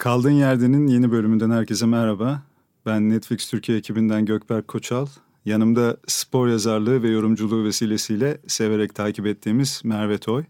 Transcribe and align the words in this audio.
Kaldığın 0.00 0.30
Yerde'nin 0.30 0.86
yeni 0.86 1.12
bölümünden 1.12 1.50
herkese 1.50 1.86
merhaba. 1.86 2.42
Ben 2.86 3.10
Netflix 3.10 3.50
Türkiye 3.50 3.78
ekibinden 3.78 4.26
Gökberk 4.26 4.68
Koçal. 4.68 5.06
Yanımda 5.44 5.96
spor 6.06 6.48
yazarlığı 6.48 7.02
ve 7.02 7.08
yorumculuğu 7.08 7.64
vesilesiyle 7.64 8.38
severek 8.46 8.94
takip 8.94 9.26
ettiğimiz 9.26 9.80
Merve 9.84 10.18
Toy 10.18 10.44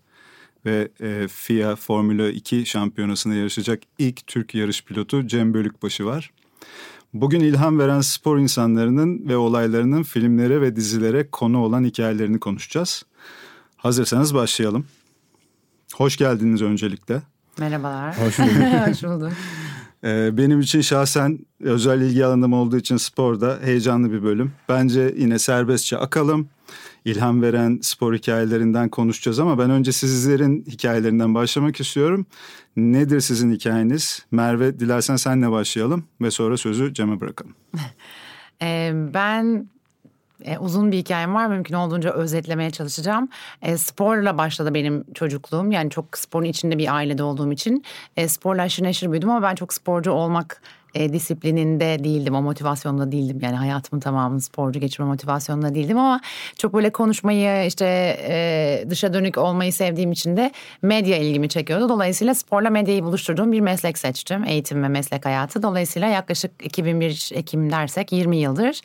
ve 0.67 0.89
e, 1.01 1.29
FIA 1.29 1.77
Formula 1.77 2.29
2 2.29 2.67
şampiyonasında 2.67 3.35
yarışacak 3.35 3.83
ilk 3.99 4.27
Türk 4.27 4.55
yarış 4.55 4.85
pilotu 4.85 5.27
Cem 5.27 5.55
Bölükbaşı 5.55 6.07
var. 6.07 6.31
Bugün 7.15 7.41
ilham 7.41 7.79
veren 7.79 8.01
spor 8.01 8.39
insanlarının 8.39 9.29
ve 9.29 9.37
olaylarının 9.37 10.03
filmlere 10.03 10.61
ve 10.61 10.77
dizilere 10.77 11.31
konu 11.31 11.59
olan 11.59 11.85
hikayelerini 11.85 12.41
konuşacağız. 12.41 13.03
Hazırsanız 13.77 14.35
başlayalım. 14.35 14.87
Hoş 15.95 16.17
geldiniz 16.17 16.63
öncelikle. 16.63 17.23
Merhabalar. 17.59 18.19
Hoş 18.21 18.39
bulduk. 18.39 18.89
Hoş 18.89 19.03
bulduk. 19.03 19.33
Ee, 20.05 20.37
benim 20.37 20.61
için 20.61 20.81
şahsen 20.81 21.39
özel 21.61 22.01
ilgi 22.01 22.25
alanım 22.25 22.53
olduğu 22.53 22.77
için 22.77 22.97
sporda 22.97 23.59
heyecanlı 23.63 24.13
bir 24.13 24.23
bölüm. 24.23 24.53
Bence 24.69 25.15
yine 25.19 25.39
serbestçe 25.39 25.99
akalım. 25.99 26.49
İlham 27.05 27.43
veren 27.43 27.79
spor 27.83 28.15
hikayelerinden 28.15 28.89
konuşacağız 28.89 29.39
ama 29.39 29.59
ben 29.59 29.71
önce 29.71 29.93
sizlerin 29.93 30.65
hikayelerinden 30.69 31.35
başlamak 31.35 31.81
istiyorum. 31.81 32.27
Nedir 32.77 33.21
sizin 33.21 33.53
hikayeniz? 33.53 34.27
Merve 34.31 34.81
dilersen 34.81 35.17
senle 35.17 35.51
başlayalım 35.51 36.05
ve 36.21 36.31
sonra 36.31 36.57
sözü 36.57 36.95
Cem'e 36.95 37.21
bırakalım. 37.21 37.55
Ee, 38.63 38.93
ben 39.15 39.69
e, 40.45 40.59
uzun 40.59 40.93
bir 40.93 40.97
hikayem 40.99 41.35
var. 41.35 41.47
Mümkün 41.47 41.75
olduğunca 41.75 42.13
özetlemeye 42.13 42.71
çalışacağım. 42.71 43.29
E, 43.63 43.77
sporla 43.77 44.39
başladı 44.39 44.75
benim 44.75 45.05
çocukluğum. 45.15 45.73
Yani 45.73 45.91
çok 45.91 46.19
sporun 46.19 46.45
içinde 46.45 46.79
bir 46.79 46.95
ailede 46.95 47.23
olduğum 47.23 47.53
için. 47.53 47.85
E, 48.17 48.29
sporla 48.29 48.63
aşırı 48.63 48.87
neşir 48.87 49.13
büyüdüm 49.13 49.31
ama 49.31 49.43
ben 49.43 49.55
çok 49.55 49.75
sporcu 49.75 50.11
olmak 50.11 50.63
e, 50.95 51.13
disiplininde 51.13 52.05
değildim. 52.05 52.35
O 52.35 52.43
motivasyonda 52.43 53.13
değildim. 53.13 53.39
Yani 53.43 53.57
hayatımın 53.57 54.01
tamamını 54.01 54.41
sporcu 54.41 54.81
geçirme 54.81 55.09
motivasyonunda 55.09 55.75
değildim 55.75 55.99
ama 55.99 56.21
çok 56.59 56.75
böyle 56.75 56.91
konuşmayı 56.91 57.67
işte 57.67 58.17
e, 58.29 58.85
dışa 58.91 59.15
dönük 59.15 59.39
olmayı 59.39 59.73
sevdiğim 59.73 60.13
için 60.13 60.37
de 60.37 60.53
medya 60.83 61.17
ilgimi 61.17 61.49
çekiyordu. 61.49 61.89
Dolayısıyla 61.89 62.35
sporla 62.35 62.71
medyayı 62.71 63.05
buluşturduğum 63.05 63.53
bir 63.53 63.61
meslek 63.61 63.99
seçtim. 63.99 64.45
Eğitim 64.45 64.83
ve 64.83 64.89
meslek 64.89 65.25
hayatı. 65.25 65.63
Dolayısıyla 65.63 66.09
yaklaşık 66.09 66.51
2001 66.65 67.31
Ekim 67.35 67.71
dersek 67.71 68.13
20 68.13 68.37
yıldır 68.37 68.81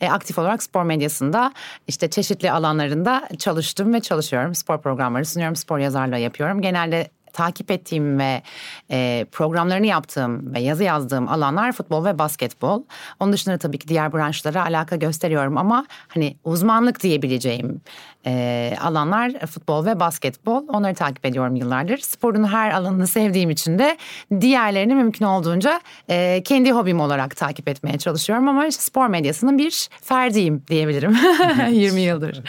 e, 0.00 0.08
aktif 0.08 0.38
olarak 0.38 0.62
spor 0.62 0.82
medyasında 0.82 1.52
işte 1.88 2.10
çeşitli 2.10 2.50
alanlarında 2.50 3.28
çalıştım 3.38 3.94
ve 3.94 4.00
çalışıyorum. 4.00 4.54
Spor 4.54 4.80
programları 4.80 5.24
sunuyorum, 5.24 5.56
spor 5.56 5.78
yazarlığı 5.78 6.18
yapıyorum. 6.18 6.60
Genelde 6.60 7.08
takip 7.32 7.70
ettiğim 7.70 8.18
ve 8.18 8.42
e, 8.90 9.26
programlarını 9.32 9.86
yaptığım 9.86 10.54
ve 10.54 10.60
yazı 10.60 10.84
yazdığım 10.84 11.28
alanlar 11.28 11.72
futbol 11.72 12.04
ve 12.04 12.18
basketbol. 12.18 12.82
Onun 13.20 13.32
dışında 13.32 13.58
tabii 13.58 13.78
ki 13.78 13.88
diğer 13.88 14.12
branşlara 14.12 14.64
alaka 14.64 14.96
gösteriyorum 14.96 15.58
ama 15.58 15.86
hani 16.08 16.36
uzmanlık 16.44 17.02
diyebileceğim 17.02 17.80
e, 18.26 18.74
alanlar 18.80 19.46
futbol 19.46 19.86
ve 19.86 20.00
basketbol. 20.00 20.64
Onları 20.68 20.94
takip 20.94 21.26
ediyorum 21.26 21.56
yıllardır. 21.56 21.98
Sporun 21.98 22.44
her 22.44 22.70
alanını 22.70 23.06
sevdiğim 23.06 23.50
için 23.50 23.78
de 23.78 23.96
diğerlerini 24.40 24.94
mümkün 24.94 25.24
olduğunca 25.24 25.80
e, 26.10 26.42
kendi 26.44 26.72
hobim 26.72 27.00
olarak 27.00 27.36
takip 27.36 27.68
etmeye 27.68 27.98
çalışıyorum 27.98 28.48
ama 28.48 28.66
işte 28.66 28.82
spor 28.82 29.06
medyasının 29.06 29.58
bir 29.58 29.88
ferdiyim 30.02 30.62
diyebilirim 30.68 31.16
20 31.70 32.00
yıldır. 32.00 32.42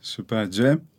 Süper 0.00 0.50
Cem. 0.50 0.93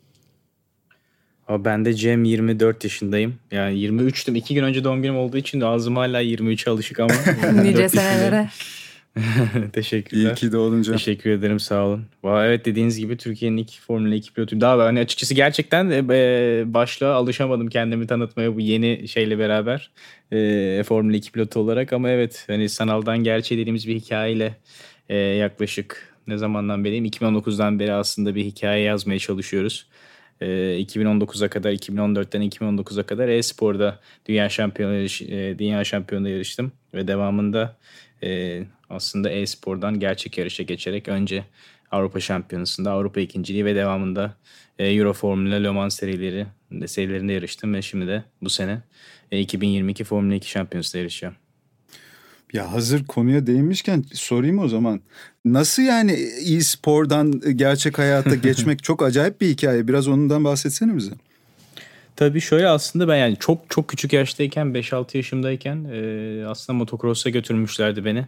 Ama 1.48 1.66
ben 1.66 1.86
de 1.86 1.94
Cem 1.94 2.24
24 2.24 2.84
yaşındayım. 2.84 3.36
Yani 3.52 3.80
23'tüm. 3.80 4.38
İki 4.38 4.54
gün 4.54 4.64
önce 4.64 4.84
doğum 4.84 5.02
günüm 5.02 5.18
olduğu 5.18 5.38
için 5.38 5.62
de 5.62 5.66
ağzım 5.66 5.96
hala 5.96 6.24
23'e 6.24 6.72
alışık 6.72 7.00
ama. 7.00 7.14
nice 7.64 7.90
senelere. 7.90 8.50
Teşekkürler. 9.74 10.32
İyi 10.32 10.36
ki 10.36 10.52
doğdunca. 10.52 10.94
Teşekkür 10.94 11.30
ederim 11.30 11.60
sağ 11.60 11.86
olun. 11.86 12.06
Vay, 12.24 12.48
evet 12.48 12.66
dediğiniz 12.66 13.00
gibi 13.00 13.18
Türkiye'nin 13.18 13.58
ilk 13.58 13.82
Formula 13.82 14.16
2 14.16 14.34
pilotuyum. 14.34 14.62
Daha 14.62 14.78
hani 14.78 15.00
açıkçası 15.00 15.34
gerçekten 15.34 15.90
e, 15.92 16.64
başla 16.74 17.14
alışamadım 17.14 17.68
kendimi 17.68 18.08
tanıtmaya 18.08 18.56
bu 18.56 18.60
yeni 18.60 19.08
şeyle 19.08 19.40
beraber. 19.40 19.92
E, 20.32 20.84
Formula 20.84 21.16
2 21.16 21.32
pilotu 21.32 21.60
olarak 21.60 21.94
ama 21.94 22.10
evet 22.10 22.44
hani 22.48 22.70
sanaldan 22.70 23.18
gerçeğe 23.18 23.58
dediğimiz 23.58 23.88
bir 23.88 23.96
hikayeyle 23.96 24.56
e, 25.10 25.18
yaklaşık 25.18 26.16
ne 26.28 26.38
zamandan 26.38 26.84
beriyim? 26.84 27.06
2019'dan 27.06 27.80
beri 27.80 27.94
aslında 27.94 28.36
bir 28.36 28.44
hikaye 28.46 28.84
yazmaya 28.84 29.20
çalışıyoruz. 29.20 29.88
2019'a 30.42 31.46
ee, 31.46 31.50
kadar 31.50 31.72
2014'ten 31.72 32.42
2019'a 32.42 33.04
kadar 33.04 33.28
e-sporda 33.28 34.00
dünya 34.26 34.50
şampiyonu 34.50 34.96
e, 34.96 35.60
dünya 35.60 35.84
şampiyonunda 35.84 36.30
yarıştım 36.30 36.72
ve 36.94 37.08
devamında 37.08 37.78
e, 38.24 38.62
aslında 38.90 39.30
e-spordan 39.30 40.00
gerçek 40.00 40.38
yarışa 40.38 40.64
geçerek 40.64 41.08
önce 41.08 41.46
Avrupa 41.92 42.20
Şampiyonası'nda 42.20 42.92
Avrupa 42.92 43.20
ikinciliği 43.20 43.66
ve 43.66 43.76
devamında 43.76 44.38
e, 44.80 44.88
Euro 44.88 45.14
Formula 45.14 45.56
Le 45.56 45.70
Mans 45.70 45.96
serileri 45.96 46.48
serilerinde 46.86 47.34
yarıştım 47.34 47.74
ve 47.74 47.82
şimdi 47.82 48.08
de 48.08 48.24
bu 48.42 48.50
sene 48.50 48.82
2022 49.32 50.04
Formula 50.04 50.36
2 50.36 50.50
Şampiyonası'nda 50.50 51.00
yarışacağım. 51.00 51.36
Ya 52.56 52.72
hazır 52.72 53.06
konuya 53.06 53.48
değinmişken 53.48 54.04
sorayım 54.14 54.60
o 54.60 54.68
zaman. 54.68 55.02
Nasıl 55.46 55.84
yani 55.84 56.12
e-spordan 56.12 57.42
gerçek 57.56 58.00
hayata 58.00 58.36
geçmek 58.44 58.84
çok 58.84 59.04
acayip 59.04 59.42
bir 59.42 59.48
hikaye. 59.48 59.88
Biraz 59.88 60.08
ondan 60.08 60.44
bahsetsene 60.44 60.98
bize. 60.98 61.12
Tabii 62.16 62.42
şöyle 62.42 62.68
aslında 62.68 63.08
ben 63.08 63.16
yani 63.16 63.38
çok 63.40 63.70
çok 63.70 63.88
küçük 63.88 64.14
yaştayken 64.14 64.68
5-6 64.68 65.18
yaşımdayken 65.18 65.88
e, 65.92 66.46
aslında 66.48 66.78
motocross'a 66.78 67.30
götürmüşlerdi 67.30 68.06
beni. 68.06 68.26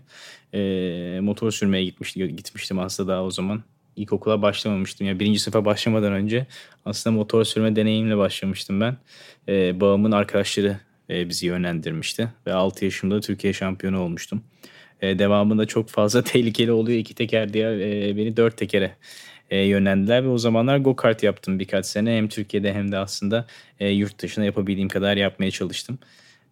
E, 0.54 1.20
motor 1.20 1.52
sürmeye 1.52 1.86
gitmişti, 1.86 2.36
gitmiştim 2.36 2.80
aslında 2.80 3.12
daha 3.12 3.24
o 3.24 3.32
zaman. 3.32 3.64
İlkokula 3.96 4.42
başlamamıştım. 4.42 5.08
Yani 5.08 5.20
birinci 5.20 5.40
sınıfa 5.40 5.66
başlamadan 5.66 6.14
önce 6.14 6.46
aslında 6.86 7.16
motor 7.16 7.44
sürme 7.44 7.76
deneyimle 7.76 8.18
başlamıştım 8.18 8.82
ben. 8.82 8.98
E, 9.48 9.82
babamın 9.82 10.12
arkadaşları 10.12 10.87
e, 11.10 11.30
bizi 11.30 11.46
yönlendirmişti. 11.46 12.30
Ve 12.48 12.54
6 12.54 12.86
yaşımda 12.86 13.22
Türkiye 13.22 13.54
şampiyonu 13.54 14.00
olmuştum. 14.00 14.44
E, 15.02 15.20
devamında 15.20 15.66
çok 15.66 15.90
fazla 15.90 16.24
tehlikeli 16.24 16.72
oluyor. 16.72 17.00
iki 17.00 17.16
teker 17.16 17.54
diye 17.54 17.66
e, 18.10 18.18
beni 18.18 18.38
dört 18.38 18.58
tekere 18.58 18.96
e, 19.50 19.58
yönlendiler 19.58 20.24
ve 20.24 20.28
o 20.28 20.38
zamanlar 20.38 20.78
go 20.78 20.96
kart 20.96 21.24
yaptım 21.24 21.60
birkaç 21.60 21.86
sene. 21.86 22.18
Hem 22.18 22.28
Türkiye'de 22.28 22.74
hem 22.74 22.92
de 22.92 22.98
aslında 22.98 23.46
e, 23.80 23.90
yurt 23.90 24.20
dışına 24.20 24.46
yapabildiğim 24.46 24.90
kadar 24.90 25.18
yapmaya 25.18 25.52
çalıştım. 25.52 26.00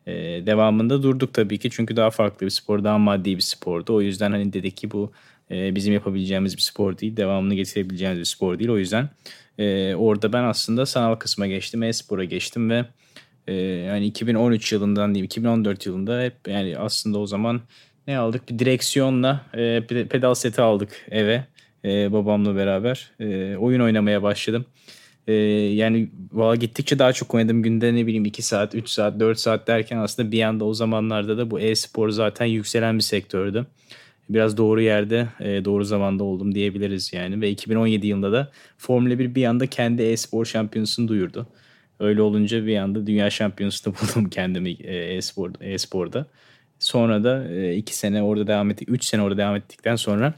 E, 0.08 0.14
devamında 0.46 1.04
durduk 1.04 1.34
tabii 1.34 1.58
ki 1.58 1.70
çünkü 1.70 1.96
daha 1.96 2.10
farklı 2.10 2.46
bir 2.46 2.52
spor, 2.52 2.84
daha 2.84 2.98
maddi 2.98 3.36
bir 3.36 3.42
spordu. 3.42 3.96
O 3.96 4.02
yüzden 4.02 4.32
hani 4.32 4.54
dedik 4.54 4.78
ki 4.78 4.92
bu 4.92 5.12
e, 5.52 5.76
bizim 5.76 5.94
yapabileceğimiz 5.94 6.58
bir 6.58 6.62
spor 6.62 6.98
değil, 6.98 7.18
devamını 7.18 7.56
getirebileceğimiz 7.56 8.20
bir 8.20 8.26
spor 8.26 8.60
değil. 8.60 8.70
O 8.70 8.78
yüzden 8.78 9.10
e, 9.58 9.96
orada 9.96 10.34
ben 10.34 10.44
aslında 10.44 10.86
sanal 10.86 11.16
kısma 11.16 11.48
geçtim, 11.48 11.84
e-spora 11.84 12.24
geçtim 12.24 12.70
ve 12.70 12.86
e, 13.48 13.54
yani 13.54 14.06
2013 14.06 14.72
yılından 14.72 15.16
diyeyim 15.16 15.26
2014 15.26 15.86
yılında 15.86 16.22
hep 16.22 16.36
yani 16.48 16.78
aslında 16.78 17.20
o 17.20 17.28
zaman 17.28 17.62
ne 18.08 18.18
aldık? 18.18 18.50
Bir 18.50 18.60
direksiyonla 18.60 19.46
e, 19.54 19.84
pedal 20.10 20.34
seti 20.34 20.62
aldık 20.62 21.06
eve 21.12 21.46
e, 21.86 22.14
babamla 22.14 22.56
beraber. 22.56 23.12
E, 23.20 23.56
oyun 23.58 23.80
oynamaya 23.80 24.24
başladım. 24.24 24.66
E, 25.28 25.34
yani 25.34 26.10
valla 26.34 26.56
gittikçe 26.56 27.00
daha 27.00 27.14
çok 27.14 27.34
oynadım. 27.36 27.64
Günde 27.64 27.96
ne 27.96 28.08
bileyim 28.08 28.26
2 28.26 28.42
saat, 28.42 28.76
3 28.76 28.90
saat, 28.90 29.20
4 29.20 29.40
saat 29.40 29.68
derken 29.68 29.98
aslında 29.98 30.32
bir 30.32 30.42
anda 30.42 30.66
o 30.66 30.74
zamanlarda 30.74 31.38
da 31.38 31.52
bu 31.52 31.60
e-spor 31.60 32.10
zaten 32.10 32.46
yükselen 32.46 32.98
bir 32.98 33.04
sektördü. 33.04 33.66
Biraz 34.30 34.58
doğru 34.58 34.82
yerde, 34.82 35.28
e, 35.40 35.66
doğru 35.66 35.84
zamanda 35.84 36.24
oldum 36.24 36.56
diyebiliriz 36.56 37.14
yani. 37.14 37.42
Ve 37.42 37.50
2017 37.50 38.08
yılında 38.08 38.32
da 38.32 38.52
Formula 38.78 39.20
1 39.20 39.36
bir 39.36 39.46
anda 39.46 39.68
kendi 39.68 40.02
e-spor 40.02 40.46
şampiyonasını 40.46 41.08
duyurdu. 41.08 41.48
Öyle 42.00 42.22
olunca 42.22 42.66
bir 42.66 42.78
anda 42.78 43.08
dünya 43.08 43.30
şampiyonasında 43.30 43.96
buldum 44.02 44.30
kendimi 44.30 44.72
e, 44.72 44.96
e-spor, 44.98 45.52
e-sporda. 45.62 46.26
Sonra 46.80 47.24
da 47.24 47.48
e, 47.50 47.76
iki 47.76 47.98
sene 47.98 48.24
orada 48.24 48.48
devam 48.48 48.72
ettik. 48.72 48.90
Üç 48.92 49.06
sene 49.06 49.22
orada 49.22 49.38
devam 49.38 49.56
ettikten 49.56 49.96
sonra 49.96 50.34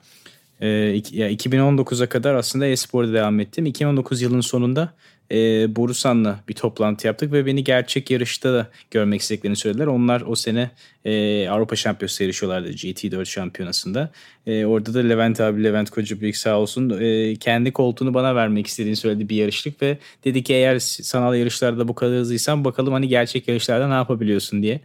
e, 0.61 0.67
ya 1.11 1.31
2019'a 1.31 2.09
kadar 2.09 2.35
aslında 2.35 2.65
e-sporda 2.65 3.13
devam 3.13 3.39
ettim. 3.39 3.65
2019 3.65 4.21
yılın 4.21 4.41
sonunda 4.41 4.93
e, 5.31 5.75
Borusan'la 5.75 6.39
bir 6.49 6.53
toplantı 6.53 7.07
yaptık 7.07 7.31
ve 7.31 7.45
beni 7.45 7.63
gerçek 7.63 8.11
yarışta 8.11 8.53
da 8.53 8.67
görmek 8.91 9.21
istediklerini 9.21 9.55
söylediler. 9.55 9.87
Onlar 9.87 10.23
o 10.27 10.35
sene 10.35 10.71
e, 11.05 11.47
Avrupa 11.49 11.75
Şampiyonası 11.75 12.23
yarışıyorlardı 12.23 12.69
GT4 12.69 13.25
şampiyonasında. 13.25 14.11
E, 14.47 14.65
orada 14.65 14.93
da 14.93 14.99
Levent 14.99 15.41
abi, 15.41 15.63
Levent 15.63 15.89
Kocabıyık 15.89 16.37
sağ 16.37 16.59
olsun 16.59 16.89
e, 16.99 17.35
kendi 17.35 17.71
koltuğunu 17.71 18.13
bana 18.13 18.35
vermek 18.35 18.67
istediğini 18.67 18.95
söyledi 18.95 19.29
bir 19.29 19.35
yarışlık 19.35 19.81
ve 19.81 19.97
dedi 20.25 20.43
ki 20.43 20.53
eğer 20.53 20.79
sanal 20.79 21.35
yarışlarda 21.35 21.87
bu 21.87 21.95
kadar 21.95 22.19
hızlıysan 22.19 22.65
bakalım 22.65 22.93
hani 22.93 23.07
gerçek 23.07 23.47
yarışlarda 23.47 23.87
ne 23.87 23.93
yapabiliyorsun 23.93 24.63
diye. 24.63 24.81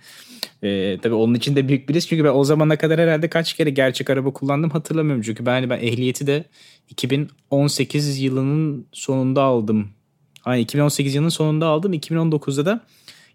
E, 0.63 0.99
tabii 1.03 1.15
onun 1.15 1.35
için 1.35 1.57
de 1.57 1.69
büyük 1.69 1.89
bir 1.89 1.95
risk 1.95 2.09
çünkü 2.09 2.25
ben 2.25 2.33
o 2.35 2.45
zamana 2.45 2.77
kadar 2.77 3.01
herhalde 3.01 3.29
kaç 3.29 3.53
kere 3.55 3.71
gerçek 3.71 4.11
araba 4.11 4.33
kullandım 4.33 4.71
hatırlamıyorum. 4.71 5.23
Çünkü 5.23 5.47
ben, 5.47 5.71
ben 5.71 5.79
ehliyeti 5.79 6.27
de 6.27 6.45
2018 6.91 8.19
yılının 8.19 8.87
sonunda 8.93 9.43
aldım 9.43 9.89
Aynı 10.45 10.61
2018 10.61 11.15
yılının 11.15 11.29
sonunda 11.29 11.67
aldım. 11.67 11.95
2019'da 11.95 12.67
da 12.67 12.81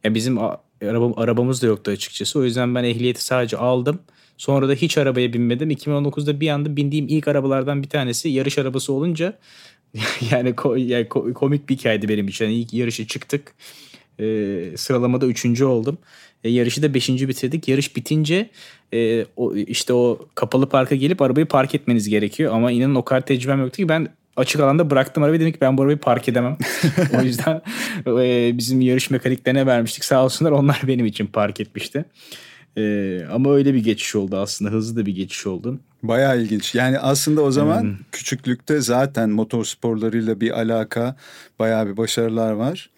ya 0.03 0.15
bizim 0.15 0.37
arabam, 0.81 1.13
arabamız 1.17 1.61
da 1.61 1.67
yoktu 1.67 1.91
açıkçası. 1.91 2.39
O 2.39 2.43
yüzden 2.43 2.75
ben 2.75 2.83
ehliyeti 2.83 3.25
sadece 3.25 3.57
aldım. 3.57 3.99
Sonra 4.37 4.69
da 4.69 4.73
hiç 4.73 4.97
arabaya 4.97 5.33
binmedim. 5.33 5.71
2019'da 5.71 6.39
bir 6.39 6.49
anda 6.49 6.75
bindiğim 6.75 7.07
ilk 7.07 7.27
arabalardan 7.27 7.83
bir 7.83 7.89
tanesi 7.89 8.29
yarış 8.29 8.57
arabası 8.57 8.93
olunca 8.93 9.37
yani, 10.31 10.49
ko- 10.49 10.79
yani 10.79 11.33
komik 11.33 11.69
bir 11.69 11.77
hikayeydi 11.77 12.09
benim 12.09 12.27
için. 12.27 12.45
Yani 12.45 12.55
ilk 12.55 12.73
yarışı 12.73 13.07
çıktık. 13.07 13.55
E, 14.19 14.23
sıralamada 14.77 15.25
üçüncü 15.25 15.65
oldum. 15.65 15.97
E, 16.43 16.49
yarışı 16.49 16.83
da 16.83 16.93
beşinci 16.93 17.29
bitirdik. 17.29 17.67
Yarış 17.67 17.95
bitince 17.95 18.49
e, 18.93 19.25
o, 19.35 19.55
işte 19.55 19.93
o 19.93 20.27
kapalı 20.35 20.69
parka 20.69 20.95
gelip 20.95 21.21
arabayı 21.21 21.45
park 21.45 21.75
etmeniz 21.75 22.09
gerekiyor. 22.09 22.53
Ama 22.53 22.71
inanın 22.71 22.95
o 22.95 23.05
kadar 23.05 23.25
tecrübem 23.25 23.59
yoktu 23.59 23.77
ki 23.77 23.89
ben 23.89 24.07
açık 24.37 24.61
alanda 24.61 24.89
bıraktım 24.89 25.23
arabayı 25.23 25.39
dedim 25.39 25.51
ki 25.51 25.57
ben 25.61 25.77
bu 25.77 25.81
arabayı 25.81 25.97
park 25.97 26.29
edemem. 26.29 26.57
o 27.19 27.21
yüzden 27.21 27.61
e, 28.07 28.57
bizim 28.57 28.81
yarış 28.81 29.09
mekaniklerine 29.09 29.65
vermiştik 29.65 30.05
sağ 30.05 30.23
olsunlar 30.23 30.51
onlar 30.51 30.81
benim 30.87 31.05
için 31.05 31.27
park 31.27 31.59
etmişti. 31.59 32.05
E, 32.77 33.25
ama 33.31 33.53
öyle 33.53 33.73
bir 33.73 33.83
geçiş 33.83 34.15
oldu 34.15 34.37
aslında 34.37 34.71
hızlı 34.71 35.01
da 35.01 35.05
bir 35.05 35.15
geçiş 35.15 35.47
oldu. 35.47 35.79
Bayağı 36.03 36.41
ilginç. 36.41 36.75
Yani 36.75 36.99
aslında 36.99 37.41
o 37.41 37.51
zaman 37.51 37.81
hmm. 37.81 37.95
küçüklükte 38.11 38.81
zaten 38.81 39.29
motor 39.29 39.65
sporlarıyla 39.65 40.41
bir 40.41 40.59
alaka, 40.59 41.15
bayağı 41.59 41.87
bir 41.87 41.97
başarılar 41.97 42.51
var. 42.51 42.89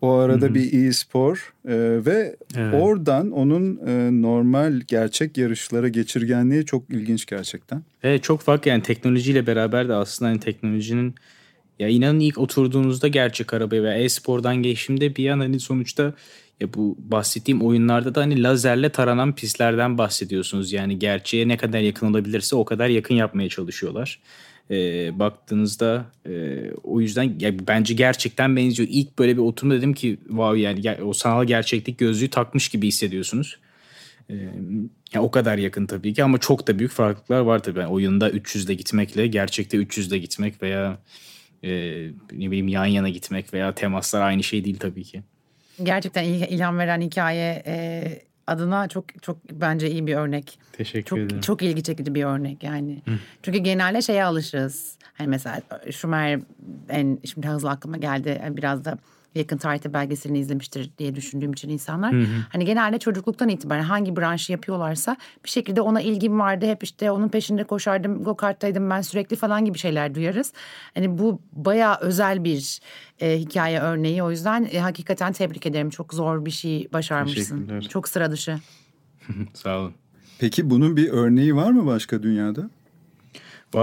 O 0.00 0.12
arada 0.12 0.46
Hı-hı. 0.46 0.54
bir 0.54 0.88
e-spor 0.88 1.54
e, 1.64 1.74
ve 2.06 2.36
evet. 2.56 2.74
oradan 2.82 3.30
onun 3.30 3.80
e, 3.86 4.22
normal 4.22 4.80
gerçek 4.88 5.38
yarışlara 5.38 5.88
geçirgenliği 5.88 6.64
çok 6.64 6.90
ilginç 6.90 7.26
gerçekten. 7.26 7.82
Evet 8.02 8.22
çok 8.22 8.40
farklı 8.40 8.70
yani 8.70 8.82
teknolojiyle 8.82 9.46
beraber 9.46 9.88
de 9.88 9.94
aslında 9.94 10.30
hani 10.30 10.40
teknolojinin 10.40 11.14
ya 11.78 11.88
inanın 11.88 12.20
ilk 12.20 12.38
oturduğunuzda 12.38 13.08
gerçek 13.08 13.54
arabaya 13.54 13.82
ve 13.82 14.02
e-spordan 14.02 14.56
geçimde 14.56 15.16
bir 15.16 15.30
an 15.30 15.38
hani 15.40 15.60
sonuçta 15.60 16.14
ya 16.60 16.74
bu 16.74 16.96
bahsettiğim 16.98 17.62
oyunlarda 17.62 18.14
da 18.14 18.20
hani 18.20 18.42
lazerle 18.42 18.88
taranan 18.88 19.34
pistlerden 19.34 19.98
bahsediyorsunuz. 19.98 20.72
Yani 20.72 20.98
gerçeğe 20.98 21.48
ne 21.48 21.56
kadar 21.56 21.80
yakın 21.80 22.10
olabilirse 22.10 22.56
o 22.56 22.64
kadar 22.64 22.88
yakın 22.88 23.14
yapmaya 23.14 23.48
çalışıyorlar. 23.48 24.20
E, 24.70 25.18
baktığınızda 25.18 26.04
e, 26.26 26.62
o 26.82 27.00
yüzden 27.00 27.34
ya, 27.40 27.68
bence 27.68 27.94
gerçekten 27.94 28.56
benziyor. 28.56 28.88
İlk 28.92 29.18
böyle 29.18 29.36
bir 29.36 29.42
oturma 29.42 29.74
dedim 29.74 29.94
ki 29.94 30.18
wow 30.28 30.60
yani 30.60 31.02
o 31.02 31.12
sanal 31.12 31.44
gerçeklik 31.44 31.98
gözlüğü 31.98 32.28
takmış 32.28 32.68
gibi 32.68 32.86
hissediyorsunuz. 32.86 33.58
E, 34.30 34.34
ya 35.14 35.22
o 35.22 35.30
kadar 35.30 35.58
yakın 35.58 35.86
tabii 35.86 36.14
ki 36.14 36.24
ama 36.24 36.38
çok 36.38 36.66
da 36.68 36.78
büyük 36.78 36.92
farklılıklar 36.92 37.40
var 37.40 37.62
tabii. 37.62 37.78
Yani 37.78 37.90
oyunda 37.90 38.30
300'de 38.30 38.74
gitmekle 38.74 39.26
gerçekte 39.26 39.76
300'de 39.76 40.18
gitmek 40.18 40.62
veya 40.62 40.98
e, 41.64 41.70
ne 42.32 42.46
bileyim 42.46 42.68
yan 42.68 42.86
yana 42.86 43.08
gitmek 43.08 43.54
veya 43.54 43.74
temaslar 43.74 44.20
aynı 44.20 44.42
şey 44.42 44.64
değil 44.64 44.78
tabii 44.78 45.04
ki. 45.04 45.22
Gerçekten 45.82 46.24
ilham 46.24 46.78
veren 46.78 47.00
hikaye 47.00 47.62
e, 47.66 48.02
adına 48.46 48.88
çok 48.88 49.22
çok 49.22 49.36
bence 49.52 49.90
iyi 49.90 50.06
bir 50.06 50.14
örnek. 50.14 50.58
Teşekkür 50.72 51.04
çok, 51.04 51.18
ederim. 51.18 51.40
Çok 51.40 51.62
ilgi 51.62 51.82
çekici 51.82 52.14
bir 52.14 52.24
örnek 52.24 52.62
yani. 52.62 53.02
Hı. 53.04 53.12
Çünkü 53.42 53.58
genelde 53.58 54.02
şeye 54.02 54.24
alışırız. 54.24 54.98
Hani 55.14 55.28
mesela 55.28 55.60
Schumer 55.90 56.40
en 56.88 57.18
şimdi 57.24 57.48
hızlı 57.48 57.70
aklıma 57.70 57.96
geldi. 57.96 58.42
Biraz 58.50 58.84
da 58.84 58.98
yakın 59.34 59.56
tarihte 59.56 59.92
belgeselini 59.92 60.38
izlemiştir 60.38 60.90
diye 60.98 61.14
düşündüğüm 61.14 61.52
için 61.52 61.68
insanlar. 61.68 62.12
Hı 62.12 62.20
hı. 62.20 62.26
Hani 62.48 62.64
genelde 62.64 62.98
çocukluktan 62.98 63.48
itibaren 63.48 63.82
hangi 63.82 64.16
branşı 64.16 64.52
yapıyorlarsa 64.52 65.16
bir 65.44 65.50
şekilde 65.50 65.80
ona 65.80 66.00
ilgim 66.00 66.38
vardı. 66.38 66.66
Hep 66.66 66.82
işte 66.82 67.10
onun 67.10 67.28
peşinde 67.28 67.64
koşardım, 67.64 68.24
go 68.24 68.36
karttaydım 68.36 68.90
ben 68.90 69.00
sürekli 69.00 69.36
falan 69.36 69.64
gibi 69.64 69.78
şeyler 69.78 70.14
duyarız. 70.14 70.52
Hani 70.94 71.18
bu 71.18 71.40
bayağı 71.52 71.96
özel 72.00 72.44
bir 72.44 72.80
e, 73.20 73.38
hikaye 73.38 73.80
örneği. 73.80 74.22
O 74.22 74.30
yüzden 74.30 74.68
e, 74.72 74.78
hakikaten 74.78 75.32
tebrik 75.32 75.66
ederim. 75.66 75.90
Çok 75.90 76.14
zor 76.14 76.44
bir 76.44 76.50
şey 76.50 76.88
başarmışsın. 76.92 77.80
Çok 77.80 78.08
sıra 78.08 78.30
dışı. 78.30 78.58
Sağ 79.54 79.78
olun. 79.78 79.94
Peki 80.38 80.70
bunun 80.70 80.96
bir 80.96 81.08
örneği 81.08 81.56
var 81.56 81.70
mı 81.70 81.86
başka 81.86 82.22
dünyada? 82.22 82.70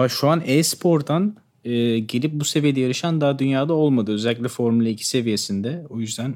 Şu 0.10 0.30
an 0.30 0.42
e-spordan 0.46 1.36
e, 1.68 2.00
gelip 2.00 2.34
bu 2.34 2.46
seviyede 2.46 2.80
yarışan 2.80 3.22
daha 3.22 3.40
dünyada 3.40 3.74
olmadı. 3.74 4.12
Özellikle 4.12 4.48
Formula 4.48 4.90
2 4.90 5.08
seviyesinde. 5.08 5.84
O 5.90 6.00
yüzden 6.00 6.36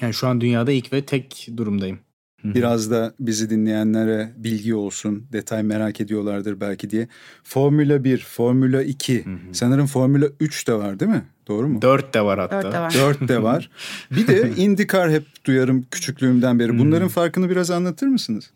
yani 0.00 0.14
şu 0.14 0.28
an 0.28 0.40
dünyada 0.40 0.72
ilk 0.72 0.92
ve 0.92 1.04
tek 1.04 1.48
durumdayım. 1.56 1.98
Biraz 2.44 2.90
da 2.90 3.14
bizi 3.20 3.50
dinleyenlere 3.50 4.32
bilgi 4.36 4.74
olsun, 4.74 5.26
detay 5.32 5.62
merak 5.62 6.00
ediyorlardır 6.00 6.60
belki 6.60 6.90
diye. 6.90 7.08
Formula 7.44 8.04
1, 8.04 8.18
Formula 8.18 8.82
2, 8.82 9.24
sanırım 9.52 9.86
Formula 9.86 10.26
3 10.40 10.68
de 10.68 10.74
var 10.74 11.00
değil 11.00 11.10
mi? 11.10 11.24
Doğru 11.48 11.68
mu? 11.68 11.82
4 11.82 12.14
de 12.14 12.20
var 12.20 12.38
hatta. 12.38 12.62
4 12.62 12.72
de 12.72 12.80
var. 12.80 12.94
4 12.94 13.28
de 13.28 13.42
var. 13.42 13.70
Bir 14.10 14.26
de 14.26 14.52
IndyCar 14.56 15.10
hep 15.10 15.24
duyarım 15.44 15.86
küçüklüğümden 15.90 16.58
beri. 16.58 16.78
Bunların 16.78 17.08
farkını 17.08 17.50
biraz 17.50 17.70
anlatır 17.70 18.06
mısınız? 18.06 18.50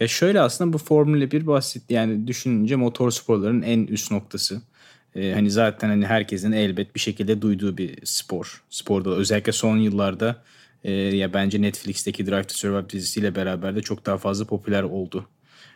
Ya 0.00 0.08
şöyle 0.08 0.40
aslında 0.40 0.72
bu 0.72 0.78
Formula 0.78 1.30
1 1.30 1.46
basit 1.46 1.90
yani 1.90 2.26
düşününce 2.26 2.76
motor 2.76 3.10
sporlarının 3.10 3.62
en 3.62 3.86
üst 3.86 4.10
noktası. 4.10 4.62
Ee, 5.16 5.32
hani 5.32 5.50
zaten 5.50 5.88
hani 5.88 6.06
herkesin 6.06 6.52
elbet 6.52 6.94
bir 6.94 7.00
şekilde 7.00 7.42
duyduğu 7.42 7.76
bir 7.76 7.98
spor. 8.04 8.64
Sporda 8.70 9.10
özellikle 9.10 9.52
son 9.52 9.76
yıllarda 9.76 10.42
e, 10.84 10.92
ya 10.92 11.32
bence 11.32 11.62
Netflix'teki 11.62 12.26
Drive 12.26 12.44
to 12.44 12.54
Survive 12.54 12.90
dizisiyle 12.90 13.34
beraber 13.34 13.76
de 13.76 13.82
çok 13.82 14.06
daha 14.06 14.18
fazla 14.18 14.44
popüler 14.44 14.82
oldu. 14.82 15.28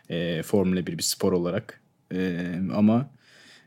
E, 0.09 0.43
Formula 0.43 0.87
1 0.87 0.97
bir 0.97 1.03
spor 1.03 1.33
olarak. 1.33 1.81
E, 2.13 2.51
ama 2.75 3.09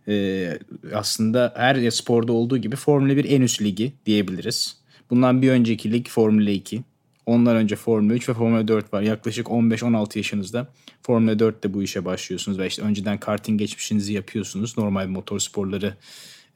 e, 0.09 0.49
aslında 0.95 1.55
her 1.57 1.91
sporda 1.91 2.33
olduğu 2.33 2.59
gibi 2.59 2.77
Formula 2.77 3.17
1 3.17 3.25
en 3.25 3.41
üst 3.43 3.63
ligi 3.63 3.93
diyebiliriz. 4.07 4.77
Bundan 5.11 5.43
bir 5.43 5.51
önceki 5.51 5.93
lig 5.93 6.09
Formula 6.09 6.51
2. 6.51 6.83
Ondan 7.27 7.57
önce 7.57 7.77
Formula 7.77 8.15
3 8.15 8.29
ve 8.29 8.35
Formula 8.35 8.69
4 8.69 8.93
var. 8.93 9.03
Yaklaşık 9.03 9.47
15-16 9.47 10.19
yaşınızda 10.19 10.69
Formula 11.03 11.33
4'te 11.33 11.75
bu 11.75 11.83
işe 11.83 12.05
başlıyorsunuz 12.05 12.59
ve 12.59 12.67
işte 12.67 12.83
önceden 12.83 13.19
karting 13.19 13.59
geçmişinizi 13.59 14.13
yapıyorsunuz. 14.13 14.79
Normal 14.79 15.07
motor 15.07 15.39
sporları 15.39 15.95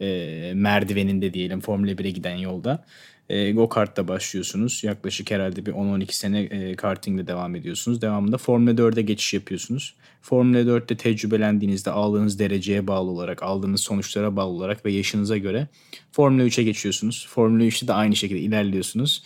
e, 0.01 0.53
merdiveninde 0.55 1.35
diyelim 1.35 1.61
Formula 1.61 1.91
1'e 1.91 2.11
giden 2.11 2.37
yolda. 2.37 2.85
E, 3.29 3.53
go 3.53 3.69
kart'ta 3.69 4.09
başlıyorsunuz. 4.09 4.85
Yaklaşık 4.85 5.31
herhalde 5.31 5.67
bir 5.67 5.73
10-12 5.73 6.13
sene 6.13 6.41
e, 6.41 6.75
kartingle 6.77 7.27
devam 7.27 7.57
ediyorsunuz. 7.57 8.03
Devamında 8.03 8.39
Formula 8.39 8.71
4'e 8.71 9.03
geçiş 9.03 9.35
yapıyorsunuz. 9.35 9.95
Formula 10.23 10.59
4'te 10.59 10.97
tecrübelendiğinizde 10.97 11.91
aldığınız 11.91 12.39
dereceye 12.39 12.87
bağlı 12.87 13.11
olarak, 13.11 13.43
aldığınız 13.43 13.81
sonuçlara 13.81 14.37
bağlı 14.37 14.51
olarak 14.51 14.87
ve 14.87 14.93
yaşınıza 14.93 15.37
göre 15.37 15.67
Formula 16.13 16.43
3'e 16.43 16.65
geçiyorsunuz. 16.65 17.27
Formula 17.31 17.65
3'te 17.65 17.89
de 17.89 17.93
aynı 17.93 18.17
şekilde 18.17 18.41
ilerliyorsunuz. 18.41 19.23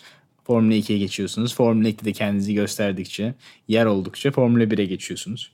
Formula 0.50 0.74
2'ye 0.74 0.98
geçiyorsunuz. 0.98 1.54
Formula 1.54 1.88
2'de 1.88 2.12
kendinizi 2.12 2.54
gösterdikçe, 2.54 3.34
yer 3.68 3.86
oldukça 3.86 4.30
Formula 4.30 4.64
1'e 4.64 4.84
geçiyorsunuz. 4.84 5.52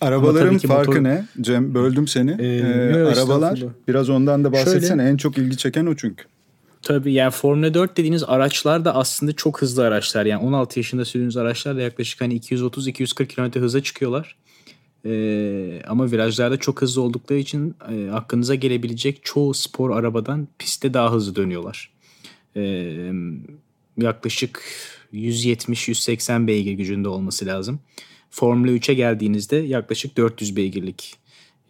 Arabaların 0.00 0.58
farkı 0.58 0.90
motor... 0.90 1.04
ne? 1.04 1.24
Cem 1.40 1.74
böldüm 1.74 2.08
seni. 2.08 2.36
Ee, 2.38 2.46
ee, 2.46 2.94
arabalar 2.94 3.64
biraz 3.88 4.10
ondan 4.10 4.44
da 4.44 4.52
bahsetsene. 4.52 4.88
Şöyle, 4.88 5.02
en 5.02 5.16
çok 5.16 5.38
ilgi 5.38 5.56
çeken 5.56 5.86
o 5.86 5.96
çünkü. 5.96 6.24
Tabii 6.82 7.12
yani 7.12 7.30
Formula 7.30 7.74
4 7.74 7.96
dediğiniz 7.96 8.24
araçlar 8.24 8.84
da 8.84 8.94
aslında 8.94 9.32
çok 9.32 9.62
hızlı 9.62 9.86
araçlar. 9.86 10.26
Yani 10.26 10.42
16 10.42 10.78
yaşında 10.78 11.04
sürdüğünüz 11.04 11.36
araçlar 11.36 11.76
da 11.76 11.80
yaklaşık 11.80 12.20
hani 12.20 12.38
230-240 12.38 13.26
km 13.26 13.60
hıza 13.60 13.82
çıkıyorlar. 13.82 14.36
Ee, 15.04 15.82
ama 15.88 16.10
virajlarda 16.10 16.56
çok 16.56 16.82
hızlı 16.82 17.02
oldukları 17.02 17.38
için 17.38 17.74
e, 17.90 18.10
aklınıza 18.10 18.54
gelebilecek 18.54 19.20
çoğu 19.22 19.54
spor 19.54 19.96
arabadan 19.96 20.48
pistte 20.58 20.94
daha 20.94 21.12
hızlı 21.12 21.36
dönüyorlar. 21.36 21.90
Ee, 22.56 23.12
yaklaşık 23.98 24.62
170-180 25.12 26.46
beygir 26.46 26.72
gücünde 26.72 27.08
olması 27.08 27.46
lazım. 27.46 27.80
Formula 28.30 28.70
3'e 28.70 28.94
geldiğinizde 28.94 29.56
yaklaşık 29.56 30.16
400 30.16 30.56
beygirlik 30.56 31.16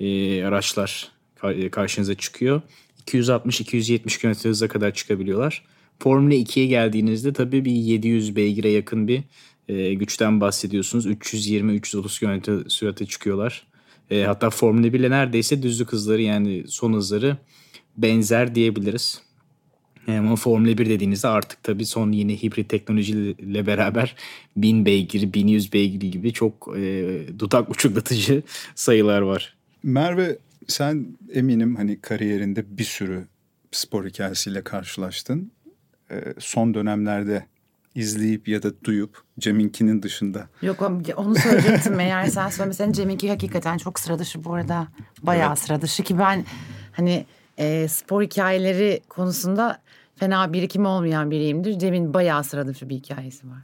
e, 0.01 0.45
araçlar 0.45 1.09
e, 1.45 1.69
karşınıza 1.71 2.15
çıkıyor. 2.15 2.63
260-270 3.07 4.21
km 4.21 4.49
hıza 4.49 4.69
kadar 4.69 4.95
çıkabiliyorlar. 4.95 5.65
Formula 5.99 6.35
2'ye 6.35 6.67
geldiğinizde 6.67 7.33
tabii 7.33 7.65
bir 7.65 7.73
700 7.73 8.37
beygire 8.37 8.71
yakın 8.71 9.09
bir 9.09 9.23
e, 9.69 9.95
güçten 9.95 10.41
bahsediyorsunuz. 10.41 11.07
320-330 11.07 12.21
km 12.21 12.69
sürate 12.69 13.07
çıkıyorlar. 13.07 13.67
E, 14.11 14.23
hatta 14.23 14.51
Formula 14.51 14.93
1 14.93 15.01
ile 15.01 15.11
neredeyse 15.11 15.63
düzlük 15.63 15.93
hızları 15.93 16.23
yani 16.23 16.65
son 16.69 16.93
hızları 16.93 17.37
benzer 17.97 18.55
diyebiliriz. 18.55 19.23
Ama 20.09 20.37
Formula 20.37 20.79
1 20.79 20.89
dediğinizde 20.89 21.29
artık 21.29 21.63
tabii 21.63 21.87
son 21.87 22.13
yeni 22.13 22.43
hibrit 22.43 22.69
teknolojiyle 22.69 23.67
beraber 23.67 24.17
1000 24.57 24.87
beygir, 24.87 25.33
1100 25.33 25.73
beygir 25.73 26.13
gibi 26.13 26.33
çok 26.33 26.69
e, 26.77 27.21
dudak 27.39 27.71
uçuklatıcı 27.71 28.43
sayılar 28.75 29.21
var. 29.21 29.57
Merve 29.83 30.39
sen 30.67 31.07
eminim 31.33 31.77
hani 31.77 32.01
kariyerinde 32.01 32.79
bir 32.79 32.85
sürü 32.85 33.27
spor 33.73 34.07
hikayesiyle 34.07 34.65
karşılaştın. 34.65 35.53
E, 36.11 36.35
son 36.39 36.75
dönemlerde 36.75 37.47
izleyip 37.95 38.49
ya 38.49 38.63
da 38.63 38.85
duyup 38.85 39.23
Cem'inkinin 39.39 40.03
dışında. 40.03 40.49
Yok 40.63 40.91
onu 41.17 41.35
söyleyecektim 41.35 42.01
eğer 42.01 42.27
sen 42.27 42.49
söylemesen 42.49 42.93
Cem'inki 42.93 43.29
hakikaten 43.29 43.79
çok 43.79 44.01
sıra 44.01 44.19
dışı 44.19 44.45
bu 44.45 44.55
arada. 44.55 44.89
Bayağı 45.23 45.49
evet. 45.49 45.59
sıra 45.59 45.83
dışı 45.83 46.03
ki 46.03 46.19
ben 46.19 46.45
hani 46.93 47.27
e, 47.59 47.89
spor 47.89 48.23
hikayeleri 48.23 49.01
konusunda 49.09 49.81
fena 50.21 50.53
birikimi 50.53 50.89
olmayan 50.89 51.31
biriyimdir. 51.31 51.79
Cem'in 51.79 52.15
bayağı 52.15 52.45
sıra 52.45 52.67
dışı 52.67 52.89
bir 52.89 52.95
hikayesi 52.95 53.47
var. 53.47 53.63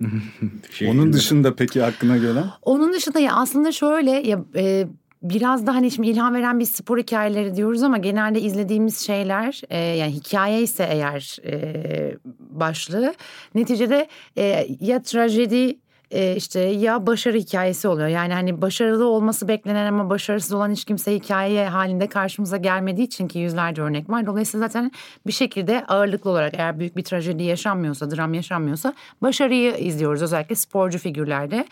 Onun 0.91 1.13
dışında 1.13 1.55
peki 1.55 1.85
aklına 1.85 2.17
gelen? 2.17 2.45
Onun 2.63 2.93
dışında 2.93 3.21
ya 3.21 3.33
aslında 3.33 3.73
şöyle 3.73 4.11
ya 4.11 4.45
e, 4.57 4.87
biraz 5.23 5.67
da 5.67 5.75
hani 5.75 5.91
şimdi 5.91 6.09
ilham 6.09 6.35
veren 6.35 6.61
bir 6.61 6.65
spor 6.65 6.99
hikayeleri 6.99 7.57
diyoruz 7.57 7.83
ama 7.83 7.99
genelde 7.99 8.41
izlediğimiz 8.41 8.99
şeyler 8.99 9.61
e, 9.71 9.79
yani 9.79 10.13
hikaye 10.13 10.63
ise 10.63 10.89
eğer 10.91 11.39
e, 11.47 12.17
başlığı 12.39 13.15
neticede 13.55 14.09
e, 14.37 14.67
ya 14.81 15.03
trajedi 15.03 15.79
e, 16.11 16.37
işte 16.37 16.61
ya 16.61 17.07
başarı 17.07 17.37
hikayesi 17.37 17.89
oluyor. 17.89 18.09
Yani 18.09 18.35
hani 18.35 18.63
başarılı 18.63 19.07
olması 19.07 19.49
beklenen 19.49 19.87
ama 19.87 20.11
başarısız 20.11 20.53
olan 20.53 20.71
hiç 20.71 20.85
kimse 20.85 21.15
hikaye 21.15 21.69
halinde 21.69 22.07
karşımıza 22.07 22.57
gelmediği 22.57 23.07
için 23.07 23.29
ki 23.29 23.39
yüzlerce 23.39 23.83
örnek 23.83 24.11
var. 24.11 24.27
Dolayısıyla 24.27 24.69
zaten 24.69 24.93
bir 25.27 25.33
şekilde 25.33 25.85
ağırlıklı 25.87 26.31
olarak 26.31 26.55
eğer 26.55 26.79
büyük 26.79 26.97
bir 26.97 27.05
trajedi 27.05 27.43
yaşanmıyorsa, 27.43 28.11
dram 28.11 28.35
yaşanmıyorsa 28.35 28.95
başarıyı 29.23 29.77
izliyoruz 29.77 30.23
özellikle 30.23 30.55
sporcu 30.55 30.99
figürlerde. 30.99 31.67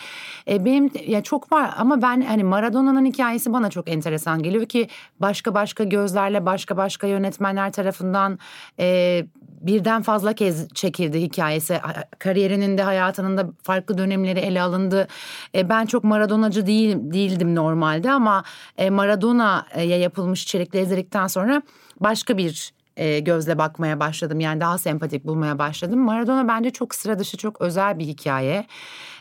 E, 0.48 0.64
benim 0.64 0.90
ya 1.06 1.22
çok 1.22 1.52
var 1.52 1.70
ama 1.76 2.02
ben 2.02 2.20
hani 2.20 2.44
Maradona'nın 2.44 3.04
hikayesi 3.04 3.52
bana 3.52 3.70
çok 3.70 3.90
enteresan 3.90 4.42
geliyor 4.42 4.66
ki 4.66 4.88
başka 5.20 5.54
başka 5.54 5.84
gözlerle 5.84 6.46
başka 6.46 6.76
başka 6.76 7.06
yönetmenler 7.06 7.72
tarafından 7.72 8.38
e, 8.78 9.26
birden 9.62 10.02
fazla 10.02 10.32
kez 10.32 10.68
çekildi 10.68 11.20
hikayesi. 11.20 11.80
Kariyerinin 12.18 12.78
de 12.78 12.82
hayatının 12.82 13.36
da 13.36 13.50
farklı 13.62 13.98
dönemleri 14.22 14.40
ele 14.40 14.62
alındı. 14.62 15.08
E, 15.54 15.68
ben 15.68 15.86
çok 15.86 16.04
Maradonacı 16.04 16.66
değil, 16.66 16.96
değildim 17.00 17.54
normalde 17.54 18.10
ama 18.10 18.44
e, 18.78 18.90
Maradona'ya 18.90 19.98
yapılmış 19.98 20.42
içerikleri 20.42 20.82
izledikten 20.82 21.26
sonra 21.26 21.62
başka 22.00 22.36
bir 22.36 22.72
e, 22.96 23.20
gözle 23.20 23.58
bakmaya 23.58 24.00
başladım. 24.00 24.40
Yani 24.40 24.60
daha 24.60 24.78
sempatik 24.78 25.24
bulmaya 25.24 25.58
başladım. 25.58 26.00
Maradona 26.00 26.48
bence 26.48 26.70
çok 26.70 26.94
sıra 26.94 27.18
dışı, 27.18 27.36
çok 27.36 27.60
özel 27.60 27.98
bir 27.98 28.04
hikaye. 28.04 28.66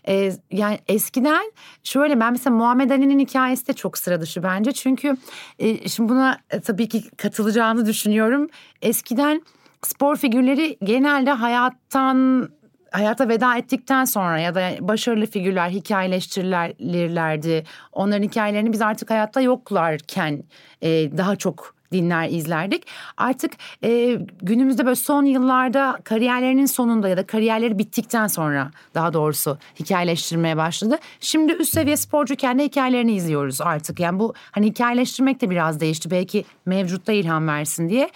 E, 0.07 0.31
yani 0.51 0.79
eskiden 0.87 1.51
şöyle 1.83 2.19
ben 2.19 2.31
mesela 2.31 2.55
Muhammed 2.55 2.89
Ali'nin 2.89 3.19
hikayesi 3.19 3.67
de 3.67 3.73
çok 3.73 3.97
sıra 3.97 4.21
dışı 4.21 4.43
bence. 4.43 4.71
Çünkü 4.71 5.17
e, 5.59 5.89
şimdi 5.89 6.09
buna 6.09 6.37
e, 6.49 6.59
tabii 6.59 6.89
ki 6.89 7.03
katılacağını 7.17 7.85
düşünüyorum. 7.85 8.49
Eskiden 8.81 9.41
spor 9.81 10.15
figürleri 10.15 10.77
genelde 10.83 11.31
hayattan 11.31 12.49
hayata 12.91 13.29
veda 13.29 13.57
ettikten 13.57 14.05
sonra 14.05 14.39
ya 14.39 14.55
da 14.55 14.71
başarılı 14.79 15.25
figürler 15.25 15.69
hikayeleştirilirlerdi. 15.69 17.63
Onların 17.91 18.23
hikayelerini 18.23 18.73
biz 18.73 18.81
artık 18.81 19.09
hayatta 19.09 19.41
yoklarken 19.41 20.43
e, 20.81 20.89
daha 21.17 21.35
çok 21.35 21.75
dinler 21.91 22.29
izlerdik. 22.29 22.83
Artık 23.17 23.51
e, 23.83 24.17
günümüzde 24.41 24.85
böyle 24.85 24.95
son 24.95 25.25
yıllarda 25.25 25.99
kariyerlerinin 26.03 26.65
sonunda 26.65 27.09
ya 27.09 27.17
da 27.17 27.27
kariyerleri 27.27 27.77
bittikten 27.77 28.27
sonra 28.27 28.71
daha 28.95 29.13
doğrusu 29.13 29.57
hikayeleştirmeye 29.79 30.57
başladı. 30.57 30.97
Şimdi 31.19 31.53
üst 31.53 31.73
seviye 31.73 31.97
sporcu 31.97 32.35
kendi 32.35 32.63
hikayelerini 32.63 33.15
izliyoruz 33.15 33.61
artık. 33.61 33.99
Yani 33.99 34.19
bu 34.19 34.33
hani 34.51 34.65
hikayeleştirmek 34.65 35.41
de 35.41 35.49
biraz 35.49 35.79
değişti. 35.79 36.11
Belki 36.11 36.45
mevcutta 36.65 37.13
ilham 37.13 37.47
versin 37.47 37.89
diye. 37.89 38.09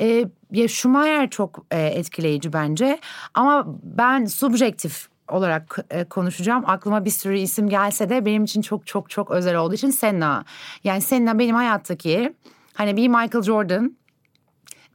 E, 0.00 0.24
ya 0.50 0.68
Schumacher 0.68 1.30
çok 1.30 1.66
e, 1.70 1.86
etkileyici 1.86 2.52
bence 2.52 2.98
ama 3.34 3.64
ben 3.82 4.24
subjektif 4.24 5.08
olarak 5.28 5.78
e, 5.90 6.04
konuşacağım. 6.04 6.64
Aklıma 6.66 7.04
bir 7.04 7.10
sürü 7.10 7.38
isim 7.38 7.68
gelse 7.68 8.08
de 8.08 8.24
benim 8.24 8.44
için 8.44 8.62
çok 8.62 8.86
çok 8.86 9.10
çok 9.10 9.30
özel 9.30 9.56
olduğu 9.56 9.74
için 9.74 9.90
Senna. 9.90 10.44
Yani 10.84 11.00
Senna 11.00 11.38
benim 11.38 11.54
hayattaki 11.54 12.34
hani 12.74 12.96
bir 12.96 13.08
Michael 13.08 13.42
Jordan 13.42 13.96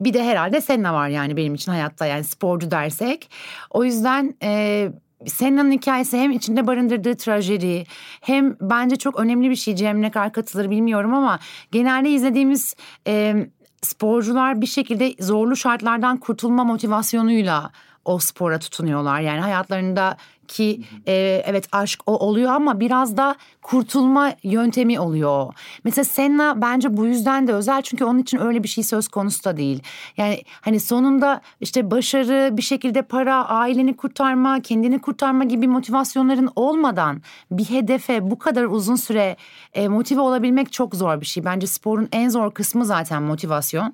bir 0.02 0.14
de 0.14 0.24
herhalde 0.24 0.62
Senna 0.62 0.94
var 0.94 1.08
yani 1.10 1.38
benim 1.38 1.56
için 1.56 1.72
hayatta 1.72 2.06
yani 2.06 2.24
sporcu 2.24 2.72
dersek. 2.72 3.30
O 3.70 3.84
yüzden 3.84 4.36
e, 4.44 4.90
Senna'nın 5.26 5.72
hikayesi 5.72 6.18
hem 6.18 6.32
içinde 6.32 6.68
barındırdığı 6.68 7.16
trajedi 7.18 7.84
hem 8.22 8.56
bence 8.62 8.96
çok 8.96 9.20
önemli 9.20 9.50
bir 9.50 9.56
şey. 9.56 9.76
Cem 9.76 10.02
ne 10.02 10.12
kadar 10.12 10.34
katılır 10.34 10.70
bilmiyorum 10.70 11.14
ama 11.14 11.40
genelde 11.72 12.10
izlediğimiz 12.10 12.76
e, 13.08 13.36
sporcular 13.82 14.62
bir 14.62 14.66
şekilde 14.66 15.16
zorlu 15.20 15.56
şartlardan 15.56 16.18
kurtulma 16.18 16.64
motivasyonuyla 16.64 17.72
o 18.06 18.20
spora 18.20 18.60
tutunuyorlar. 18.60 19.22
Yani 19.22 19.40
hayatlarında 19.40 20.18
ki 20.50 20.82
e, 21.08 21.44
evet 21.46 21.68
aşk 21.72 22.00
o 22.06 22.18
oluyor 22.18 22.52
ama 22.52 22.80
biraz 22.80 23.18
da 23.18 23.36
kurtulma 23.62 24.34
yöntemi 24.44 25.00
oluyor. 25.00 25.54
Mesela 25.84 26.06
Senna 26.06 26.62
bence 26.62 26.98
bu 26.98 27.06
yüzden 27.06 27.48
de 27.48 27.54
özel 27.54 27.82
çünkü 27.82 28.04
onun 28.04 28.20
için 28.20 28.42
öyle 28.42 28.64
bir 28.64 28.68
şey 28.68 28.84
söz 28.84 29.08
konusu 29.08 29.44
da 29.44 29.58
değil. 29.58 29.84
Yani 30.18 30.44
hani 30.62 30.80
sonunda 30.80 31.42
işte 31.62 31.92
başarı, 31.92 32.58
bir 32.58 32.62
şekilde 32.62 33.02
para, 33.02 33.46
aileni 33.46 33.96
kurtarma, 33.96 34.62
kendini 34.62 35.00
kurtarma 35.00 35.44
gibi 35.44 35.68
motivasyonların 35.68 36.50
olmadan 36.56 37.22
bir 37.52 37.66
hedefe 37.66 38.32
bu 38.32 38.40
kadar 38.40 38.64
uzun 38.64 38.96
süre 38.96 39.36
e, 39.74 39.88
motive 39.88 40.22
olabilmek 40.22 40.72
çok 40.72 40.96
zor 40.96 41.22
bir 41.22 41.26
şey. 41.26 41.46
Bence 41.46 41.68
sporun 41.68 42.10
en 42.12 42.30
zor 42.30 42.52
kısmı 42.52 42.86
zaten 42.86 43.24
motivasyon. 43.24 43.94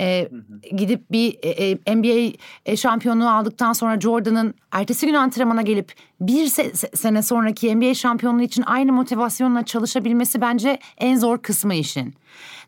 E, 0.00 0.28
gidip 0.76 1.12
bir 1.12 1.38
e, 1.42 1.48
e 1.48 1.96
NBA 1.96 2.36
e, 2.66 2.76
şampiyonluğu 2.76 3.30
aldıktan 3.30 3.72
sonra 3.72 4.00
Jordan'ın 4.00 4.54
ertesi 4.72 5.06
gün 5.06 5.14
antrenmana 5.14 5.62
gelip 5.62 5.92
bir 6.20 6.46
se- 6.46 6.96
sene 6.96 7.22
sonraki 7.22 7.76
NBA 7.76 7.94
şampiyonluğu 7.94 8.42
için 8.42 8.62
aynı 8.66 8.92
motivasyonla 8.92 9.64
çalışabilmesi 9.64 10.40
bence 10.40 10.78
en 10.98 11.16
zor 11.16 11.38
kısmı 11.38 11.74
işin. 11.74 12.14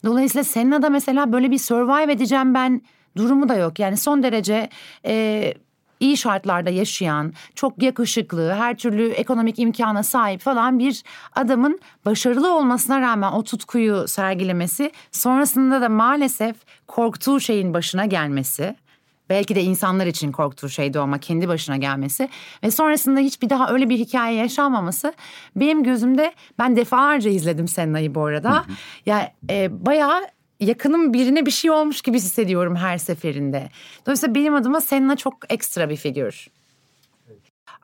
Dolayısıyla 0.04 0.44
Senna'da 0.44 0.90
mesela 0.90 1.32
böyle 1.32 1.50
bir 1.50 1.58
survive 1.58 2.12
edeceğim 2.12 2.54
ben 2.54 2.82
durumu 3.16 3.48
da 3.48 3.54
yok. 3.54 3.78
Yani 3.78 3.96
son 3.96 4.22
derece 4.22 4.68
e, 5.06 5.54
iyi 6.02 6.16
şartlarda 6.16 6.70
yaşayan, 6.70 7.32
çok 7.54 7.82
yakışıklı, 7.82 8.54
her 8.54 8.76
türlü 8.76 9.08
ekonomik 9.08 9.58
imkana 9.58 10.02
sahip 10.02 10.40
falan 10.40 10.78
bir 10.78 11.02
adamın 11.32 11.80
başarılı 12.04 12.56
olmasına 12.56 13.00
rağmen 13.00 13.32
o 13.32 13.44
tutkuyu 13.44 14.08
sergilemesi, 14.08 14.92
sonrasında 15.10 15.80
da 15.80 15.88
maalesef 15.88 16.56
korktuğu 16.86 17.40
şeyin 17.40 17.74
başına 17.74 18.06
gelmesi 18.06 18.76
belki 19.30 19.54
de 19.54 19.62
insanlar 19.62 20.06
için 20.06 20.32
korktuğu 20.32 20.68
şeydi 20.68 20.98
ama 20.98 21.18
kendi 21.18 21.48
başına 21.48 21.76
gelmesi 21.76 22.28
ve 22.62 22.70
sonrasında 22.70 23.20
hiçbir 23.20 23.50
daha 23.50 23.72
öyle 23.72 23.88
bir 23.88 23.98
hikaye 23.98 24.36
yaşanmaması 24.36 25.12
benim 25.56 25.82
gözümde 25.82 26.32
ben 26.58 26.76
defalarca 26.76 27.30
izledim 27.30 27.68
Senna'yı 27.68 28.14
bu 28.14 28.24
arada. 28.24 28.48
Ya 28.48 28.64
yani, 29.06 29.28
e, 29.50 29.86
bayağı 29.86 30.22
yakınım 30.66 31.12
birine 31.12 31.46
bir 31.46 31.50
şey 31.50 31.70
olmuş 31.70 32.02
gibi 32.02 32.16
hissediyorum 32.16 32.76
her 32.76 32.98
seferinde. 32.98 33.68
Dolayısıyla 34.06 34.34
benim 34.34 34.54
adıma 34.54 34.80
Senna 34.80 35.16
çok 35.16 35.34
ekstra 35.48 35.90
bir 35.90 35.96
figür. 35.96 36.48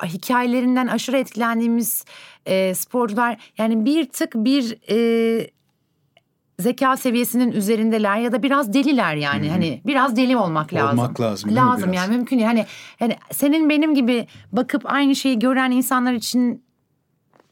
Hikayelerinden 0.05 0.87
aşırı 0.87 1.19
etkilendiğimiz 1.19 2.05
e, 2.47 2.75
sporcular 2.75 3.37
yani 3.59 3.85
bir 3.85 4.09
tık 4.09 4.35
bir 4.35 4.79
e, 4.91 5.51
zeka 6.59 6.97
seviyesinin 6.97 7.53
üzerindeler 7.53 8.17
ya 8.17 8.33
da 8.33 8.43
biraz 8.43 8.73
deliler 8.73 9.15
yani 9.15 9.45
Hı-hı. 9.45 9.53
hani 9.53 9.83
biraz 9.87 10.17
deli 10.17 10.37
olmak 10.37 10.75
lazım. 10.75 10.99
Olmak 10.99 11.21
lazım. 11.21 11.57
Lazım 11.57 11.93
yani 11.93 12.17
mümkün 12.17 12.37
değil. 12.37 12.47
Hani 12.47 12.67
yani 13.01 13.17
senin 13.31 13.69
benim 13.69 13.95
gibi 13.95 14.27
bakıp 14.53 14.93
aynı 14.93 15.17
şeyi 15.17 15.39
gören 15.39 15.71
insanlar 15.71 16.13
için 16.13 16.63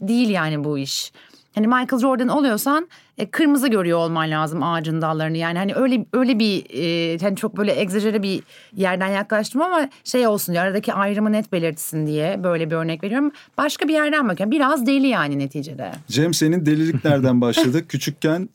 değil 0.00 0.28
yani 0.28 0.64
bu 0.64 0.78
iş 0.78 1.12
hani 1.56 1.66
Michael 1.66 2.00
Jordan 2.00 2.28
oluyorsan 2.28 2.88
e, 3.18 3.30
kırmızı 3.30 3.68
görüyor 3.68 3.98
olman 3.98 4.30
lazım 4.30 4.62
ağacın 4.62 5.02
dallarını. 5.02 5.36
Yani 5.36 5.58
hani 5.58 5.74
öyle 5.74 6.06
öyle 6.12 6.38
bir 6.38 6.64
e, 6.74 7.18
hani 7.18 7.36
çok 7.36 7.56
böyle 7.56 7.80
egzajere 7.80 8.22
bir 8.22 8.42
yerden 8.76 9.08
yaklaştım 9.08 9.62
ama 9.62 9.88
şey 10.04 10.26
olsun 10.26 10.52
diye 10.52 10.62
aradaki 10.62 10.92
ayrımı 10.92 11.32
net 11.32 11.52
belirtsin 11.52 12.06
diye 12.06 12.44
böyle 12.44 12.70
bir 12.70 12.76
örnek 12.76 13.04
veriyorum. 13.04 13.32
Başka 13.58 13.88
bir 13.88 13.92
yerden 13.92 14.28
bakıyorum. 14.28 14.50
Biraz 14.50 14.86
deli 14.86 15.06
yani 15.06 15.38
neticede. 15.38 15.92
Cem 16.08 16.34
senin 16.34 16.66
delilik 16.66 17.04
nereden 17.04 17.40
başladı? 17.40 17.84
Küçükken 17.88 18.48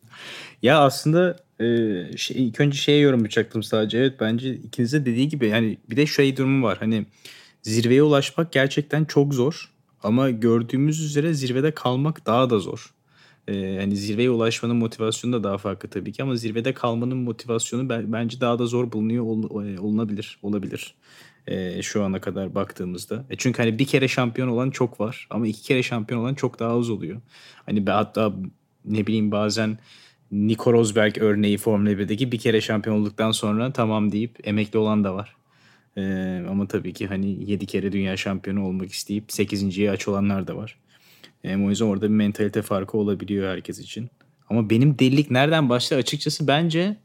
ya 0.62 0.80
aslında 0.80 1.36
e, 1.60 1.66
şey, 2.18 2.48
ilk 2.48 2.60
önce 2.60 2.78
şeye 2.78 3.00
yorumlayacaktım 3.00 3.64
sadece. 3.64 3.98
Evet 3.98 4.14
bence 4.20 4.54
ikinize 4.54 5.06
dediği 5.06 5.30
gibi 5.30 5.48
yani 5.48 5.78
bir 5.90 5.98
de 5.98 6.06
şey 6.06 6.38
durumu 6.38 6.66
var. 6.66 6.78
Hani 6.80 7.06
zirveye 7.62 8.04
ulaşmak 8.04 8.52
gerçekten 8.52 9.06
çok 9.06 9.34
zor. 9.34 9.72
Ama 10.04 10.30
gördüğümüz 10.30 11.02
üzere 11.02 11.34
zirvede 11.34 11.72
kalmak 11.72 12.26
daha 12.26 12.50
da 12.50 12.60
zor. 12.60 12.94
Ee, 13.48 13.56
yani 13.56 13.96
zirveye 13.96 14.30
ulaşmanın 14.30 14.76
motivasyonu 14.76 15.34
da 15.34 15.44
daha 15.44 15.58
farklı 15.58 15.90
tabii 15.90 16.12
ki 16.12 16.24
ama 16.24 16.36
zirvede 16.36 16.74
kalmanın 16.74 17.18
motivasyonu 17.18 17.90
bence 17.90 18.42
daha 18.42 18.60
da 18.60 18.66
zor 18.66 18.92
bulunuyor 18.92 19.24
e, 19.24 19.80
olunabilir 19.80 20.40
olabilir 20.42 20.96
e, 21.48 21.82
şu 21.82 22.04
ana 22.04 22.22
kadar 22.22 22.56
baktığımızda. 22.56 23.26
E 23.30 23.36
çünkü 23.38 23.62
hani 23.62 23.80
bir 23.80 23.86
kere 23.86 24.08
şampiyon 24.08 24.48
olan 24.48 24.70
çok 24.70 25.00
var 25.00 25.28
ama 25.30 25.48
iki 25.48 25.62
kere 25.62 25.84
şampiyon 25.84 26.22
olan 26.22 26.34
çok 26.34 26.60
daha 26.60 26.80
az 26.80 26.90
oluyor. 26.90 27.22
Hani 27.66 27.86
hatta 27.86 28.34
ne 28.86 29.08
bileyim 29.08 29.32
bazen 29.32 29.78
Nico 30.32 30.74
Rosberg 30.74 31.18
örneği 31.18 31.58
Formula 31.58 31.92
1'deki 31.92 32.32
bir 32.32 32.40
kere 32.40 32.62
şampiyon 32.62 33.02
olduktan 33.02 33.32
sonra 33.32 33.74
tamam 33.74 34.12
deyip 34.12 34.48
emekli 34.48 34.80
olan 34.80 35.04
da 35.04 35.16
var. 35.16 35.36
Ee, 35.98 36.44
ama 36.50 36.68
tabii 36.68 36.94
ki 36.94 37.08
hani 37.08 37.52
7 37.52 37.66
kere 37.66 37.92
dünya 37.92 38.18
şampiyonu 38.18 38.66
olmak 38.66 38.92
isteyip 38.92 39.30
8.ye 39.30 39.92
aç 39.92 40.08
olanlar 40.08 40.48
da 40.48 40.56
var. 40.58 40.78
Ee, 41.44 41.58
o 41.58 41.70
yüzden 41.70 41.86
orada 41.86 42.06
bir 42.10 42.16
mentalite 42.16 42.62
farkı 42.62 42.98
olabiliyor 42.98 43.52
herkes 43.52 43.80
için. 43.80 44.10
Ama 44.50 44.70
benim 44.70 45.00
delilik 45.00 45.32
nereden 45.32 45.70
başladı 45.70 46.00
açıkçası 46.00 46.48
bence 46.48 46.98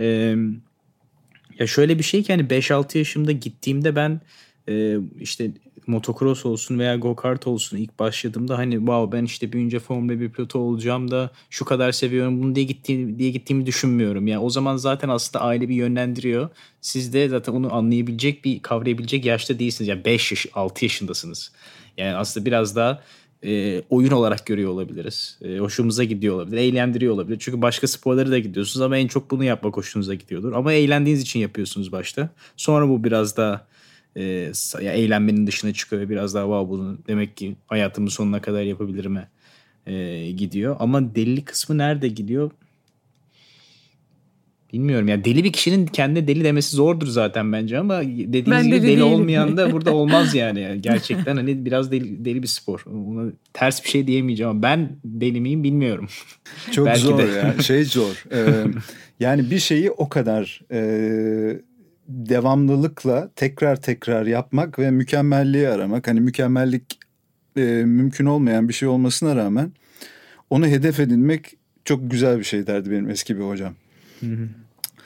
e, 0.00 0.36
Ya 1.58 1.66
şöyle 1.66 1.98
bir 1.98 2.04
şey 2.04 2.22
ki 2.22 2.32
hani 2.32 2.42
5-6 2.42 2.98
yaşımda 2.98 3.32
gittiğimde 3.32 3.96
ben 3.96 4.20
e, 4.68 4.96
işte 5.20 5.50
motocross 5.88 6.46
olsun 6.46 6.78
veya 6.78 6.96
go 6.96 7.16
kart 7.16 7.46
olsun 7.46 7.76
ilk 7.76 7.98
başladığımda 7.98 8.58
hani 8.58 8.74
wow 8.74 9.18
ben 9.18 9.24
işte 9.24 9.52
büyünce 9.52 9.78
Formula 9.78 10.20
1 10.20 10.28
pilotu 10.30 10.58
olacağım 10.58 11.10
da 11.10 11.30
şu 11.50 11.64
kadar 11.64 11.92
seviyorum 11.92 12.42
bunu 12.42 12.54
diye 12.54 12.66
gittiğim 12.66 13.18
diye 13.18 13.30
gittiğimi 13.30 13.66
düşünmüyorum. 13.66 14.26
Yani 14.26 14.42
o 14.42 14.50
zaman 14.50 14.76
zaten 14.76 15.08
aslında 15.08 15.44
aile 15.44 15.68
bir 15.68 15.74
yönlendiriyor. 15.74 16.48
Siz 16.80 17.12
de 17.12 17.28
zaten 17.28 17.52
onu 17.52 17.74
anlayabilecek 17.74 18.44
bir 18.44 18.62
kavrayabilecek 18.62 19.24
yaşta 19.24 19.58
değilsiniz. 19.58 19.88
Yani 19.88 20.04
5 20.04 20.32
yaş 20.32 20.46
6 20.54 20.84
yaşındasınız. 20.84 21.52
Yani 21.96 22.16
aslında 22.16 22.46
biraz 22.46 22.76
daha 22.76 23.02
e, 23.44 23.82
oyun 23.90 24.10
olarak 24.10 24.46
görüyor 24.46 24.70
olabiliriz. 24.70 25.38
E, 25.42 25.58
hoşumuza 25.58 26.04
gidiyor 26.04 26.34
olabilir. 26.34 26.56
Eğlendiriyor 26.56 27.14
olabilir. 27.14 27.36
Çünkü 27.40 27.62
başka 27.62 27.86
sporları 27.86 28.30
da 28.30 28.38
gidiyorsunuz 28.38 28.82
ama 28.82 28.96
en 28.96 29.06
çok 29.06 29.30
bunu 29.30 29.44
yapmak 29.44 29.76
hoşunuza 29.76 30.14
gidiyordur. 30.14 30.52
Ama 30.52 30.72
eğlendiğiniz 30.72 31.22
için 31.22 31.40
yapıyorsunuz 31.40 31.92
başta. 31.92 32.28
Sonra 32.56 32.88
bu 32.88 33.04
biraz 33.04 33.36
daha 33.36 33.66
e, 34.16 34.22
ya 34.82 34.92
eğlenmenin 34.92 35.46
dışına 35.46 35.72
çıkıyor 35.72 36.02
ve 36.02 36.08
biraz 36.08 36.34
daha 36.34 36.44
wow 36.44 36.70
bunu 36.70 36.98
demek 37.08 37.36
ki 37.36 37.56
hayatımın 37.66 38.08
sonuna 38.08 38.40
kadar 38.40 38.62
yapabilirim 38.62 39.18
e, 39.86 40.30
gidiyor. 40.30 40.76
Ama 40.78 41.14
delilik 41.14 41.46
kısmı 41.46 41.78
nerede 41.78 42.08
gidiyor? 42.08 42.50
Bilmiyorum 44.72 45.08
ya 45.08 45.24
deli 45.24 45.44
bir 45.44 45.52
kişinin 45.52 45.86
kendine 45.86 46.26
deli 46.26 46.44
demesi 46.44 46.76
zordur 46.76 47.06
zaten 47.06 47.52
bence 47.52 47.78
ama 47.78 48.02
dediğiniz 48.02 48.50
ben 48.50 48.64
gibi 48.64 48.82
deli, 48.82 48.86
deli 48.86 49.02
olmayan 49.02 49.56
da 49.56 49.72
burada 49.72 49.90
olmaz 49.94 50.34
yani. 50.34 50.60
yani. 50.60 50.80
Gerçekten 50.82 51.36
hani 51.36 51.64
biraz 51.64 51.92
deli, 51.92 52.24
deli 52.24 52.42
bir 52.42 52.48
spor. 52.48 52.84
Ona 52.86 53.32
ters 53.52 53.84
bir 53.84 53.88
şey 53.88 54.06
diyemeyeceğim 54.06 54.50
ama 54.50 54.62
ben 54.62 54.90
deli 55.04 55.40
miyim 55.40 55.64
bilmiyorum. 55.64 56.08
Çok 56.72 56.86
Belki 56.86 57.00
zor 57.00 57.18
de. 57.18 57.22
ya 57.22 57.62
şey 57.62 57.84
zor. 57.84 58.24
Ee, 58.32 58.64
yani 59.20 59.50
bir 59.50 59.58
şeyi 59.58 59.90
o 59.90 60.08
kadar 60.08 60.60
e, 60.72 60.80
devamlılıkla 62.10 63.30
tekrar 63.36 63.80
tekrar 63.80 64.26
yapmak 64.26 64.78
ve 64.78 64.90
mükemmelliği 64.90 65.68
aramak. 65.68 66.08
Hani 66.08 66.20
mükemmellik 66.20 66.98
e, 67.56 67.60
mümkün 67.84 68.26
olmayan 68.26 68.68
bir 68.68 68.74
şey 68.74 68.88
olmasına 68.88 69.36
rağmen 69.36 69.72
onu 70.50 70.66
hedef 70.66 71.00
edinmek 71.00 71.56
çok 71.84 72.10
güzel 72.10 72.38
bir 72.38 72.44
şey 72.44 72.66
derdi 72.66 72.90
benim 72.90 73.10
eski 73.10 73.36
bir 73.36 73.42
hocam. 73.42 73.74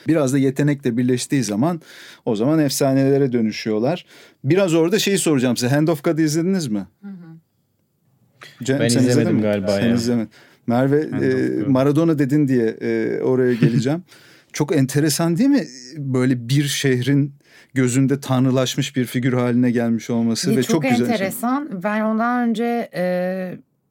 Biraz 0.07 0.33
da 0.33 0.39
yetenekle 0.39 0.97
birleştiği 0.97 1.45
zaman 1.45 1.81
o 2.25 2.37
zaman 2.37 2.59
efsanelere 2.59 3.33
dönüşüyorlar. 3.33 4.07
Biraz 4.45 4.75
orada 4.75 4.99
şeyi 4.99 5.19
soracağım 5.19 5.57
size. 5.57 5.75
Hand 5.75 5.89
of 5.89 6.05
God'ı 6.05 6.23
izlediniz 6.23 6.67
mi? 6.67 6.87
Hı 7.03 7.09
hı. 7.09 8.65
Can, 8.65 8.81
ben 8.81 8.87
izlemedim 8.87 9.43
galiba 9.43 9.69
sen 9.69 9.89
ya. 9.89 9.95
Izlemedin. 9.95 10.31
Merve 10.67 11.01
e, 11.01 11.49
Maradona 11.67 12.19
dedin 12.19 12.49
diye 12.49 12.67
e, 12.67 13.21
oraya 13.23 13.55
geleceğim. 13.55 14.03
Çok 14.55 14.77
enteresan 14.77 15.37
değil 15.37 15.51
mi? 15.51 15.65
Böyle 15.97 16.49
bir 16.49 16.65
şehrin 16.65 17.35
gözünde 17.75 18.21
tanrılaşmış 18.21 18.97
bir 18.97 19.05
figür 19.05 19.33
haline 19.33 19.71
gelmiş 19.71 20.11
olması 20.11 20.51
ya 20.51 20.57
ve 20.57 20.63
çok, 20.63 20.71
çok 20.71 20.83
güzel. 20.83 20.99
Çok 20.99 21.09
enteresan. 21.09 21.69
Şey. 21.71 21.83
Ben 21.83 22.01
ondan 22.01 22.49
önce 22.49 22.91
e, 22.95 23.05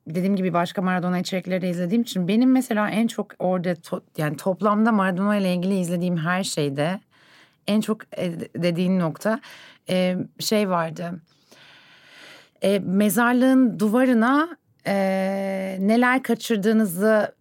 dediğim 0.07 0.35
gibi 0.35 0.53
başka 0.53 0.81
Maradona 0.81 1.19
içerikleri 1.19 1.69
izlediğim 1.69 2.01
için 2.01 2.27
benim 2.27 2.51
mesela 2.51 2.89
en 2.89 3.07
çok 3.07 3.31
orada 3.39 3.75
to, 3.75 4.01
yani 4.17 4.37
toplamda 4.37 4.91
Maradona 4.91 5.35
ile 5.35 5.53
ilgili 5.53 5.79
izlediğim 5.79 6.17
her 6.17 6.43
şeyde 6.43 6.99
en 7.67 7.81
çok 7.81 8.01
e, 8.17 8.31
dediğin 8.57 8.99
nokta 8.99 9.39
e, 9.89 10.17
şey 10.39 10.69
vardı. 10.69 11.21
E, 12.61 12.79
mezarlığın 12.79 13.79
duvarına 13.79 14.57
e, 14.87 14.95
neler 15.79 16.23
kaçırdığınızı 16.23 17.35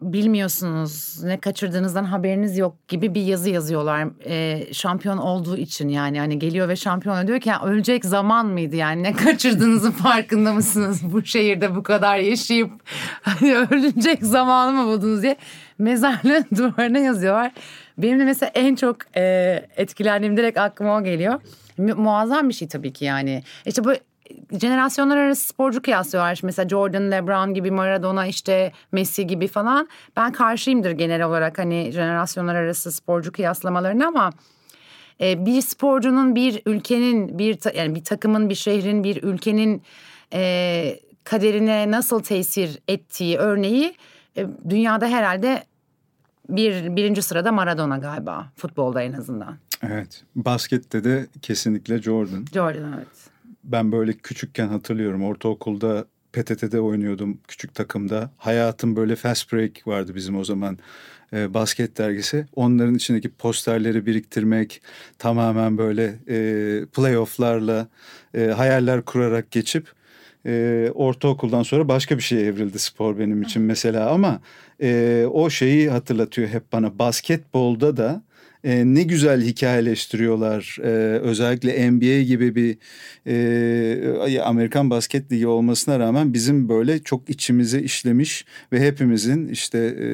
bilmiyorsunuz 0.00 1.24
ne 1.24 1.40
kaçırdığınızdan 1.40 2.04
haberiniz 2.04 2.58
yok 2.58 2.88
gibi 2.88 3.14
bir 3.14 3.22
yazı 3.22 3.50
yazıyorlar 3.50 4.08
e, 4.24 4.66
şampiyon 4.72 5.18
olduğu 5.18 5.56
için 5.56 5.88
yani 5.88 6.18
hani 6.18 6.38
geliyor 6.38 6.68
ve 6.68 6.76
şampiyon 6.76 7.26
diyor 7.26 7.40
ki 7.40 7.52
ölecek 7.64 8.04
zaman 8.04 8.46
mıydı 8.46 8.76
yani 8.76 9.02
ne 9.02 9.12
kaçırdığınızın 9.12 9.90
farkında 10.02 10.52
mısınız 10.52 11.12
bu 11.12 11.24
şehirde 11.24 11.76
bu 11.76 11.82
kadar 11.82 12.16
yaşayıp 12.16 12.70
hani 13.22 13.56
ölecek 13.56 14.22
zamanı 14.22 14.72
mı 14.72 14.86
buldunuz 14.86 15.22
diye 15.22 15.36
mezarlığın 15.78 16.44
duvarına 16.56 16.98
yazıyorlar. 16.98 17.52
Benim 17.98 18.20
de 18.20 18.24
mesela 18.24 18.50
en 18.54 18.74
çok 18.74 18.96
e, 19.16 19.22
etkilendiğim 19.76 20.36
direkt 20.36 20.58
aklıma 20.58 20.96
o 20.96 21.04
geliyor. 21.04 21.40
Mu 21.78 21.94
muazzam 21.96 22.48
bir 22.48 22.54
şey 22.54 22.68
tabii 22.68 22.92
ki 22.92 23.04
yani. 23.04 23.42
İşte 23.66 23.84
bu 23.84 23.92
jenerasyonlar 24.60 25.16
arası 25.16 25.46
sporcu 25.46 25.82
kıyaslıyorlar. 25.82 26.40
Mesela 26.42 26.68
Jordan, 26.68 27.10
LeBron 27.10 27.54
gibi, 27.54 27.70
Maradona 27.70 28.26
işte 28.26 28.72
Messi 28.92 29.26
gibi 29.26 29.48
falan. 29.48 29.88
Ben 30.16 30.32
karşıyımdır 30.32 30.90
genel 30.90 31.22
olarak 31.22 31.58
hani 31.58 31.90
jenerasyonlar 31.92 32.54
arası 32.54 32.92
sporcu 32.92 33.32
kıyaslamalarını 33.32 34.06
ama 34.06 34.30
e, 35.20 35.46
bir 35.46 35.62
sporcunun 35.62 36.34
bir 36.34 36.62
ülkenin 36.66 37.38
bir 37.38 37.74
yani 37.76 37.94
bir 37.94 38.04
takımın 38.04 38.50
bir 38.50 38.54
şehrin 38.54 39.04
bir 39.04 39.22
ülkenin 39.22 39.82
e, 40.32 41.00
kaderine 41.24 41.90
nasıl 41.90 42.22
tesir 42.22 42.78
ettiği 42.88 43.38
örneği 43.38 43.94
e, 44.36 44.46
dünyada 44.68 45.06
herhalde 45.06 45.64
bir 46.48 46.96
birinci 46.96 47.22
sırada 47.22 47.52
Maradona 47.52 47.98
galiba 47.98 48.52
futbolda 48.56 49.02
en 49.02 49.12
azından. 49.12 49.56
Evet 49.82 50.24
baskette 50.36 51.04
de 51.04 51.26
kesinlikle 51.42 52.02
Jordan. 52.02 52.44
Jordan 52.52 52.92
evet 52.96 53.28
ben 53.68 53.92
böyle 53.92 54.12
küçükken 54.12 54.68
hatırlıyorum 54.68 55.24
ortaokulda 55.24 56.04
PTT'de 56.32 56.80
oynuyordum 56.80 57.38
küçük 57.48 57.74
takımda. 57.74 58.30
Hayatım 58.36 58.96
böyle 58.96 59.16
fast 59.16 59.52
break 59.52 59.86
vardı 59.86 60.14
bizim 60.14 60.36
o 60.36 60.44
zaman 60.44 60.78
e, 61.32 61.54
basket 61.54 61.98
dergisi. 61.98 62.46
Onların 62.56 62.94
içindeki 62.94 63.30
posterleri 63.30 64.06
biriktirmek 64.06 64.82
tamamen 65.18 65.78
böyle 65.78 66.18
e, 66.28 66.86
playofflarla 66.86 67.88
e, 68.34 68.44
hayaller 68.46 69.04
kurarak 69.04 69.50
geçip 69.50 69.92
e, 70.46 70.90
ortaokuldan 70.94 71.62
sonra 71.62 71.88
başka 71.88 72.16
bir 72.16 72.22
şeye 72.22 72.46
evrildi 72.46 72.78
spor 72.78 73.18
benim 73.18 73.42
için 73.42 73.62
mesela 73.62 74.10
ama 74.10 74.40
e, 74.82 75.24
o 75.32 75.50
şeyi 75.50 75.90
hatırlatıyor 75.90 76.48
hep 76.48 76.72
bana 76.72 76.98
basketbolda 76.98 77.96
da 77.96 78.22
e, 78.64 78.84
ne 78.84 79.02
güzel 79.02 79.42
hikayeleştiriyorlar. 79.42 80.76
E, 80.82 80.88
özellikle 81.18 81.90
NBA 81.90 82.22
gibi 82.22 82.54
bir 82.54 82.78
e, 83.26 84.40
Amerikan 84.40 84.90
basket 84.90 85.32
ligi 85.32 85.46
olmasına 85.46 85.98
rağmen 85.98 86.34
bizim 86.34 86.68
böyle 86.68 86.98
çok 86.98 87.30
içimize 87.30 87.80
işlemiş 87.80 88.44
ve 88.72 88.80
hepimizin 88.80 89.48
işte 89.48 89.78
e, 89.78 90.04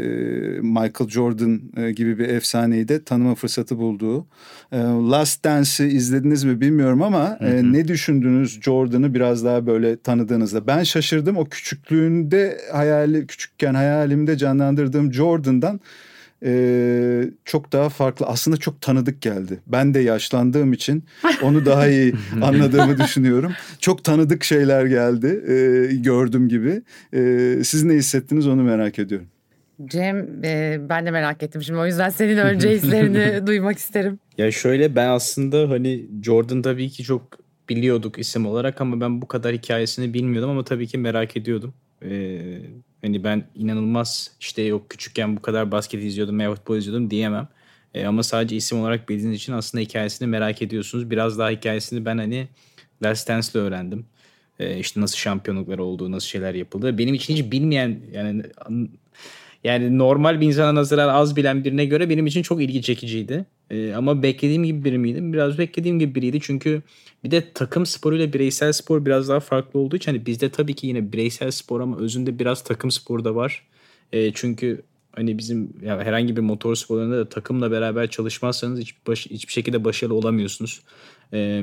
Michael 0.60 1.08
Jordan 1.10 1.60
e, 1.76 1.92
gibi 1.92 2.18
bir 2.18 2.28
efsaneyi 2.28 2.88
de 2.88 3.04
tanıma 3.04 3.34
fırsatı 3.34 3.78
bulduğu. 3.78 4.26
E, 4.72 4.78
Last 5.10 5.44
Dance'i 5.44 5.88
izlediniz 5.88 6.44
mi 6.44 6.60
bilmiyorum 6.60 7.02
ama 7.02 7.38
E, 7.40 7.72
ne 7.72 7.88
düşündünüz 7.88 8.60
Jordan'ı 8.62 9.14
biraz 9.14 9.44
daha 9.44 9.66
böyle 9.66 9.96
tanıdığınızda? 10.00 10.66
Ben 10.66 10.82
şaşırdım 10.82 11.36
o 11.36 11.44
küçüklüğünde 11.44 12.58
hayali 12.72 13.26
küçükken 13.26 13.74
hayalimde 13.74 14.38
canlandırdığım 14.58 15.12
Jordan'dan 15.12 15.80
e, 16.44 17.24
çok 17.44 17.72
daha 17.72 17.88
farklı 17.88 18.26
aslında 18.26 18.56
çok 18.56 18.80
tanıdık 18.80 19.22
geldi. 19.22 19.60
Ben 19.66 19.94
de 19.94 20.00
yaşlandığım 20.00 20.72
için 20.72 21.04
onu 21.42 21.66
daha 21.66 21.88
iyi 21.88 22.14
anladığımı 22.42 22.98
düşünüyorum. 22.98 23.52
Çok 23.80 24.04
tanıdık 24.04 24.44
şeyler 24.44 24.86
geldi 24.86 25.26
e, 25.48 25.94
gördüm 25.94 26.48
gibi. 26.48 26.82
E, 27.14 27.58
siz 27.64 27.84
ne 27.84 27.94
hissettiniz 27.94 28.46
onu 28.46 28.62
merak 28.62 28.98
ediyorum. 28.98 29.26
Cem 29.84 30.44
e, 30.44 30.80
ben 30.88 31.06
de 31.06 31.10
merak 31.10 31.42
ettim 31.42 31.62
şimdi 31.62 31.78
o 31.78 31.86
yüzden 31.86 32.10
senin 32.10 32.36
önce 32.36 32.70
hislerini 32.70 33.46
duymak 33.46 33.78
isterim. 33.78 34.18
Ya 34.38 34.50
şöyle 34.50 34.96
ben 34.96 35.08
aslında 35.08 35.70
hani 35.70 36.06
Jordan 36.22 36.62
tabii 36.62 36.90
ki 36.90 37.02
çok 37.04 37.22
biliyorduk 37.68 38.18
isim 38.18 38.46
olarak 38.46 38.80
ama 38.80 39.00
ben 39.00 39.22
bu 39.22 39.28
kadar 39.28 39.54
hikayesini 39.54 40.14
bilmiyordum 40.14 40.50
ama 40.50 40.64
tabii 40.64 40.86
ki 40.86 40.98
merak 40.98 41.36
ediyordum. 41.36 41.74
Ee, 42.02 42.60
Hani 43.04 43.24
ben 43.24 43.44
inanılmaz 43.54 44.30
işte 44.40 44.62
yok 44.62 44.90
küçükken 44.90 45.36
bu 45.36 45.42
kadar 45.42 45.70
basket 45.70 46.04
izliyordum 46.04 46.38
veya 46.38 46.54
futbol 46.54 46.76
izliyordum 46.76 47.10
diyemem. 47.10 47.48
E, 47.94 48.06
ama 48.06 48.22
sadece 48.22 48.56
isim 48.56 48.80
olarak 48.80 49.08
bildiğiniz 49.08 49.36
için 49.36 49.52
aslında 49.52 49.82
hikayesini 49.82 50.28
merak 50.28 50.62
ediyorsunuz. 50.62 51.10
Biraz 51.10 51.38
daha 51.38 51.50
hikayesini 51.50 52.04
ben 52.04 52.18
hani 52.18 52.48
Last 53.02 53.28
Dance'le 53.28 53.60
öğrendim. 53.60 54.06
E, 54.58 54.78
işte 54.78 55.00
nasıl 55.00 55.16
şampiyonluklar 55.16 55.78
olduğu, 55.78 56.10
nasıl 56.10 56.26
şeyler 56.26 56.54
yapıldı. 56.54 56.98
Benim 56.98 57.14
için 57.14 57.36
hiç 57.36 57.52
bilmeyen 57.52 58.00
yani 58.12 58.42
yani 59.64 59.98
normal 59.98 60.40
bir 60.40 60.46
insana 60.46 60.74
nazaran 60.74 61.08
az 61.08 61.36
bilen 61.36 61.64
birine 61.64 61.84
göre 61.84 62.10
benim 62.10 62.26
için 62.26 62.42
çok 62.42 62.62
ilgi 62.62 62.82
çekiciydi. 62.82 63.44
Ee, 63.70 63.94
ama 63.94 64.22
beklediğim 64.22 64.64
gibi 64.64 64.84
biri 64.84 64.98
miydim? 64.98 65.32
Biraz 65.32 65.58
beklediğim 65.58 65.98
gibi 65.98 66.14
biriydi. 66.14 66.38
Çünkü 66.42 66.82
bir 67.24 67.30
de 67.30 67.52
takım 67.52 67.86
sporuyla 67.86 68.32
bireysel 68.32 68.72
spor 68.72 69.06
biraz 69.06 69.28
daha 69.28 69.40
farklı 69.40 69.80
olduğu 69.80 69.96
için 69.96 70.12
hani 70.12 70.26
bizde 70.26 70.48
tabii 70.48 70.74
ki 70.74 70.86
yine 70.86 71.12
bireysel 71.12 71.50
spor 71.50 71.80
ama 71.80 71.98
özünde 71.98 72.38
biraz 72.38 72.64
takım 72.64 72.90
sporu 72.90 73.24
da 73.24 73.34
var. 73.34 73.62
Ee, 74.12 74.32
çünkü 74.34 74.82
hani 75.12 75.38
bizim 75.38 75.72
ya 75.82 76.00
herhangi 76.00 76.36
bir 76.36 76.40
motor 76.40 76.74
sporlarında 76.74 77.16
da 77.18 77.28
takımla 77.28 77.70
beraber 77.70 78.10
çalışmazsanız 78.10 78.80
hiç 78.80 78.94
baş, 79.06 79.26
hiçbir 79.26 79.52
şekilde 79.52 79.84
başarılı 79.84 80.14
olamıyorsunuz. 80.14 80.82
Ee, 81.32 81.62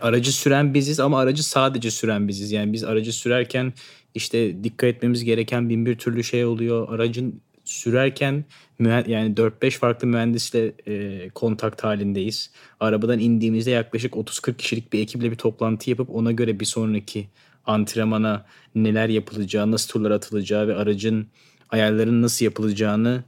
aracı 0.00 0.32
süren 0.32 0.74
biziz 0.74 1.00
ama 1.00 1.20
aracı 1.20 1.48
sadece 1.48 1.90
süren 1.90 2.28
biziz. 2.28 2.52
Yani 2.52 2.72
biz 2.72 2.84
aracı 2.84 3.12
sürerken 3.12 3.72
işte 4.14 4.64
dikkat 4.64 4.88
etmemiz 4.88 5.24
gereken 5.24 5.68
bin 5.68 5.86
bir 5.86 5.98
türlü 5.98 6.24
şey 6.24 6.44
oluyor. 6.44 6.88
Aracın 6.94 7.40
sürerken 7.64 8.44
yani 8.80 9.34
4-5 9.34 9.70
farklı 9.70 10.08
mühendisle 10.08 10.72
e, 10.86 11.28
kontak 11.28 11.84
halindeyiz. 11.84 12.50
Arabadan 12.80 13.18
indiğimizde 13.18 13.70
yaklaşık 13.70 14.14
30-40 14.14 14.56
kişilik 14.56 14.92
bir 14.92 15.00
ekiple 15.00 15.30
bir 15.30 15.36
toplantı 15.36 15.90
yapıp 15.90 16.10
ona 16.10 16.32
göre 16.32 16.60
bir 16.60 16.64
sonraki 16.64 17.28
antrenmana 17.66 18.46
neler 18.74 19.08
yapılacağı, 19.08 19.70
nasıl 19.70 19.88
turlar 19.88 20.10
atılacağı 20.10 20.68
ve 20.68 20.74
aracın 20.74 21.26
ayarların 21.70 22.22
nasıl 22.22 22.44
yapılacağını 22.44 23.24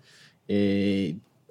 e, 0.51 0.57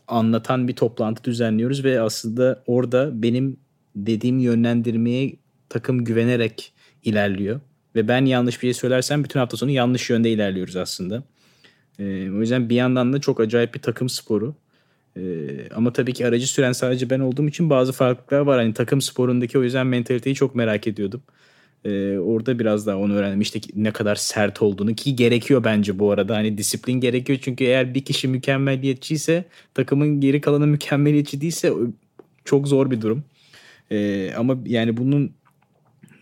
anlatan 0.07 0.67
bir 0.67 0.75
toplantı 0.75 1.23
düzenliyoruz 1.23 1.83
ve 1.83 2.01
aslında 2.01 2.63
orada 2.67 3.21
benim 3.21 3.57
dediğim 3.95 4.39
yönlendirmeye 4.39 5.33
takım 5.69 6.03
güvenerek 6.03 6.73
ilerliyor. 7.03 7.59
Ve 7.95 8.08
ben 8.08 8.25
yanlış 8.25 8.56
bir 8.56 8.62
şey 8.62 8.73
söylersem 8.73 9.23
bütün 9.23 9.39
hafta 9.39 9.58
sonu 9.58 9.71
yanlış 9.71 10.10
yönde 10.10 10.32
ilerliyoruz 10.32 10.75
aslında. 10.75 11.23
Ee, 11.99 12.30
o 12.30 12.39
yüzden 12.39 12.69
bir 12.69 12.75
yandan 12.75 13.13
da 13.13 13.21
çok 13.21 13.39
acayip 13.39 13.73
bir 13.73 13.80
takım 13.80 14.10
sporu. 14.10 14.56
Ee, 15.17 15.21
ama 15.75 15.93
tabii 15.93 16.13
ki 16.13 16.28
aracı 16.28 16.47
süren 16.47 16.71
sadece 16.71 17.10
ben 17.10 17.19
olduğum 17.19 17.47
için 17.47 17.69
bazı 17.69 17.91
farklılıklar 17.91 18.39
var. 18.39 18.60
Hani 18.60 18.73
takım 18.73 19.02
sporundaki 19.02 19.60
o 19.60 19.63
yüzden 19.63 19.88
mentaliteyi 19.88 20.36
çok 20.36 20.56
merak 20.56 20.88
ediyordum. 20.88 21.21
Ee, 21.86 22.17
orada 22.17 22.60
biraz 22.60 22.88
daha 22.88 22.97
onu 22.97 23.13
öğrendim. 23.13 23.41
İşte 23.41 23.60
ne 23.75 23.91
kadar 23.91 24.15
sert 24.15 24.62
olduğunu 24.62 24.95
ki 24.95 25.15
gerekiyor 25.15 25.63
bence 25.63 25.99
bu 25.99 26.12
arada. 26.12 26.36
Hani 26.36 26.58
disiplin 26.58 26.93
gerekiyor 26.93 27.39
çünkü 27.41 27.63
eğer 27.63 27.93
bir 27.93 28.06
kişi 28.06 28.28
mükemmeliyetçi 28.28 29.13
ise 29.13 29.45
takımın 29.73 30.21
geri 30.21 30.41
kalanı 30.41 30.67
mükemmeliyetçi 30.67 31.41
değilse 31.41 31.73
çok 32.45 32.67
zor 32.67 32.91
bir 32.91 33.02
durum. 33.02 33.23
Ee, 33.91 34.34
ama 34.38 34.58
yani 34.65 34.97
bunun 34.97 35.32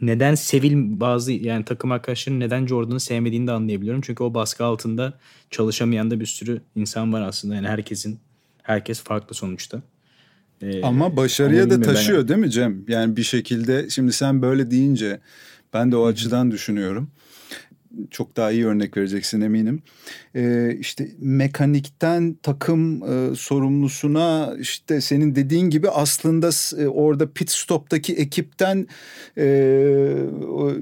neden 0.01 0.35
sevil 0.35 0.99
bazı 0.99 1.31
yani 1.31 1.65
takım 1.65 1.91
arkadaşlarının 1.91 2.39
neden 2.39 2.67
Jordan'ı 2.67 2.99
sevmediğini 2.99 3.47
de 3.47 3.51
anlayabiliyorum. 3.51 4.01
Çünkü 4.01 4.23
o 4.23 4.33
baskı 4.33 4.65
altında 4.65 5.13
çalışamayan 5.51 6.11
da 6.11 6.19
bir 6.19 6.25
sürü 6.25 6.61
insan 6.75 7.13
var 7.13 7.21
aslında. 7.21 7.55
Yani 7.55 7.67
herkesin 7.67 8.19
herkes 8.63 9.03
farklı 9.03 9.35
sonuçta. 9.35 9.81
Ee, 10.61 10.81
ama 10.81 11.17
başarıya 11.17 11.63
ama 11.63 11.71
da 11.71 11.81
taşıyor 11.81 12.21
ben... 12.21 12.27
değil 12.27 12.39
mi 12.39 12.51
Cem? 12.51 12.85
Yani 12.87 13.17
bir 13.17 13.23
şekilde 13.23 13.89
şimdi 13.89 14.13
sen 14.13 14.41
böyle 14.41 14.71
deyince 14.71 15.19
ben 15.73 15.91
de 15.91 15.95
o 15.95 16.05
açıdan 16.05 16.51
düşünüyorum 16.51 17.11
çok 18.11 18.37
daha 18.37 18.51
iyi 18.51 18.65
örnek 18.65 18.97
vereceksin 18.97 19.41
eminim. 19.41 19.81
Ee, 20.35 20.75
işte 20.79 21.07
mekanikten 21.19 22.37
takım 22.43 23.03
e, 23.03 23.35
sorumlusuna 23.35 24.53
işte 24.59 25.01
senin 25.01 25.35
dediğin 25.35 25.69
gibi 25.69 25.89
aslında 25.89 26.49
e, 26.83 26.87
orada 26.87 27.31
pit 27.31 27.51
stop'taki 27.51 28.13
ekipten 28.13 28.87
e, 29.37 29.47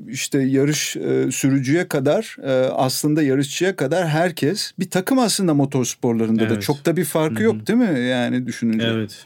işte 0.07 0.41
yarış 0.41 0.97
e, 0.97 1.31
sürücüye 1.31 1.87
kadar 1.87 2.37
e, 2.43 2.51
aslında 2.69 3.21
yarışçıya 3.21 3.75
kadar 3.75 4.07
herkes 4.07 4.71
bir 4.79 4.89
takım 4.89 5.19
aslında 5.19 5.53
motorsporlarında 5.53 6.43
evet. 6.43 6.55
da 6.55 6.59
çok 6.59 6.85
da 6.85 6.97
bir 6.97 7.05
farkı 7.05 7.35
Hı-hı. 7.35 7.43
yok 7.43 7.67
değil 7.67 7.79
mi 7.79 7.99
yani 7.99 8.47
düşününce? 8.47 8.87
Evet. 8.87 9.25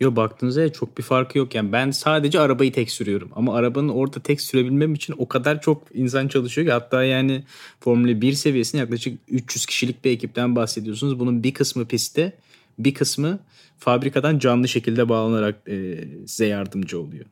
Yo 0.00 0.16
baktığınızda 0.16 0.72
çok 0.72 0.98
bir 0.98 1.02
farkı 1.02 1.38
yok. 1.38 1.54
Yani 1.54 1.72
ben 1.72 1.90
sadece 1.90 2.40
arabayı 2.40 2.72
tek 2.72 2.90
sürüyorum. 2.90 3.30
Ama 3.36 3.54
arabanın 3.54 3.88
orada 3.88 4.20
tek 4.20 4.40
sürebilmem 4.40 4.94
için 4.94 5.14
o 5.18 5.28
kadar 5.28 5.60
çok 5.60 5.82
insan 5.94 6.28
çalışıyor 6.28 6.66
ki 6.66 6.72
hatta 6.72 7.04
yani 7.04 7.44
Formula 7.80 8.20
1 8.20 8.32
seviyesinde 8.32 8.80
yaklaşık 8.82 9.18
300 9.28 9.66
kişilik 9.66 10.04
bir 10.04 10.10
ekipten 10.10 10.56
bahsediyorsunuz. 10.56 11.18
Bunun 11.18 11.42
bir 11.42 11.54
kısmı 11.54 11.84
pistte, 11.84 12.32
bir 12.78 12.94
kısmı 12.94 13.38
fabrikadan 13.78 14.38
canlı 14.38 14.68
şekilde 14.68 15.08
bağlanarak 15.08 15.68
e, 15.68 16.04
size 16.26 16.46
yardımcı 16.46 17.00
oluyor. 17.00 17.24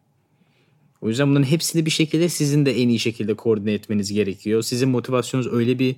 O 1.01 1.09
yüzden 1.09 1.31
bunların 1.31 1.45
hepsini 1.47 1.87
bir 1.87 1.91
şekilde 1.91 2.29
sizin 2.29 2.67
de 2.67 2.83
en 2.83 2.89
iyi 2.89 2.99
şekilde 2.99 3.35
koordine 3.35 3.73
etmeniz 3.73 4.13
gerekiyor. 4.13 4.63
Sizin 4.63 4.89
motivasyonunuz 4.89 5.53
öyle 5.53 5.79
bir 5.79 5.97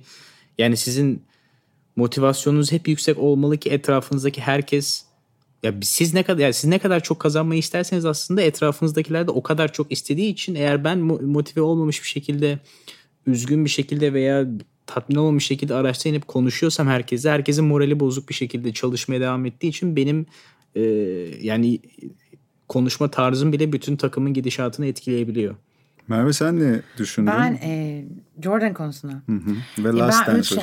yani 0.57 0.77
sizin 0.77 1.21
motivasyonunuz 1.95 2.71
hep 2.71 2.87
yüksek 2.87 3.17
olmalı 3.17 3.57
ki 3.57 3.69
etrafınızdaki 3.69 4.41
herkes 4.41 5.04
ya 5.65 5.73
siz 5.81 6.13
ne 6.13 6.23
kadar 6.23 6.43
yani 6.43 6.53
siz 6.53 6.69
ne 6.69 6.79
kadar 6.79 7.03
çok 7.03 7.19
kazanmayı 7.19 7.59
isterseniz 7.59 8.05
aslında 8.05 8.41
etrafınızdakiler 8.41 9.27
de 9.27 9.31
o 9.31 9.43
kadar 9.43 9.73
çok 9.73 9.91
istediği 9.91 10.31
için 10.31 10.55
eğer 10.55 10.83
ben 10.83 10.99
motive 10.99 11.61
olmamış 11.61 12.03
bir 12.03 12.07
şekilde 12.07 12.59
üzgün 13.25 13.65
bir 13.65 13.69
şekilde 13.69 14.13
veya 14.13 14.45
tatmin 14.87 15.15
olmamış 15.15 15.45
şekilde 15.45 15.75
araçta 15.75 16.09
inip 16.09 16.27
konuşuyorsam 16.27 16.87
herkese 16.87 17.29
herkesin 17.29 17.65
morali 17.65 17.99
bozuk 17.99 18.29
bir 18.29 18.33
şekilde 18.33 18.73
çalışmaya 18.73 19.21
devam 19.21 19.45
ettiği 19.45 19.67
için 19.67 19.95
benim 19.95 20.25
e, 20.75 20.81
yani 21.41 21.79
konuşma 22.69 23.11
tarzım 23.11 23.53
bile 23.53 23.73
bütün 23.73 23.95
takımın 23.95 24.33
gidişatını 24.33 24.85
etkileyebiliyor. 24.85 25.55
Merve 26.07 26.33
sen 26.33 26.59
ne 26.59 26.81
düşündün? 26.97 27.27
Ben 27.27 27.59
e, 27.63 28.05
Jordan 28.43 28.73
konusuna. 28.73 29.11
Hı 29.11 29.31
hı. 29.31 29.83
Ve 29.83 29.97
Last 29.97 30.27
Dance. 30.27 30.55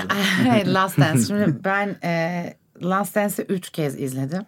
Ben 0.45 0.75
Last 0.75 0.99
Dance. 0.99 1.25
Şimdi 1.25 1.65
ben 1.65 1.97
e, 2.05 2.55
Last 2.83 3.15
Dance'i 3.15 3.47
üç 3.47 3.71
kez 3.71 4.01
izledim. 4.01 4.43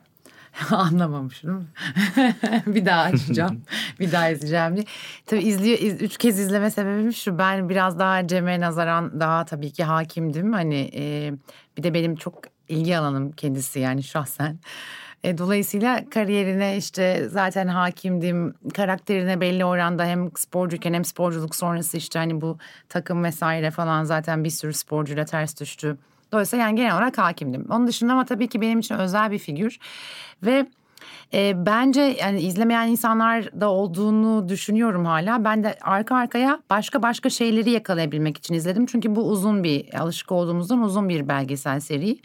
Anlamamışım. 0.71 1.69
bir 2.67 2.87
daha 2.87 3.03
açacağım. 3.03 3.63
bir 4.01 4.13
daha 4.13 4.29
izleyeceğim 4.29 4.77
diye. 4.77 4.85
Tabii 5.27 5.43
izliyor, 5.43 5.79
iz, 5.79 6.03
üç 6.03 6.19
kez 6.19 6.39
izleme 6.39 6.71
sebebim 6.71 7.13
şu. 7.13 7.39
Ben 7.39 7.69
biraz 7.69 7.99
daha 7.99 8.27
Cem'e 8.27 8.61
nazaran 8.61 9.21
daha 9.21 9.45
tabii 9.45 9.71
ki 9.71 9.85
hakimdim. 9.85 10.53
Hani 10.53 10.91
e, 10.95 11.33
bir 11.77 11.83
de 11.83 11.95
benim 11.95 12.17
çok 12.17 12.43
ilgi 12.69 12.99
alanım 12.99 13.33
kendisi 13.33 13.81
yani 13.81 14.03
şahsen. 14.03 14.59
E, 15.25 15.39
dolayısıyla 15.39 16.11
kariyerine 16.11 16.77
işte 16.77 17.29
zaten 17.29 17.69
hakimdim. 17.69 18.55
Karakterine 18.75 19.41
belli 19.41 19.65
oranda 19.65 20.05
hem 20.05 20.31
sporcuyken 20.37 20.95
hem 20.95 21.05
sporculuk 21.05 21.57
sonrası 21.57 21.97
işte 21.97 22.19
hani 22.19 22.41
bu 22.41 22.59
takım 22.89 23.25
vesaire 23.25 23.71
falan 23.71 24.05
zaten 24.05 24.45
bir 24.45 24.51
sürü 24.51 24.73
sporcuyla 24.73 25.25
ters 25.25 25.61
düştü. 25.61 25.97
Dolayısıyla 26.35 26.65
yani 26.65 26.77
genel 26.77 26.95
olarak 26.95 27.19
hakimdim. 27.19 27.67
Onun 27.71 27.87
dışında 27.87 28.13
ama 28.13 28.25
tabii 28.25 28.49
ki 28.49 28.61
benim 28.61 28.79
için 28.79 28.95
özel 28.95 29.31
bir 29.31 29.39
figür. 29.39 29.79
Ve 30.43 30.67
e, 31.35 31.67
bence 31.67 32.01
yani 32.01 32.41
izlemeyen 32.41 32.89
insanlar 32.89 33.61
da 33.61 33.71
olduğunu 33.71 34.49
düşünüyorum 34.49 35.05
hala. 35.05 35.45
Ben 35.45 35.65
de 35.65 35.79
arka 35.83 36.17
arkaya 36.17 36.61
başka 36.71 37.03
başka 37.03 37.31
şeyleri 37.31 37.71
yakalayabilmek 37.71 38.39
için 38.39 38.55
izledim. 38.55 38.87
Çünkü 38.87 39.15
bu 39.15 39.29
uzun 39.29 39.65
bir 39.65 39.95
alışık 40.01 40.33
olduğumuzdan 40.33 40.83
uzun 40.83 41.09
bir 41.09 41.29
belgesel 41.29 41.81
seri. 41.81 42.19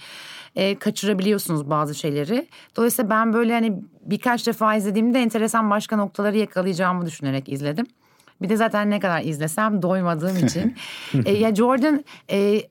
E, 0.56 0.76
kaçırabiliyorsunuz 0.80 1.70
bazı 1.70 1.96
şeyleri. 1.96 2.48
Dolayısıyla 2.76 3.10
ben 3.10 3.34
böyle 3.34 3.54
hani 3.54 3.82
birkaç 4.02 4.48
defa 4.48 4.76
izlediğimde 4.76 5.20
enteresan 5.20 5.70
başka 5.70 5.98
noktaları 5.98 6.38
yakalayacağımı 6.38 7.06
düşünerek 7.06 7.50
izledim. 7.50 7.86
Bir 8.42 8.50
de 8.50 8.56
zaten 8.56 8.90
ne 8.90 9.00
kadar 9.00 9.22
izlesem 9.22 9.82
doymadığım 9.82 10.46
için. 10.46 10.76
e, 11.26 11.32
ya 11.32 11.56
Jordan 11.56 12.06
e, 12.32 12.62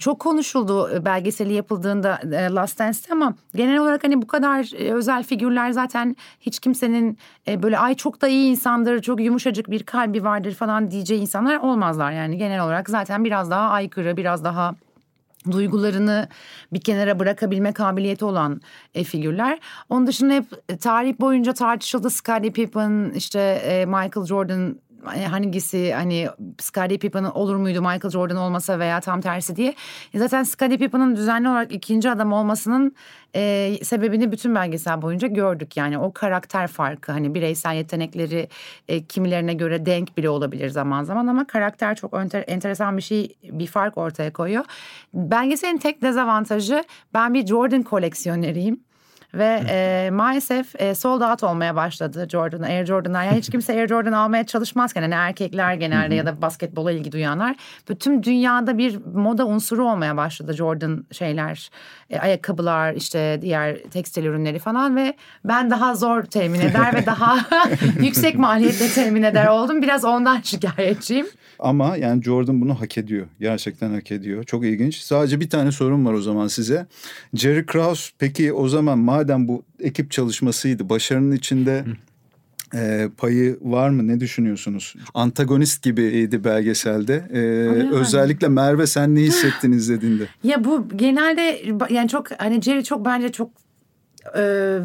çok 0.00 0.18
konuşuldu 0.20 0.90
e, 0.94 1.04
belgeseli 1.04 1.52
yapıldığında 1.52 2.20
e, 2.32 2.50
Last 2.50 2.78
Dance'te 2.78 3.12
ama 3.12 3.34
genel 3.54 3.78
olarak 3.78 4.04
hani 4.04 4.22
bu 4.22 4.26
kadar 4.26 4.80
e, 4.80 4.92
özel 4.92 5.22
figürler 5.22 5.70
zaten 5.70 6.16
hiç 6.40 6.58
kimsenin 6.58 7.18
böyle 7.48 7.78
ay 7.78 7.94
çok 7.94 8.22
da 8.22 8.28
iyi 8.28 8.50
insandır, 8.50 9.02
çok 9.02 9.20
yumuşacık 9.20 9.70
bir 9.70 9.82
kalbi 9.82 10.24
vardır 10.24 10.54
falan 10.54 10.90
diyeceği 10.90 11.20
insanlar 11.20 11.56
olmazlar. 11.56 12.12
Yani 12.12 12.38
genel 12.38 12.64
olarak 12.64 12.90
zaten 12.90 13.24
biraz 13.24 13.50
daha 13.50 13.70
aykırı, 13.70 14.16
biraz 14.16 14.44
daha 14.44 14.74
duygularını 15.50 16.28
bir 16.72 16.80
kenara 16.80 17.18
bırakabilme 17.18 17.72
kabiliyeti 17.72 18.24
olan 18.24 18.60
e, 18.94 19.04
figürler. 19.04 19.58
Onun 19.88 20.06
dışında 20.06 20.32
hep 20.32 20.44
tarih 20.80 21.20
boyunca 21.20 21.52
tartışıldı 21.52 22.10
Scottie 22.10 22.50
Pippen, 22.50 23.12
işte 23.16 23.40
e, 23.40 23.86
Michael 23.86 24.26
Jordan 24.26 24.76
hangisi 25.04 25.92
hani 25.92 26.28
Scottie 26.58 26.98
Pippen'ın 26.98 27.30
olur 27.30 27.56
muydu 27.56 27.82
Michael 27.82 28.10
Jordan 28.10 28.36
olmasa 28.36 28.78
veya 28.78 29.00
tam 29.00 29.20
tersi 29.20 29.56
diye. 29.56 29.74
E, 30.14 30.18
zaten 30.18 30.42
Scottie 30.42 30.78
Pippen'ın 30.78 31.16
düzenli 31.16 31.48
olarak 31.48 31.72
ikinci 31.72 32.10
adam 32.10 32.32
olmasının 32.32 32.94
e, 33.34 33.74
sebebini 33.82 34.32
bütün 34.32 34.54
belgesel 34.54 35.02
boyunca 35.02 35.28
gördük. 35.28 35.76
Yani 35.76 35.98
o 35.98 36.12
karakter 36.12 36.66
farkı 36.66 37.12
hani 37.12 37.34
bireysel 37.34 37.74
yetenekleri 37.74 38.48
e, 38.88 39.04
kimilerine 39.04 39.54
göre 39.54 39.86
denk 39.86 40.16
bile 40.16 40.30
olabilir 40.30 40.68
zaman 40.68 41.02
zaman 41.02 41.26
ama 41.26 41.46
karakter 41.46 41.94
çok 41.94 42.14
enter, 42.14 42.44
enteresan 42.46 42.96
bir 42.96 43.02
şey 43.02 43.36
bir 43.42 43.66
fark 43.66 43.98
ortaya 43.98 44.32
koyuyor. 44.32 44.64
Belgeselin 45.14 45.78
tek 45.78 46.02
dezavantajı 46.02 46.84
ben 47.14 47.34
bir 47.34 47.46
Jordan 47.46 47.82
koleksiyoneriyim. 47.82 48.80
Ve 49.34 49.62
e, 49.68 50.10
maalesef 50.12 50.80
e, 50.80 50.94
sold 50.94 51.20
out 51.20 51.42
olmaya 51.42 51.76
başladı 51.76 52.26
Jordan, 52.30 52.62
Air 52.62 52.86
Jordan'lar. 52.86 53.24
Yani 53.24 53.38
hiç 53.38 53.50
kimse 53.50 53.72
Air 53.72 53.88
Jordan 53.88 54.12
almaya 54.12 54.44
çalışmazken 54.44 55.02
hani 55.02 55.14
erkekler 55.14 55.74
genelde 55.74 56.14
ya 56.14 56.26
da 56.26 56.42
basketbola 56.42 56.92
ilgi 56.92 57.12
duyanlar. 57.12 57.56
Bütün 57.88 58.22
dünyada 58.22 58.78
bir 58.78 58.98
moda 59.14 59.46
unsuru 59.46 59.90
olmaya 59.90 60.16
başladı 60.16 60.52
Jordan 60.52 61.06
şeyler, 61.12 61.70
e, 62.10 62.18
ayakkabılar, 62.18 62.94
işte 62.94 63.38
diğer 63.42 63.82
tekstil 63.82 64.24
ürünleri 64.24 64.58
falan 64.58 64.96
ve 64.96 65.14
ben 65.44 65.70
daha 65.70 65.94
zor 65.94 66.22
temin 66.22 66.60
eder 66.60 66.94
ve 66.94 67.06
daha 67.06 67.38
yüksek 68.00 68.38
maliyetle 68.38 68.88
temin 68.88 69.22
eder 69.22 69.46
oldum. 69.46 69.82
Biraz 69.82 70.04
ondan 70.04 70.40
şikayetçiyim. 70.40 71.26
Ama 71.58 71.96
yani 71.96 72.22
Jordan 72.22 72.60
bunu 72.60 72.80
hak 72.80 72.98
ediyor. 72.98 73.26
Gerçekten 73.40 73.90
hak 73.90 74.12
ediyor. 74.12 74.44
Çok 74.44 74.64
ilginç. 74.64 74.96
Sadece 74.96 75.40
bir 75.40 75.50
tane 75.50 75.72
sorum 75.72 76.06
var 76.06 76.12
o 76.12 76.20
zaman 76.20 76.46
size. 76.46 76.86
Jerry 77.34 77.66
Krause 77.66 78.10
peki 78.18 78.52
o 78.52 78.68
zaman 78.68 78.98
madem 79.22 79.48
bu 79.48 79.62
ekip 79.80 80.10
çalışmasıydı 80.10 80.88
başarının 80.88 81.32
içinde 81.32 81.84
e, 82.74 83.08
payı 83.16 83.58
var 83.60 83.90
mı? 83.90 84.08
Ne 84.08 84.20
düşünüyorsunuz? 84.20 84.94
Antagonist 85.14 85.82
gibiydi 85.82 86.44
belgeselde. 86.44 87.24
E, 87.32 87.40
özellikle 87.94 88.48
Merve 88.48 88.86
sen 88.86 89.14
ne 89.14 89.20
hissettin 89.20 89.72
izlediğinde? 89.72 90.24
Ya 90.44 90.64
bu 90.64 90.88
genelde 90.96 91.62
yani 91.90 92.08
çok 92.08 92.40
hani 92.40 92.62
Jerry 92.62 92.84
çok 92.84 93.04
bence 93.04 93.32
çok 93.32 93.50
e, 94.36 94.78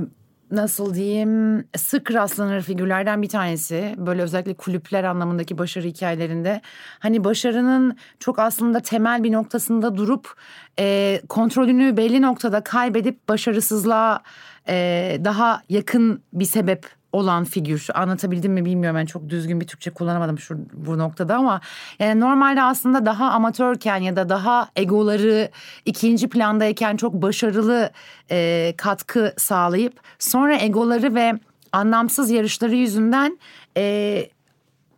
nasıl 0.51 0.93
diyeyim 0.93 1.63
sık 1.77 2.13
rastlanır 2.13 2.61
figürlerden 2.61 3.21
bir 3.21 3.29
tanesi. 3.29 3.95
Böyle 3.97 4.21
özellikle 4.21 4.53
kulüpler 4.53 5.03
anlamındaki 5.03 5.57
başarı 5.57 5.87
hikayelerinde. 5.87 6.61
Hani 6.99 7.23
başarının 7.23 7.97
çok 8.19 8.39
aslında 8.39 8.79
temel 8.79 9.23
bir 9.23 9.31
noktasında 9.31 9.97
durup 9.97 10.33
e, 10.79 11.21
kontrolünü 11.29 11.97
belli 11.97 12.21
noktada 12.21 12.61
kaybedip 12.63 13.29
başarısızlığa 13.29 14.21
e, 14.69 15.17
daha 15.23 15.61
yakın 15.69 16.23
bir 16.33 16.45
sebep 16.45 16.96
olan 17.17 17.43
figür. 17.43 17.87
Anlatabildim 17.93 18.53
mi 18.53 18.65
bilmiyorum. 18.65 18.99
Ben 18.99 19.05
çok 19.05 19.29
düzgün 19.29 19.61
bir 19.61 19.67
Türkçe 19.67 19.91
kullanamadım 19.91 20.39
şu 20.39 20.57
bu 20.73 20.97
noktada 20.97 21.35
ama 21.35 21.61
yani 21.99 22.19
normalde 22.19 22.63
aslında 22.63 23.05
daha 23.05 23.31
amatörken 23.31 23.97
ya 23.97 24.15
da 24.15 24.29
daha 24.29 24.69
egoları 24.75 25.49
ikinci 25.85 26.29
plandayken 26.29 26.97
çok 26.97 27.13
başarılı 27.13 27.91
e, 28.31 28.73
katkı 28.77 29.33
sağlayıp 29.37 29.93
sonra 30.19 30.57
egoları 30.57 31.15
ve 31.15 31.33
anlamsız 31.71 32.29
yarışları 32.29 32.75
yüzünden 32.75 33.39
e, 33.77 34.27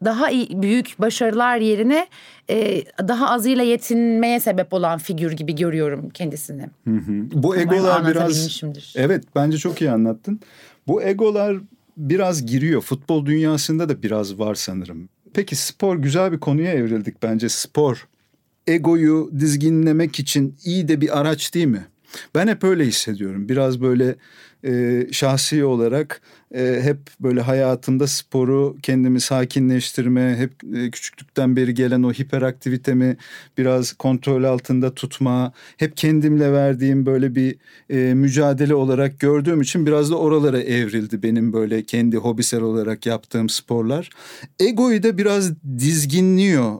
daha 0.05 0.29
iyi, 0.29 0.61
büyük 0.61 0.95
başarılar 0.99 1.57
yerine 1.57 2.07
e, 2.49 2.83
daha 3.07 3.29
azıyla 3.29 3.63
yetinmeye 3.63 4.39
sebep 4.39 4.73
olan 4.73 4.99
figür 4.99 5.31
gibi 5.31 5.55
görüyorum 5.55 6.09
kendisini. 6.09 6.61
Hı 6.87 6.95
hı. 6.95 7.23
Bu 7.33 7.55
egolar 7.55 8.07
biraz 8.07 8.63
evet 8.95 9.23
bence 9.35 9.57
çok 9.57 9.81
iyi 9.81 9.91
anlattın. 9.91 10.39
Bu 10.87 11.01
egolar 11.01 11.57
biraz 11.99 12.45
giriyor. 12.45 12.81
Futbol 12.81 13.25
dünyasında 13.25 13.89
da 13.89 14.03
biraz 14.03 14.39
var 14.39 14.55
sanırım. 14.55 15.09
Peki 15.33 15.55
spor 15.55 15.97
güzel 15.97 16.31
bir 16.31 16.39
konuya 16.39 16.73
evrildik 16.73 17.23
bence 17.23 17.49
spor. 17.49 18.07
Egoyu 18.67 19.31
dizginlemek 19.39 20.19
için 20.19 20.55
iyi 20.63 20.87
de 20.87 21.01
bir 21.01 21.19
araç 21.19 21.53
değil 21.53 21.65
mi? 21.65 21.87
Ben 22.35 22.47
hep 22.47 22.63
öyle 22.63 22.85
hissediyorum. 22.85 23.49
Biraz 23.49 23.81
böyle 23.81 24.15
e, 24.63 25.05
şahsi 25.11 25.65
olarak 25.65 26.21
e, 26.55 26.79
hep 26.81 26.97
böyle 27.19 27.41
hayatımda 27.41 28.07
sporu 28.07 28.77
kendimi 28.83 29.21
sakinleştirme, 29.21 30.35
hep 30.37 30.51
e, 30.75 30.91
küçüklükten 30.91 31.55
beri 31.55 31.73
gelen 31.73 32.03
o 32.03 32.13
hiperaktivitemi 32.13 33.17
biraz 33.57 33.93
kontrol 33.93 34.43
altında 34.43 34.95
tutma, 34.95 35.53
hep 35.77 35.97
kendimle 35.97 36.51
verdiğim 36.51 37.05
böyle 37.05 37.35
bir 37.35 37.55
e, 37.89 38.13
mücadele 38.13 38.75
olarak 38.75 39.19
gördüğüm 39.19 39.61
için 39.61 39.85
biraz 39.85 40.11
da 40.11 40.15
oralara 40.15 40.61
evrildi 40.61 41.23
benim 41.23 41.53
böyle 41.53 41.83
kendi 41.83 42.17
hobisel 42.17 42.61
olarak 42.61 43.05
yaptığım 43.05 43.49
sporlar. 43.49 44.09
Egoyu 44.59 45.03
da 45.03 45.17
biraz 45.17 45.51
dizginliyor 45.77 46.79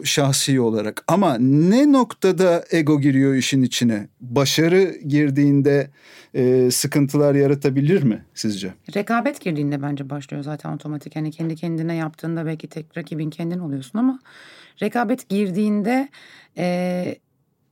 e, 0.00 0.04
şahsi 0.04 0.60
olarak 0.60 1.04
ama 1.08 1.38
ne 1.38 1.92
noktada 1.92 2.64
ego 2.70 3.00
giriyor 3.00 3.34
işin 3.34 3.62
içine? 3.62 4.08
Başarı 4.20 4.98
girdiğinde 5.06 5.90
e, 6.34 6.70
sıkıntılar 6.70 7.34
yaratabilir 7.34 8.02
mi 8.02 8.24
sizce? 8.34 8.74
Rekabet 8.96 9.40
girdiğinde 9.40 9.82
bence 9.82 10.10
başlıyor 10.10 10.42
zaten 10.42 10.72
otomatik. 10.72 11.16
Yani 11.16 11.30
kendi 11.30 11.56
kendine 11.56 11.94
yaptığında 11.94 12.46
belki 12.46 12.68
tek 12.68 12.96
rakibin 12.96 13.30
kendin 13.30 13.58
oluyorsun 13.58 13.98
ama 13.98 14.18
rekabet 14.82 15.28
girdiğinde 15.28 16.08
e, 16.58 17.16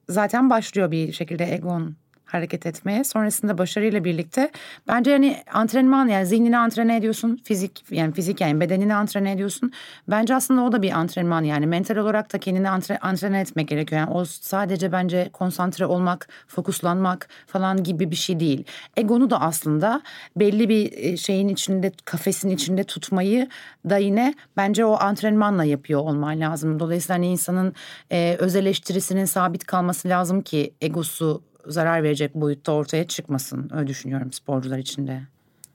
zaten 0.08 0.50
başlıyor 0.50 0.90
bir 0.90 1.12
şekilde 1.12 1.54
egon 1.54 1.96
hareket 2.34 2.66
etmeye. 2.66 3.04
Sonrasında 3.04 3.58
başarıyla 3.58 4.04
birlikte 4.04 4.50
bence 4.88 5.10
yani 5.10 5.36
antrenman 5.52 6.08
yani 6.08 6.26
zihnini 6.26 6.58
antrene 6.58 6.96
ediyorsun. 6.96 7.40
Fizik 7.44 7.84
yani 7.90 8.12
fizik 8.12 8.40
yani 8.40 8.60
bedenini 8.60 8.94
antrene 8.94 9.32
ediyorsun. 9.32 9.72
Bence 10.08 10.34
aslında 10.34 10.62
o 10.62 10.72
da 10.72 10.82
bir 10.82 10.90
antrenman 10.90 11.44
yani 11.44 11.66
mental 11.66 11.96
olarak 11.96 12.32
da 12.32 12.38
kendini 12.38 12.68
antre, 12.68 12.98
antrene 12.98 13.40
etmek 13.40 13.68
gerekiyor. 13.68 14.00
Yani 14.00 14.10
o 14.10 14.24
sadece 14.24 14.92
bence 14.92 15.30
konsantre 15.32 15.86
olmak, 15.86 16.28
fokuslanmak 16.46 17.28
falan 17.46 17.82
gibi 17.82 18.10
bir 18.10 18.16
şey 18.16 18.40
değil. 18.40 18.64
Egonu 18.96 19.30
da 19.30 19.40
aslında 19.40 20.02
belli 20.36 20.68
bir 20.68 20.92
e, 20.92 21.16
şeyin 21.16 21.48
içinde, 21.48 21.92
kafesin 22.04 22.50
içinde 22.50 22.84
tutmayı 22.84 23.48
da 23.90 23.96
yine 23.96 24.34
bence 24.56 24.84
o 24.84 25.00
antrenmanla 25.00 25.64
yapıyor 25.64 26.00
olman 26.00 26.40
lazım. 26.40 26.80
Dolayısıyla 26.80 27.14
hani 27.14 27.26
insanın 27.26 27.74
e, 28.12 28.36
öz 28.38 28.56
eleştirisinin 28.56 29.24
sabit 29.24 29.64
kalması 29.64 30.08
lazım 30.08 30.42
ki 30.42 30.74
egosu 30.80 31.42
zarar 31.66 32.02
verecek 32.02 32.34
boyutta 32.34 32.72
ortaya 32.72 33.08
çıkmasın. 33.08 33.70
Öyle 33.74 33.86
düşünüyorum 33.86 34.32
sporcular 34.32 34.78
için 34.78 35.06
de. 35.06 35.22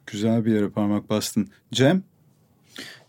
Güzel 0.07 0.45
bir 0.45 0.53
yere 0.53 0.69
parmak 0.69 1.09
bastın. 1.09 1.49
Cem? 1.71 2.03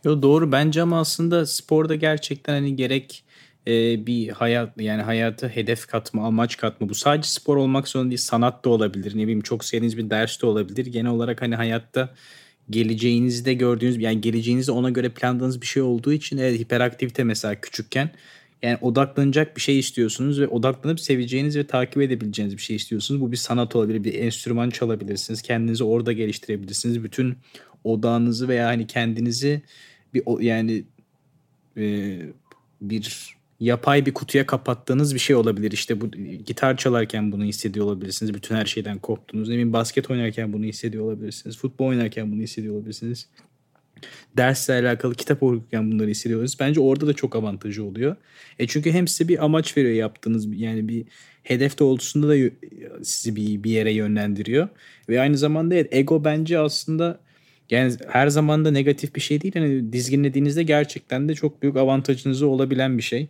Yo 0.04 0.22
doğru 0.22 0.52
bence 0.52 0.82
ama 0.82 1.00
aslında 1.00 1.46
sporda 1.46 1.94
gerçekten 1.94 2.52
hani 2.52 2.76
gerek 2.76 3.24
e, 3.66 4.06
bir 4.06 4.28
hayat 4.28 4.80
yani 4.80 5.02
hayatı 5.02 5.48
hedef 5.48 5.86
katma, 5.86 6.26
amaç 6.26 6.56
katma. 6.56 6.88
Bu 6.88 6.94
sadece 6.94 7.28
spor 7.28 7.56
olmak 7.56 7.88
zorunda 7.88 8.10
değil, 8.10 8.18
sanat 8.18 8.64
da 8.64 8.68
olabilir. 8.68 9.16
Ne 9.16 9.22
bileyim 9.22 9.40
çok 9.40 9.64
sevdiğiniz 9.64 9.96
bir 9.96 10.10
ders 10.10 10.42
de 10.42 10.46
olabilir. 10.46 10.86
Genel 10.86 11.10
olarak 11.10 11.42
hani 11.42 11.54
hayatta 11.54 12.14
geleceğinizde 12.70 13.54
gördüğünüz 13.54 13.96
yani 13.96 14.20
geleceğinizde 14.20 14.72
ona 14.72 14.90
göre 14.90 15.08
planladığınız 15.08 15.60
bir 15.60 15.66
şey 15.66 15.82
olduğu 15.82 16.12
için 16.12 16.38
evet, 16.38 16.60
hiperaktivite 16.60 17.24
mesela 17.24 17.60
küçükken 17.60 18.10
yani 18.62 18.79
odaklanacak 18.81 19.57
bir 19.57 19.61
şey 19.61 19.79
istiyorsunuz 19.79 20.40
ve 20.40 20.49
odaklanıp 20.49 21.01
seveceğiniz 21.01 21.57
ve 21.57 21.66
takip 21.66 22.03
edebileceğiniz 22.03 22.57
bir 22.57 22.62
şey 22.62 22.77
istiyorsunuz. 22.77 23.20
Bu 23.20 23.33
bir 23.33 23.37
sanat 23.37 23.77
olabilir, 23.77 24.05
bir 24.05 24.14
enstrüman 24.14 24.70
çalabilirsiniz. 24.70 25.42
Kendinizi 25.42 25.85
orada 25.85 26.12
geliştirebilirsiniz. 26.12 27.05
Bütün 27.05 27.37
odağınızı 27.85 28.49
veya 28.49 28.66
hani 28.66 28.87
kendinizi 28.87 29.62
bir 30.14 30.42
yani 30.42 30.85
e, 31.77 32.18
bir 32.81 33.35
yapay 33.61 34.07
bir 34.07 34.14
kutuya 34.14 34.46
kapattığınız 34.46 35.14
bir 35.14 35.20
şey 35.20 35.37
olabilir. 35.37 35.73
İşte 35.73 36.01
bu 36.01 36.11
gitar 36.46 36.77
çalarken 36.77 37.33
bunu 37.33 37.44
hissediyor 37.44 37.87
olabilirsiniz. 37.87 38.35
Bütün 38.35 38.55
her 38.55 38.66
şeyden 38.66 38.99
koptunuz. 38.99 39.49
Ne 39.49 39.73
basket 39.73 40.11
oynarken 40.11 40.53
bunu 40.53 40.64
hissediyor 40.64 41.05
olabilirsiniz. 41.05 41.59
Futbol 41.59 41.87
oynarken 41.87 42.33
bunu 42.33 42.42
hissediyor 42.42 42.75
olabilirsiniz 42.75 43.29
dersle 44.36 44.74
alakalı 44.74 45.14
kitap 45.14 45.42
okurken 45.42 45.92
bunları 45.92 46.08
hissediyoruz. 46.08 46.56
Bence 46.60 46.80
orada 46.80 47.06
da 47.06 47.12
çok 47.12 47.36
avantajı 47.36 47.84
oluyor. 47.84 48.16
E 48.58 48.66
çünkü 48.66 48.92
hem 48.92 49.08
size 49.08 49.28
bir 49.28 49.44
amaç 49.44 49.76
veriyor 49.76 49.94
yaptığınız 49.94 50.60
yani 50.60 50.88
bir 50.88 51.04
hedef 51.42 51.78
doğrultusunda 51.78 52.28
da 52.28 52.50
sizi 53.02 53.36
bir, 53.36 53.64
bir 53.64 53.70
yere 53.70 53.92
yönlendiriyor. 53.92 54.68
Ve 55.08 55.20
aynı 55.20 55.38
zamanda 55.38 55.74
ego 55.74 56.24
bence 56.24 56.58
aslında 56.58 57.20
yani 57.70 57.94
her 58.08 58.28
zaman 58.28 58.64
da 58.64 58.70
negatif 58.70 59.14
bir 59.14 59.20
şey 59.20 59.40
değil. 59.40 59.52
Yani 59.56 59.92
dizginlediğinizde 59.92 60.62
gerçekten 60.62 61.28
de 61.28 61.34
çok 61.34 61.62
büyük 61.62 61.76
avantajınız 61.76 62.42
olabilen 62.42 62.98
bir 62.98 63.02
şey. 63.02 63.28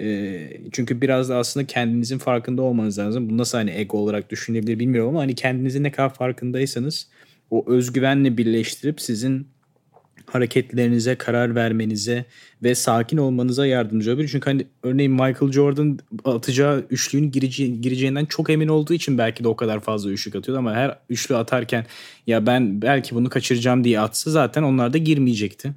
E, 0.00 0.40
çünkü 0.72 1.00
biraz 1.00 1.28
da 1.28 1.36
aslında 1.36 1.66
kendinizin 1.66 2.18
farkında 2.18 2.62
olmanız 2.62 2.98
lazım. 2.98 3.30
Bu 3.30 3.38
nasıl 3.38 3.58
hani 3.58 3.70
ego 3.70 3.98
olarak 3.98 4.30
düşünebilir 4.30 4.78
bilmiyorum 4.78 5.10
ama 5.10 5.20
hani 5.20 5.34
kendinizin 5.34 5.82
ne 5.82 5.92
kadar 5.92 6.14
farkındaysanız 6.14 7.08
o 7.50 7.64
özgüvenle 7.68 8.36
birleştirip 8.36 9.00
sizin 9.00 9.46
hareketlerinize, 10.30 11.14
karar 11.14 11.54
vermenize 11.54 12.24
ve 12.62 12.74
sakin 12.74 13.16
olmanıza 13.16 13.66
yardımcı 13.66 14.10
olabilir. 14.10 14.28
Çünkü 14.28 14.50
hani 14.50 14.66
örneğin 14.82 15.12
Michael 15.12 15.52
Jordan 15.52 15.98
atacağı 16.24 16.86
üçlüğün 16.90 17.30
gireceği, 17.30 17.80
gireceğinden 17.80 18.24
çok 18.24 18.50
emin 18.50 18.68
olduğu 18.68 18.94
için 18.94 19.18
belki 19.18 19.44
de 19.44 19.48
o 19.48 19.56
kadar 19.56 19.80
fazla 19.80 20.10
üçlük 20.10 20.36
atıyordu 20.36 20.58
ama 20.58 20.74
her 20.74 20.98
üçlü 21.10 21.36
atarken 21.36 21.86
ya 22.26 22.46
ben 22.46 22.82
belki 22.82 23.14
bunu 23.14 23.28
kaçıracağım 23.28 23.84
diye 23.84 24.00
atsa 24.00 24.30
zaten 24.30 24.62
onlar 24.62 24.92
da 24.92 24.98
girmeyecekti 24.98 25.72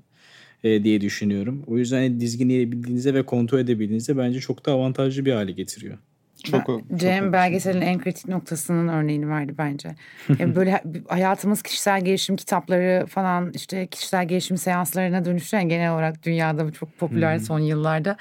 e, 0.64 0.84
diye 0.84 1.02
düşünüyorum. 1.02 1.64
O 1.68 1.78
yüzden 1.78 1.98
hani 1.98 2.20
dizginleyebildiğinizde 2.20 3.14
ve 3.14 3.24
kontrol 3.24 3.60
edebildiğinizde 3.60 4.18
bence 4.18 4.40
çok 4.40 4.66
da 4.66 4.72
avantajlı 4.72 5.26
bir 5.26 5.32
hale 5.32 5.52
getiriyor. 5.52 5.98
Çok, 6.44 6.66
çok 6.66 6.82
Cem 6.96 7.34
belgeselin 7.34 7.82
en 7.82 8.00
kritik 8.00 8.28
noktasının 8.28 8.88
örneğini 8.88 9.30
verdi 9.30 9.54
bence. 9.58 9.96
Yani 10.40 10.56
böyle 10.56 10.82
hayatımız 11.08 11.62
kişisel 11.62 12.06
gelişim 12.06 12.36
kitapları 12.36 13.06
falan 13.06 13.52
işte 13.54 13.88
kişisel 13.88 14.28
gelişim 14.28 14.58
seanslarına 14.58 15.26
dönüştü. 15.26 15.56
Yani 15.56 15.68
genel 15.68 15.94
olarak 15.94 16.24
dünyada 16.24 16.72
çok 16.72 16.98
popüler 16.98 17.40
son 17.40 17.60
yıllarda. 17.60 18.18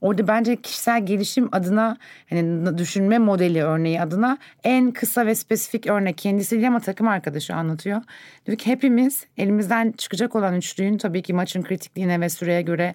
Orada 0.00 0.28
bence 0.28 0.56
kişisel 0.56 1.06
gelişim 1.06 1.48
adına 1.52 1.96
hani 2.30 2.78
düşünme 2.78 3.18
modeli 3.18 3.62
örneği 3.62 4.00
adına 4.00 4.38
en 4.64 4.90
kısa 4.90 5.26
ve 5.26 5.34
spesifik 5.34 5.86
örnek 5.86 6.18
kendisiyle 6.18 6.68
ama 6.68 6.80
takım 6.80 7.08
arkadaşı 7.08 7.54
anlatıyor. 7.54 8.02
Diyor 8.46 8.58
ki 8.58 8.70
hepimiz 8.70 9.26
elimizden 9.38 9.92
çıkacak 9.92 10.36
olan 10.36 10.56
üçlüğün 10.56 10.98
tabii 10.98 11.22
ki 11.22 11.34
maçın 11.34 11.62
kritikliğine 11.62 12.20
ve 12.20 12.28
süreye 12.28 12.62
göre 12.62 12.94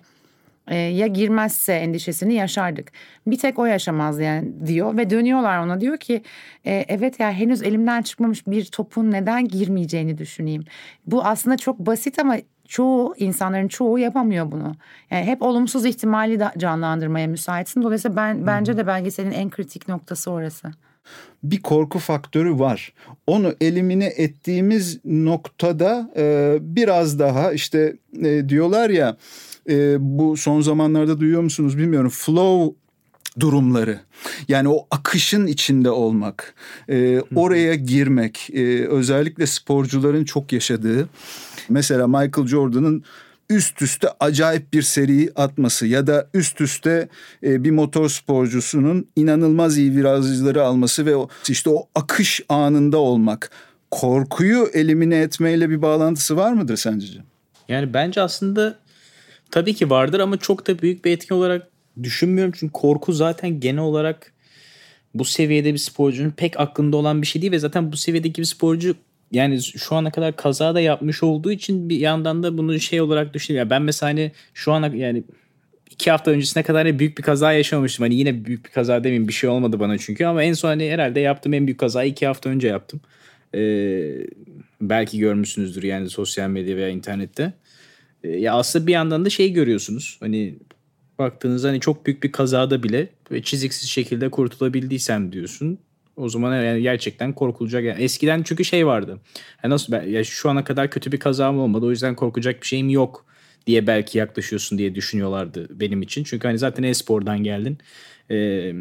e, 0.67 0.75
ya 0.75 1.08
girmezse 1.08 1.73
endişesini 1.73 2.34
yaşardık. 2.34 2.91
Bir 3.27 3.38
tek 3.38 3.60
o 3.60 3.65
yaşamaz 3.65 4.19
yani 4.19 4.67
diyor 4.67 4.97
ve 4.97 5.10
dönüyorlar 5.10 5.60
ona 5.60 5.82
diyor 5.82 5.97
ki 5.97 6.21
e, 6.65 6.86
evet 6.88 7.19
ya 7.19 7.32
henüz 7.32 7.63
elimden 7.63 8.01
çıkmamış 8.01 8.47
bir 8.47 8.65
topun 8.65 9.12
neden 9.12 9.47
girmeyeceğini 9.47 10.17
düşüneyim. 10.17 10.63
Bu 11.06 11.23
aslında 11.23 11.58
çok 11.58 11.80
basit 11.80 12.19
ama 12.19 12.38
çoğu 12.67 13.15
insanların 13.17 13.67
çoğu 13.67 13.99
yapamıyor 13.99 14.51
bunu. 14.51 14.75
Yani 15.12 15.25
hep 15.25 15.41
olumsuz 15.41 15.86
ihtimali 15.86 16.39
canlandırmaya 16.58 17.27
müsaitsin. 17.27 17.82
Dolayısıyla 17.82 18.17
ben 18.17 18.47
bence 18.47 18.77
de 18.77 18.88
belgeselin 18.88 19.32
en 19.32 19.49
kritik 19.49 19.88
noktası 19.88 20.32
orası. 20.32 20.67
bir 21.43 21.62
korku 21.62 21.99
faktörü 21.99 22.60
var. 22.60 22.93
Onu 23.27 23.56
elimine 23.62 24.06
ettiğimiz 24.06 25.06
noktada 25.06 26.12
e, 26.17 26.58
biraz 26.62 27.19
daha 27.19 27.53
işte 27.53 27.95
e, 28.23 28.49
diyorlar 28.49 28.89
ya 28.89 29.17
e, 29.69 29.97
bu 29.99 30.38
son 30.38 30.62
zamanlarda 30.62 31.19
duyuyor 31.19 31.41
musunuz 31.41 31.77
bilmiyorum 31.77 32.10
flow 32.10 32.75
durumları. 33.39 33.99
Yani 34.47 34.69
o 34.69 34.88
akışın 34.91 35.47
içinde 35.47 35.89
olmak, 35.89 36.53
e, 36.89 37.21
oraya 37.36 37.75
girmek, 37.75 38.49
e, 38.53 38.88
özellikle 38.88 39.47
sporcuların 39.47 40.25
çok 40.25 40.53
yaşadığı. 40.53 41.10
Mesela 41.69 42.08
Michael 42.08 42.47
Jordan'ın 42.47 43.03
üst 43.49 43.82
üste 43.82 44.08
acayip 44.19 44.73
bir 44.73 44.82
seri 44.82 45.32
atması 45.36 45.88
ya 45.88 46.08
da 46.08 46.30
üst 46.34 46.62
üste 46.62 47.10
e, 47.43 47.63
bir 47.63 47.71
motor 47.71 48.10
sporcusunun 48.10 49.08
inanılmaz 49.15 49.77
iyi 49.77 49.95
virajları 49.95 50.63
alması 50.63 51.06
ve 51.06 51.15
o, 51.15 51.30
işte 51.49 51.69
o 51.69 51.88
akış 51.95 52.41
anında 52.49 52.97
olmak. 52.97 53.51
Korkuyu 53.91 54.69
elimine 54.73 55.17
etmeyle 55.17 55.69
bir 55.69 55.82
bağlantısı 55.82 56.38
var 56.38 56.53
mıdır 56.53 56.77
sence? 56.77 57.08
Yani 57.69 57.93
bence 57.93 58.21
aslında 58.21 58.75
tabii 59.51 59.73
ki 59.73 59.89
vardır 59.89 60.19
ama 60.19 60.38
çok 60.38 60.67
da 60.67 60.79
büyük 60.79 61.05
bir 61.05 61.12
etki 61.12 61.33
olarak 61.33 61.67
düşünmüyorum. 62.03 62.53
Çünkü 62.60 62.73
korku 62.73 63.13
zaten 63.13 63.60
genel 63.60 63.81
olarak 63.81 64.33
bu 65.13 65.25
seviyede 65.25 65.73
bir 65.73 65.79
sporcunun 65.79 66.31
pek 66.31 66.60
aklında 66.60 66.97
olan 66.97 67.21
bir 67.21 67.27
şey 67.27 67.41
değil 67.41 67.51
ve 67.51 67.60
zaten 67.60 67.91
bu 67.91 67.97
seviyedeki 67.97 68.41
bir 68.41 68.45
sporcu 68.45 68.95
yani 69.31 69.62
şu 69.63 69.95
ana 69.95 70.12
kadar 70.12 70.36
kaza 70.36 70.75
da 70.75 70.79
yapmış 70.79 71.23
olduğu 71.23 71.51
için 71.51 71.89
bir 71.89 71.99
yandan 71.99 72.43
da 72.43 72.57
bunu 72.57 72.79
şey 72.79 73.01
olarak 73.01 73.33
düşünüyorum. 73.33 73.65
Yani 73.65 73.69
ben 73.69 73.81
mesela 73.81 74.10
hani 74.10 74.31
şu 74.53 74.73
ana 74.73 74.88
yani 74.88 75.23
iki 75.91 76.12
hafta 76.12 76.31
öncesine 76.31 76.63
kadar 76.63 76.99
büyük 76.99 77.17
bir 77.17 77.23
kaza 77.23 77.53
yaşamıştım. 77.53 78.03
Hani 78.03 78.15
yine 78.15 78.45
büyük 78.45 78.65
bir 78.65 78.71
kaza 78.71 79.03
demeyeyim 79.03 79.27
bir 79.27 79.33
şey 79.33 79.49
olmadı 79.49 79.79
bana 79.79 79.97
çünkü 79.97 80.25
ama 80.25 80.43
en 80.43 80.53
son 80.53 80.69
hani 80.69 80.91
herhalde 80.91 81.19
yaptığım 81.19 81.53
en 81.53 81.67
büyük 81.67 81.79
kaza 81.79 82.03
iki 82.03 82.27
hafta 82.27 82.49
önce 82.49 82.67
yaptım. 82.67 83.01
Ee, 83.55 84.13
belki 84.81 85.19
görmüşsünüzdür 85.19 85.83
yani 85.83 86.10
sosyal 86.10 86.49
medya 86.49 86.77
veya 86.77 86.89
internette. 86.89 87.53
Ee, 88.23 88.30
ya 88.30 88.53
aslında 88.53 88.88
bir 88.88 88.91
yandan 88.91 89.25
da 89.25 89.30
şey 89.30 89.53
görüyorsunuz. 89.53 90.17
Hani 90.19 90.60
baktığınızda 91.19 91.67
hani 91.67 91.80
çok 91.80 92.06
büyük 92.06 92.23
bir 92.23 92.32
kazada 92.32 92.84
bile 92.84 93.10
çiziksiz 93.43 93.89
şekilde 93.89 94.30
kurtulabildiysem 94.30 95.32
diyorsun. 95.32 95.80
O 96.15 96.30
zaman 96.30 96.63
yani 96.63 96.82
gerçekten 96.82 97.34
korkulacak. 97.34 97.84
Yani 97.84 98.03
eskiden 98.03 98.43
çünkü 98.43 98.65
şey 98.65 98.88
vardı. 98.88 99.19
Yani 99.63 99.73
nasıl 99.73 99.93
ben, 99.93 100.03
ya 100.03 100.23
şu 100.23 100.49
ana 100.49 100.63
kadar 100.63 100.89
kötü 100.89 101.12
bir 101.12 101.19
kazam 101.19 101.60
olmadı. 101.60 101.86
O 101.86 101.89
yüzden 101.89 102.15
korkacak 102.15 102.62
bir 102.62 102.67
şeyim 102.67 102.89
yok 102.89 103.25
diye 103.67 103.88
belki 103.88 104.17
yaklaşıyorsun 104.17 104.77
diye 104.77 104.95
düşünüyorlardı 104.95 105.80
benim 105.80 106.01
için. 106.01 106.23
Çünkü 106.23 106.47
hani 106.47 106.58
zaten 106.58 106.84
e-spordan 106.84 107.43
geldin. 107.43 107.77
Ee, 108.32 108.73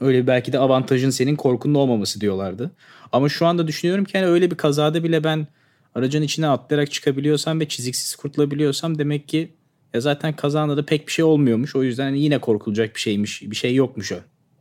öyle 0.00 0.26
belki 0.26 0.52
de 0.52 0.58
avantajın 0.58 1.10
senin 1.10 1.36
korkunun 1.36 1.74
olmaması 1.74 2.20
diyorlardı. 2.20 2.70
Ama 3.12 3.28
şu 3.28 3.46
anda 3.46 3.68
düşünüyorum 3.68 4.04
ki 4.04 4.18
hani 4.18 4.26
öyle 4.26 4.50
bir 4.50 4.56
kazada 4.56 5.04
bile 5.04 5.24
ben 5.24 5.46
aracın 5.94 6.22
içine 6.22 6.46
atlayarak 6.46 6.92
çıkabiliyorsam 6.92 7.60
ve 7.60 7.68
çiziksiz 7.68 8.16
kurtulabiliyorsam 8.16 8.98
demek 8.98 9.28
ki 9.28 9.50
ya 9.94 10.00
zaten 10.00 10.36
kazanda 10.36 10.76
da 10.76 10.86
pek 10.86 11.06
bir 11.06 11.12
şey 11.12 11.24
olmuyormuş. 11.24 11.76
O 11.76 11.82
yüzden 11.82 12.14
yine 12.14 12.38
korkulacak 12.38 12.94
bir 12.94 13.00
şeymiş, 13.00 13.42
bir 13.42 13.56
şey 13.56 13.74
yokmuş 13.74 14.12
o 14.12 14.16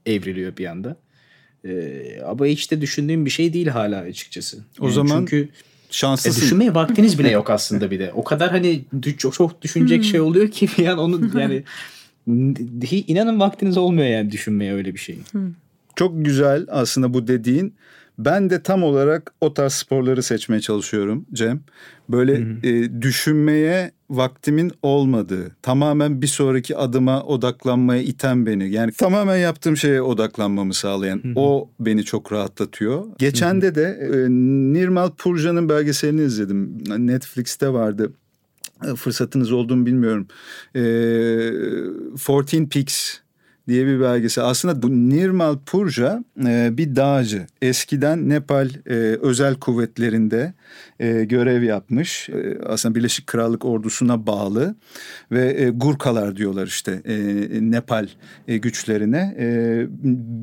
evriliyor 0.06 0.58
bir 0.58 0.66
anda. 0.66 0.98
Ee, 1.66 2.22
ama 2.26 2.46
hiç 2.46 2.72
de 2.72 2.82
düşündüğüm 2.82 3.26
bir 3.26 3.30
şey 3.30 3.54
değil 3.54 3.68
hala 3.68 4.00
açıkçası. 4.00 4.58
O 4.80 4.86
yani 4.86 4.94
zaman 4.94 5.20
çünkü 5.20 5.50
şanslısın. 5.90 6.42
E, 6.42 6.44
düşünmeye 6.44 6.76
vaktiniz 6.76 7.20
bile 7.20 7.30
yok 7.30 7.50
aslında 7.50 7.92
bir 7.92 8.00
de. 8.00 8.12
O 8.14 8.24
kadar 8.24 8.52
hani 8.52 8.82
çok 9.18 9.34
çok 9.34 9.62
düşünecek 9.62 10.04
şey 10.04 10.20
oluyor 10.20 10.48
ki 10.52 10.70
bir 10.78 10.88
an 10.88 10.98
onu 10.98 11.40
yani 11.40 11.64
inanın 13.08 13.40
vaktiniz 13.40 13.78
olmuyor 13.78 14.08
yani 14.08 14.32
düşünmeye 14.32 14.74
öyle 14.74 14.94
bir 14.94 15.00
şeyin. 15.00 15.24
Çok 15.96 16.26
güzel 16.26 16.66
aslında 16.70 17.14
bu 17.14 17.28
dediğin. 17.28 17.74
Ben 18.20 18.50
de 18.50 18.64
tam 18.64 18.84
olarak 18.84 19.34
o 19.42 19.54
tarz 19.54 19.74
sporları 19.74 20.24
seçmeye 20.24 20.62
çalışıyorum 20.62 21.26
Cem. 21.34 21.62
Böyle 22.10 22.38
hı 22.38 22.44
hı. 22.44 22.68
E, 22.68 23.02
düşünmeye 23.02 23.92
vaktimin 24.10 24.72
olmadığı, 24.82 25.56
tamamen 25.62 26.22
bir 26.22 26.28
sonraki 26.28 26.78
adıma 26.78 27.24
odaklanmaya 27.24 28.02
iten 28.02 28.46
beni. 28.46 28.72
Yani 28.72 28.92
tamamen 28.92 29.38
yaptığım 29.38 29.78
şeye 29.78 30.02
odaklanmamı 30.02 30.74
sağlayan. 30.74 31.24
Hı 31.24 31.28
hı. 31.28 31.34
O 31.36 31.70
beni 31.80 32.04
çok 32.04 32.32
rahatlatıyor. 32.32 33.06
Geçen 33.18 33.62
de 33.62 33.76
de 33.76 34.00
e, 34.02 34.30
Nirmal 34.74 35.10
Purja'nın 35.10 35.70
belgeselini 35.70 36.22
izledim. 36.22 36.78
Netflix'te 36.98 37.74
vardı 37.74 38.14
e, 38.88 38.96
fırsatınız 38.96 39.52
olduğunu 39.52 39.86
bilmiyorum. 39.86 40.28
E, 40.76 40.82
14 42.30 42.52
Peaks 42.72 43.18
diye 43.70 43.86
bir 43.86 44.02
belgesel. 44.02 44.44
Aslında 44.44 44.82
bu 44.82 45.10
Nirmal 45.10 45.58
Purja 45.66 46.24
e, 46.46 46.78
bir 46.78 46.96
dağcı. 46.96 47.48
Eskiden 47.62 48.30
Nepal 48.30 48.70
e, 48.86 48.94
özel 49.22 49.56
kuvvetlerinde 49.56 50.54
e, 51.00 51.24
görev 51.24 51.64
yapmış. 51.64 52.30
E, 52.30 52.58
aslında 52.66 52.96
Birleşik 52.96 53.28
Krallık 53.28 53.66
ordusuna 53.66 54.28
bağlı 54.28 54.76
ve 55.32 55.62
e, 55.62 55.70
Gurkalar 55.70 56.36
diyorlar 56.36 56.68
işte 56.68 57.02
e, 57.06 57.16
Nepal 57.72 58.08
e, 58.48 58.58
güçlerine. 58.58 59.36
E, 59.40 59.86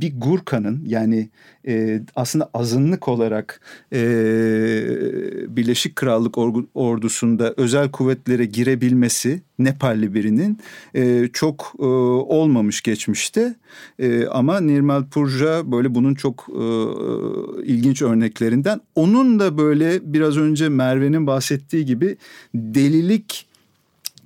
bir 0.01 0.13
Gurka'nın 0.21 0.85
yani 0.87 1.31
e, 1.67 2.03
aslında 2.17 2.51
azınlık 2.55 3.09
olarak 3.09 3.61
e, 3.93 3.99
Birleşik 5.57 5.97
Krallık 5.97 6.39
ordusunda 6.75 7.55
özel 7.57 7.91
kuvvetlere 7.91 8.45
girebilmesi 8.45 9.43
Nepalli 9.59 10.15
birinin 10.15 10.59
e, 10.95 11.29
çok 11.33 11.73
e, 11.79 11.85
olmamış 11.85 12.83
geçmişte 12.83 13.55
e, 13.99 14.27
ama 14.27 14.61
Nirmal 14.61 15.05
Purja 15.05 15.73
böyle 15.73 15.95
bunun 15.95 16.15
çok 16.15 16.47
e, 16.49 16.65
ilginç 17.65 18.03
örneklerinden. 18.03 18.81
Onun 18.95 19.39
da 19.41 19.59
böyle 19.59 20.13
biraz 20.17 20.37
önce 20.37 20.69
Merve'nin 20.69 21.27
bahsettiği 21.27 21.85
gibi 21.85 22.17
delilik 22.55 23.47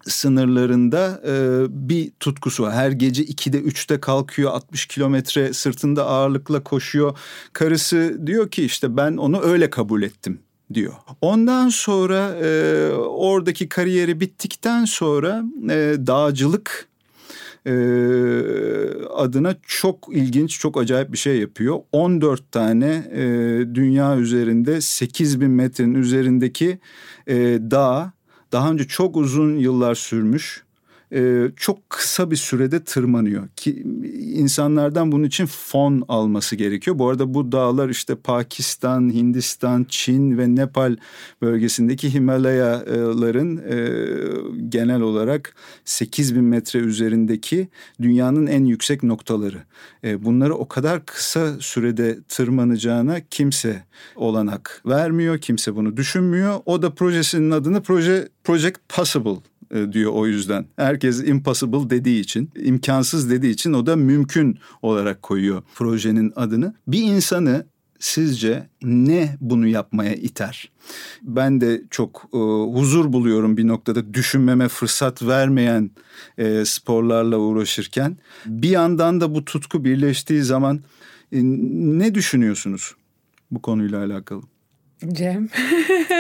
sınırlarında 0.05 1.21
e, 1.27 1.65
bir 1.89 2.11
tutkusu 2.21 2.63
var. 2.63 2.73
Her 2.73 2.91
gece 2.91 3.25
2'de 3.25 3.61
3'te 3.61 4.01
kalkıyor 4.01 4.51
60 4.51 4.87
kilometre 4.87 5.53
sırtında 5.53 6.07
ağırlıkla 6.07 6.63
koşuyor. 6.63 7.19
Karısı 7.53 8.21
diyor 8.27 8.51
ki 8.51 8.65
işte 8.65 8.97
ben 8.97 9.17
onu 9.17 9.43
öyle 9.43 9.71
kabul 9.71 10.03
ettim 10.03 10.41
diyor. 10.75 10.93
Ondan 11.21 11.69
sonra 11.69 12.35
e, 12.43 12.91
oradaki 12.95 13.69
kariyeri 13.69 14.21
bittikten 14.21 14.85
sonra 14.85 15.45
e, 15.71 15.97
dağcılık 16.07 16.90
e, 17.67 17.73
adına 19.15 19.55
çok 19.67 20.09
ilginç, 20.13 20.61
çok 20.61 20.77
acayip 20.77 21.13
bir 21.13 21.19
şey 21.19 21.39
yapıyor. 21.39 21.81
14 21.93 22.53
tane 22.53 23.05
e, 23.13 23.23
dünya 23.75 24.17
üzerinde 24.17 24.81
8 24.81 25.41
bin 25.41 25.51
metrenin 25.51 25.95
üzerindeki 25.95 26.79
e, 27.27 27.37
dağ 27.71 28.13
daha 28.53 28.71
önce 28.71 28.85
çok 28.85 29.17
uzun 29.17 29.57
yıllar 29.57 29.95
sürmüş 29.95 30.65
e, 31.13 31.47
çok 31.57 31.91
kısa 31.91 32.31
bir 32.31 32.37
sürede 32.37 32.85
tırmanıyor 32.85 33.49
ki 33.49 33.83
insanlardan 34.35 35.13
bunun 35.13 35.25
için 35.25 35.47
fon 35.47 36.05
alması 36.09 36.57
gerekiyor. 36.57 36.99
Bu 36.99 37.09
arada 37.09 37.35
bu 37.35 37.53
dağlar 37.53 37.89
işte 37.89 38.15
Pakistan, 38.15 39.15
Hindistan, 39.15 39.87
Çin 39.89 40.39
ve 40.39 40.55
Nepal 40.57 40.97
bölgesindeki 41.43 42.15
Himalayaların 42.15 43.57
e, 43.57 43.77
genel 44.69 45.01
olarak 45.01 45.55
8 45.85 46.35
bin 46.35 46.45
metre 46.45 46.79
üzerindeki 46.79 47.69
dünyanın 48.03 48.47
en 48.47 48.65
yüksek 48.65 49.03
noktaları. 49.03 49.59
E, 50.05 50.25
bunları 50.25 50.55
o 50.55 50.69
kadar 50.69 51.07
kısa 51.07 51.61
sürede 51.61 52.19
tırmanacağına 52.29 53.21
kimse 53.31 53.85
olanak 54.17 54.83
vermiyor, 54.87 55.39
kimse 55.39 55.77
bunu 55.77 55.97
düşünmüyor. 55.97 56.61
O 56.67 56.83
da 56.83 56.95
projesinin 56.95 57.51
adını 57.51 57.83
proje 57.83 58.29
Project 58.45 58.79
Possible 58.89 59.50
diyor 59.93 60.13
o 60.13 60.27
yüzden. 60.27 60.67
Herkes 60.77 61.29
impossible 61.29 61.91
dediği 61.91 62.21
için, 62.21 62.51
imkansız 62.57 63.31
dediği 63.31 63.51
için 63.51 63.73
o 63.73 63.87
da 63.87 63.97
mümkün 63.97 64.59
olarak 64.83 65.23
koyuyor 65.23 65.63
projenin 65.75 66.33
adını. 66.37 66.75
Bir 66.87 67.03
insanı 67.03 67.67
sizce 68.01 68.69
ne 68.83 69.37
bunu 69.41 69.67
yapmaya 69.67 70.15
iter? 70.15 70.71
Ben 71.23 71.61
de 71.61 71.83
çok 71.91 72.29
e, 72.35 72.39
huzur 72.79 73.13
buluyorum 73.13 73.57
bir 73.57 73.69
noktada 73.69 74.15
düşünmeme 74.15 74.69
fırsat 74.69 75.23
vermeyen 75.23 75.91
e, 76.39 76.65
sporlarla 76.65 77.39
uğraşırken. 77.39 78.17
Bir 78.47 78.69
yandan 78.69 79.21
da 79.21 79.35
bu 79.35 79.45
tutku 79.45 79.85
birleştiği 79.85 80.43
zaman 80.43 80.81
e, 81.33 81.39
ne 81.43 82.15
düşünüyorsunuz 82.15 82.95
bu 83.51 83.63
konuyla 83.63 84.05
alakalı? 84.05 84.43
Cem. 85.13 85.49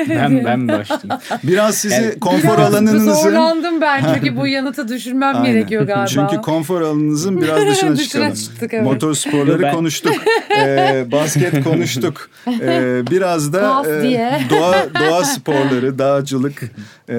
Ben 0.09 0.45
ben 0.45 0.69
başlayayım. 0.69 1.09
Biraz 1.45 1.75
sizi 1.75 1.95
Yani- 1.95 2.19
konfor 2.21 2.57
Biraz 2.59 2.75
alanınızın 2.75 3.13
Zorlandım 3.15 3.81
ben 3.81 4.05
çünkü 4.15 4.37
bu 4.37 4.47
yanıtı 4.47 4.89
düşürmem 4.89 5.37
Aynen. 5.37 5.53
gerekiyor 5.53 5.83
galiba. 5.83 6.07
Çünkü 6.07 6.37
konfor 6.37 6.81
alanınızın 6.81 7.41
biraz 7.41 7.61
dışına 7.61 7.73
Dışına 7.97 7.97
çıkalım. 7.97 8.35
çıktık, 8.35 8.75
evet. 8.75 8.85
Motor 8.85 9.15
sporları 9.15 9.63
Ben- 9.63 9.75
konuştuk. 9.75 10.13
Ee, 10.59 11.05
basket 11.13 11.65
konuştuk. 11.65 12.31
Ee, 12.61 13.03
biraz 13.11 13.53
da 13.53 13.83
e, 14.03 14.41
doğa 14.51 14.75
doğa 15.01 15.25
sporları, 15.25 15.99
dağcılık 15.99 16.63
e, 17.09 17.15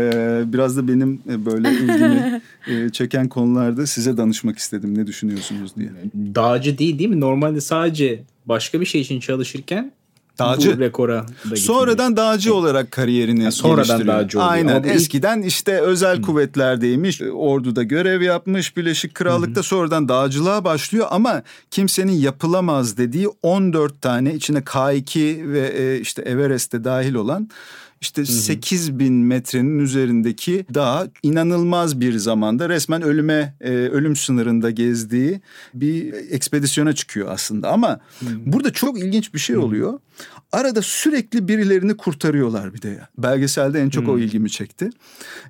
biraz 0.45 0.78
da 0.78 0.88
benim 0.88 1.22
e, 1.30 1.45
böyle 1.45 1.70
ilgimi 1.72 2.41
e, 2.68 2.89
çeken 2.89 3.28
konularda 3.30 3.88
size 3.88 4.18
danışmak 4.18 4.57
istedim. 4.57 4.97
Ne 4.97 5.07
düşünüyorsunuz 5.07 5.76
diye. 5.76 5.89
Dağcı 6.16 6.78
değil 6.78 6.99
değil 6.99 7.09
mi? 7.09 7.20
Normalde 7.20 7.62
sadece 7.62 8.20
başka 8.45 8.82
bir 8.82 8.86
şey 8.86 9.01
için 9.01 9.20
çalışırken 9.20 9.91
Dağcı. 10.39 10.77
bu 10.77 10.79
rekora 10.79 11.25
da. 11.51 11.55
Sonradan 11.55 12.17
dağcı 12.17 12.53
olarak 12.53 12.91
kariyerini 12.91 13.43
Ha, 13.43 13.51
sonradan 13.51 14.07
dağcı 14.07 14.38
oluyor. 14.39 14.51
Aynen. 14.51 14.75
Ama 14.75 14.88
Eskiden 14.88 15.41
işte 15.41 15.79
özel 15.82 16.21
kuvvetlerdeymiş. 16.21 17.21
Orduda 17.21 17.84
görev 17.84 18.21
yapmış. 18.21 18.77
Birleşik 18.77 19.15
Krallık'ta 19.15 19.63
sonradan 19.63 20.09
dağcılığa 20.09 20.63
başlıyor 20.63 21.07
ama 21.09 21.43
kimsenin 21.71 22.11
yapılamaz 22.11 22.97
dediği 22.97 23.27
14 23.43 24.01
tane 24.01 24.34
içine 24.36 24.59
K2 24.59 25.51
ve 25.53 25.67
e, 25.67 25.99
işte 25.99 26.21
Everest'te 26.21 26.84
dahil 26.84 27.13
olan 27.13 27.49
işte 28.02 28.26
8 28.26 28.99
bin 28.99 29.14
metrenin 29.14 29.80
üzerindeki 29.80 30.66
dağ 30.74 31.08
inanılmaz 31.24 31.99
bir 32.02 32.14
zamanda 32.18 32.70
resmen 32.70 33.02
ölüme 33.02 33.56
e, 33.62 33.70
ölüm 33.72 34.16
sınırında 34.16 34.72
gezdiği 34.72 35.41
bir 35.74 36.14
ekspedisyona 36.14 36.93
çıkıyor 36.93 37.28
aslında 37.32 37.70
ama 37.70 37.99
burada 38.45 38.74
çok 38.74 38.99
ilginç 38.99 39.34
bir 39.34 39.39
şey 39.39 39.58
oluyor. 39.58 39.99
Arada 40.52 40.82
sürekli 40.82 41.47
birilerini 41.47 41.97
kurtarıyorlar 41.97 42.74
bir 42.74 42.82
de. 42.82 42.99
Belgeselde 43.18 43.82
en 43.82 43.89
çok 43.89 44.10
o 44.10 44.20
ilgimi 44.20 44.49
çekti. 44.49 44.89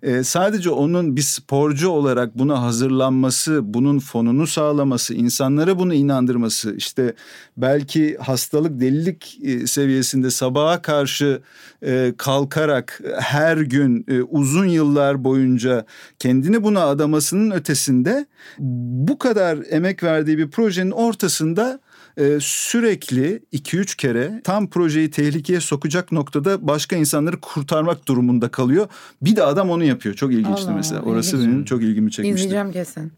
Ee, 0.04 0.24
sadece 0.24 0.70
onun 0.70 1.16
bir 1.16 1.22
sporcu 1.22 1.89
olarak 1.89 2.38
buna 2.38 2.62
hazırlanması, 2.62 3.74
bunun 3.74 3.99
fonunu 3.99 4.47
sağlaması, 4.47 5.14
insanlara 5.14 5.80
bunu 5.80 5.93
inandırması, 5.93 6.76
işte 6.76 7.14
belki 7.58 8.18
hastalık, 8.18 8.80
delilik 8.82 9.39
e, 9.43 9.68
seviyesinde 9.68 10.32
sabaha 10.32 10.82
karşı 10.82 11.41
e, 11.86 12.14
kalkarak 12.41 13.01
her 13.19 13.57
gün 13.57 14.05
e, 14.07 14.21
uzun 14.21 14.65
yıllar 14.65 15.23
boyunca 15.23 15.85
kendini 16.19 16.63
buna 16.63 16.85
adamasının 16.85 17.51
ötesinde 17.51 18.25
bu 18.59 19.17
kadar 19.17 19.59
emek 19.69 20.03
verdiği 20.03 20.37
bir 20.37 20.49
projenin 20.49 20.91
ortasında 20.91 21.79
e, 22.17 22.37
sürekli 22.41 23.43
2-3 23.53 23.97
kere 23.97 24.41
tam 24.43 24.69
projeyi 24.69 25.11
tehlikeye 25.11 25.59
sokacak 25.59 26.11
noktada 26.11 26.67
başka 26.67 26.95
insanları 26.95 27.41
kurtarmak 27.41 28.07
durumunda 28.07 28.49
kalıyor. 28.49 28.87
Bir 29.21 29.35
de 29.35 29.43
adam 29.43 29.69
onu 29.69 29.83
yapıyor. 29.83 30.15
Çok 30.15 30.33
ilginçti 30.33 30.67
Allah, 30.67 30.75
mesela. 30.75 31.01
Orası 31.01 31.37
ilginç. 31.37 31.51
benim 31.51 31.65
çok 31.65 31.81
ilgimi 31.81 32.11
çekmişti. 32.11 32.35
İzleyeceğim 32.35 32.71
kesin. 32.71 33.11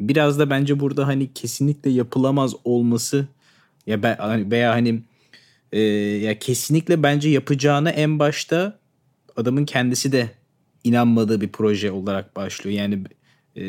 Biraz 0.00 0.38
da 0.38 0.50
bence 0.50 0.80
burada 0.80 1.06
hani 1.06 1.32
kesinlikle 1.32 1.90
yapılamaz 1.90 2.54
olması 2.64 3.26
ya 3.86 4.02
ben 4.02 4.16
hani 4.16 4.50
veya 4.50 4.72
hani 4.72 5.02
e, 5.72 5.80
ya 5.80 6.38
kesinlikle 6.38 7.02
bence 7.02 7.28
yapacağına 7.28 7.90
en 7.90 8.18
başta 8.18 8.78
adamın 9.36 9.64
kendisi 9.64 10.12
de 10.12 10.30
inanmadığı 10.84 11.40
bir 11.40 11.48
proje 11.48 11.90
olarak 11.90 12.36
başlıyor. 12.36 12.76
Yani 12.76 13.04
e, 13.56 13.64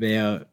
veya 0.00 0.46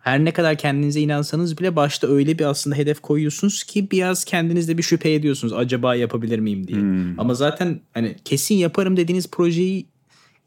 her 0.00 0.24
ne 0.24 0.32
kadar 0.32 0.58
kendinize 0.58 1.00
inansanız 1.00 1.58
bile 1.58 1.76
başta 1.76 2.06
öyle 2.06 2.38
bir 2.38 2.44
aslında 2.44 2.76
hedef 2.76 3.00
koyuyorsunuz 3.00 3.64
ki 3.64 3.90
biraz 3.90 4.24
kendinizde 4.24 4.78
bir 4.78 4.82
şüphe 4.82 5.12
ediyorsunuz. 5.12 5.52
Acaba 5.52 5.94
yapabilir 5.94 6.38
miyim 6.38 6.68
diye. 6.68 6.78
Ama 7.18 7.34
zaten 7.34 7.80
hani 7.94 8.16
kesin 8.24 8.54
yaparım 8.54 8.96
dediğiniz 8.96 9.30
projeyi 9.30 9.86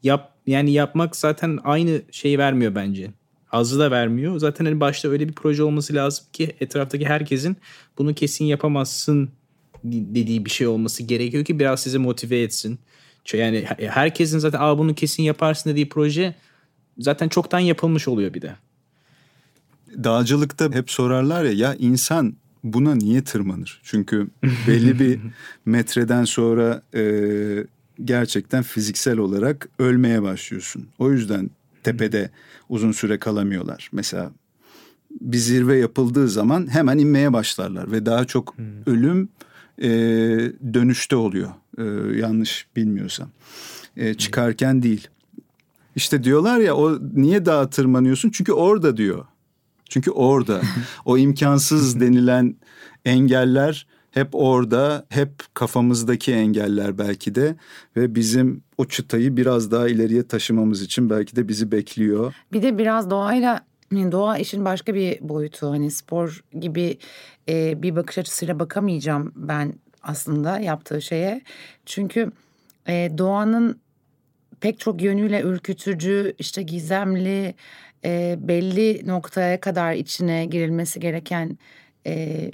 yap 0.02 0.34
yani 0.46 0.72
yapmak 0.72 1.16
zaten 1.16 1.58
aynı 1.64 2.02
şeyi 2.10 2.38
vermiyor 2.38 2.74
bence. 2.74 3.10
Azı 3.52 3.78
da 3.78 3.90
vermiyor. 3.90 4.38
Zaten 4.38 4.64
hani 4.64 4.80
başta 4.80 5.08
öyle 5.08 5.28
bir 5.28 5.32
proje 5.32 5.62
olması 5.62 5.94
lazım 5.94 6.24
ki 6.32 6.56
etraftaki 6.60 7.06
herkesin 7.06 7.56
bunu 7.98 8.14
kesin 8.14 8.44
yapamazsın 8.44 9.28
dediği 9.84 10.44
bir 10.44 10.50
şey 10.50 10.66
olması 10.66 11.02
gerekiyor 11.02 11.44
ki 11.44 11.58
biraz 11.58 11.82
sizi 11.82 11.98
motive 11.98 12.42
etsin. 12.42 12.78
Yani 13.32 13.66
herkesin 13.78 14.38
zaten 14.38 14.58
Aa, 14.60 14.78
bunu 14.78 14.94
kesin 14.94 15.22
yaparsın 15.22 15.70
dediği 15.70 15.88
proje 15.88 16.34
zaten 16.98 17.28
çoktan 17.28 17.58
yapılmış 17.58 18.08
oluyor 18.08 18.34
bir 18.34 18.42
de. 18.42 18.56
Dağcılıkta 20.04 20.72
hep 20.72 20.90
sorarlar 20.90 21.44
ya 21.44 21.52
ya 21.52 21.74
insan 21.74 22.34
buna 22.64 22.94
niye 22.94 23.24
tırmanır? 23.24 23.80
Çünkü 23.84 24.28
belli 24.68 24.98
bir 24.98 25.18
metreden 25.64 26.24
sonra 26.24 26.82
e, 26.94 27.04
gerçekten 28.04 28.62
fiziksel 28.62 29.18
olarak 29.18 29.68
ölmeye 29.78 30.22
başlıyorsun. 30.22 30.88
O 30.98 31.12
yüzden 31.12 31.50
tepede 31.82 32.30
uzun 32.68 32.92
süre 32.92 33.18
kalamıyorlar. 33.18 33.88
Mesela 33.92 34.30
bir 35.20 35.38
zirve 35.38 35.78
yapıldığı 35.78 36.28
zaman 36.28 36.74
hemen 36.74 36.98
inmeye 36.98 37.32
başlarlar 37.32 37.92
ve 37.92 38.06
daha 38.06 38.24
çok 38.24 38.56
ölüm 38.86 39.28
e, 39.80 39.88
dönüşte 40.74 41.16
oluyor. 41.16 41.50
E, 41.78 41.82
yanlış 42.18 42.66
bilmiyorsam. 42.76 43.28
E, 43.96 44.14
çıkarken 44.14 44.82
değil. 44.82 45.08
İşte 45.96 46.24
diyorlar 46.24 46.58
ya 46.58 46.76
o 46.76 46.98
niye 47.14 47.46
dağa 47.46 47.70
tırmanıyorsun? 47.70 48.30
Çünkü 48.30 48.52
orada 48.52 48.96
diyor. 48.96 49.24
Çünkü 49.88 50.10
orada 50.10 50.60
o 51.04 51.18
imkansız 51.18 52.00
denilen 52.00 52.56
engeller 53.04 53.86
hep 54.10 54.28
orada, 54.32 55.06
hep 55.08 55.30
kafamızdaki 55.54 56.32
engeller 56.32 56.98
belki 56.98 57.34
de 57.34 57.56
ve 57.96 58.14
bizim 58.14 58.62
o 58.78 58.84
çıtayı 58.84 59.36
biraz 59.36 59.70
daha 59.70 59.88
ileriye 59.88 60.22
taşımamız 60.26 60.82
için 60.82 61.10
belki 61.10 61.36
de 61.36 61.48
bizi 61.48 61.72
bekliyor. 61.72 62.34
Bir 62.52 62.62
de 62.62 62.78
biraz 62.78 63.10
doğayla 63.10 63.60
doğa 63.92 64.38
işin 64.38 64.64
başka 64.64 64.94
bir 64.94 65.28
boyutu. 65.28 65.70
Hani 65.70 65.90
spor 65.90 66.44
gibi 66.60 66.98
e, 67.48 67.82
bir 67.82 67.96
bakış 67.96 68.18
açısıyla 68.18 68.58
bakamayacağım 68.58 69.32
ben 69.36 69.74
aslında 70.02 70.58
yaptığı 70.58 71.02
şeye. 71.02 71.42
Çünkü 71.86 72.32
e, 72.88 73.10
doğanın 73.18 73.80
pek 74.60 74.80
çok 74.80 75.02
yönüyle 75.02 75.40
ürkütücü, 75.42 76.34
işte 76.38 76.62
gizemli, 76.62 77.54
e, 78.04 78.36
belli 78.38 79.06
noktaya 79.06 79.60
kadar 79.60 79.92
içine 79.92 80.44
girilmesi 80.46 81.00
gereken 81.00 81.58
e, 82.06 82.50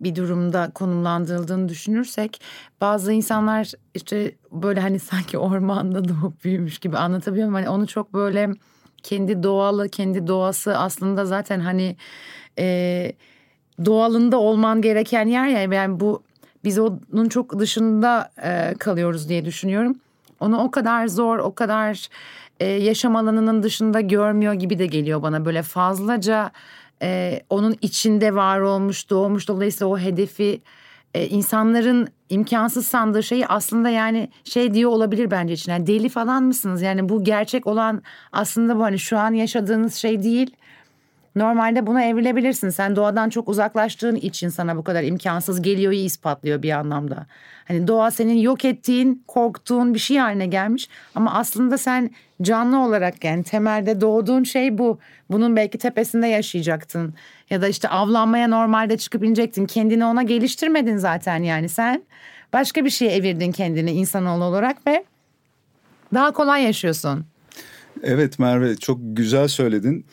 bir 0.00 0.14
durumda 0.14 0.70
konumlandırıldığını 0.74 1.68
düşünürsek 1.68 2.40
bazı 2.80 3.12
insanlar 3.12 3.72
işte 3.94 4.34
böyle 4.52 4.80
hani 4.80 4.98
sanki 4.98 5.38
ormanda 5.38 6.08
doğup 6.08 6.44
büyümüş 6.44 6.78
gibi 6.78 6.98
anlatabiliyor 6.98 7.48
muyum? 7.48 7.64
Hani 7.64 7.76
onu 7.76 7.86
çok 7.86 8.14
böyle 8.14 8.50
kendi 9.02 9.42
doğalı, 9.42 9.88
kendi 9.88 10.26
doğası 10.26 10.78
aslında 10.78 11.24
zaten 11.24 11.60
hani 11.60 11.96
e, 12.58 13.12
doğalında 13.84 14.38
olman 14.38 14.82
gereken 14.82 15.26
yer 15.26 15.46
ya 15.46 15.62
yani 15.62 16.00
bu 16.00 16.22
biz 16.64 16.78
onun 16.78 17.28
çok 17.28 17.58
dışında 17.58 18.30
e, 18.44 18.74
kalıyoruz 18.78 19.28
diye 19.28 19.44
düşünüyorum. 19.44 19.96
Onu 20.40 20.58
o 20.62 20.70
kadar 20.70 21.08
zor, 21.08 21.38
o 21.38 21.54
kadar 21.54 22.08
e, 22.60 22.66
yaşam 22.66 23.16
alanının 23.16 23.62
dışında 23.62 24.00
görmüyor 24.00 24.52
gibi 24.52 24.78
de 24.78 24.86
geliyor 24.86 25.22
bana. 25.22 25.44
Böyle 25.44 25.62
fazlaca 25.62 26.50
e, 27.02 27.40
onun 27.50 27.76
içinde 27.80 28.34
var 28.34 28.60
olmuş, 28.60 29.10
doğmuş. 29.10 29.48
Dolayısıyla 29.48 29.86
o 29.86 29.98
hedefi 29.98 30.60
e, 31.14 31.28
insanların 31.28 32.08
imkansız 32.28 32.86
sandığı 32.86 33.22
şeyi 33.22 33.46
aslında 33.46 33.88
yani 33.88 34.28
şey 34.44 34.74
diyor 34.74 34.90
olabilir 34.90 35.30
bence 35.30 35.54
için. 35.54 35.72
Yani 35.72 35.86
deli 35.86 36.08
falan 36.08 36.42
mısınız? 36.42 36.82
Yani 36.82 37.08
bu 37.08 37.24
gerçek 37.24 37.66
olan 37.66 38.02
aslında 38.32 38.76
bu 38.78 38.82
hani 38.82 38.98
şu 38.98 39.18
an 39.18 39.32
yaşadığınız 39.32 39.94
şey 39.94 40.22
değil. 40.22 40.56
Normalde 41.36 41.86
buna 41.86 42.04
evrilebilirsin. 42.04 42.70
Sen 42.70 42.96
doğadan 42.96 43.28
çok 43.28 43.48
uzaklaştığın 43.48 44.16
için 44.16 44.48
sana 44.48 44.76
bu 44.76 44.84
kadar 44.84 45.02
imkansız 45.02 45.62
geliyor 45.62 45.92
ispatlıyor 45.92 46.62
bir 46.62 46.70
anlamda. 46.70 47.26
Hani 47.68 47.88
doğa 47.88 48.10
senin 48.10 48.38
yok 48.38 48.64
ettiğin, 48.64 49.24
korktuğun 49.28 49.94
bir 49.94 49.98
şey 49.98 50.16
haline 50.16 50.46
gelmiş. 50.46 50.88
Ama 51.14 51.34
aslında 51.34 51.78
sen 51.78 52.10
canlı 52.42 52.78
olarak 52.84 53.24
yani 53.24 53.42
temelde 53.42 54.00
doğduğun 54.00 54.44
şey 54.44 54.78
bu. 54.78 54.98
Bunun 55.30 55.56
belki 55.56 55.78
tepesinde 55.78 56.26
yaşayacaktın. 56.26 57.14
Ya 57.50 57.62
da 57.62 57.68
işte 57.68 57.88
avlanmaya 57.88 58.48
normalde 58.48 58.96
çıkıp 58.96 59.24
inecektin. 59.24 59.66
Kendini 59.66 60.04
ona 60.04 60.22
geliştirmedin 60.22 60.96
zaten 60.96 61.42
yani 61.42 61.68
sen. 61.68 62.02
Başka 62.52 62.84
bir 62.84 62.90
şeye 62.90 63.12
evirdin 63.12 63.52
kendini 63.52 63.90
insanoğlu 63.90 64.44
olarak 64.44 64.86
ve 64.86 65.04
daha 66.14 66.32
kolay 66.32 66.64
yaşıyorsun. 66.64 67.24
Evet 68.02 68.38
Merve 68.38 68.76
çok 68.76 68.98
güzel 69.02 69.48
söyledin. 69.48 70.06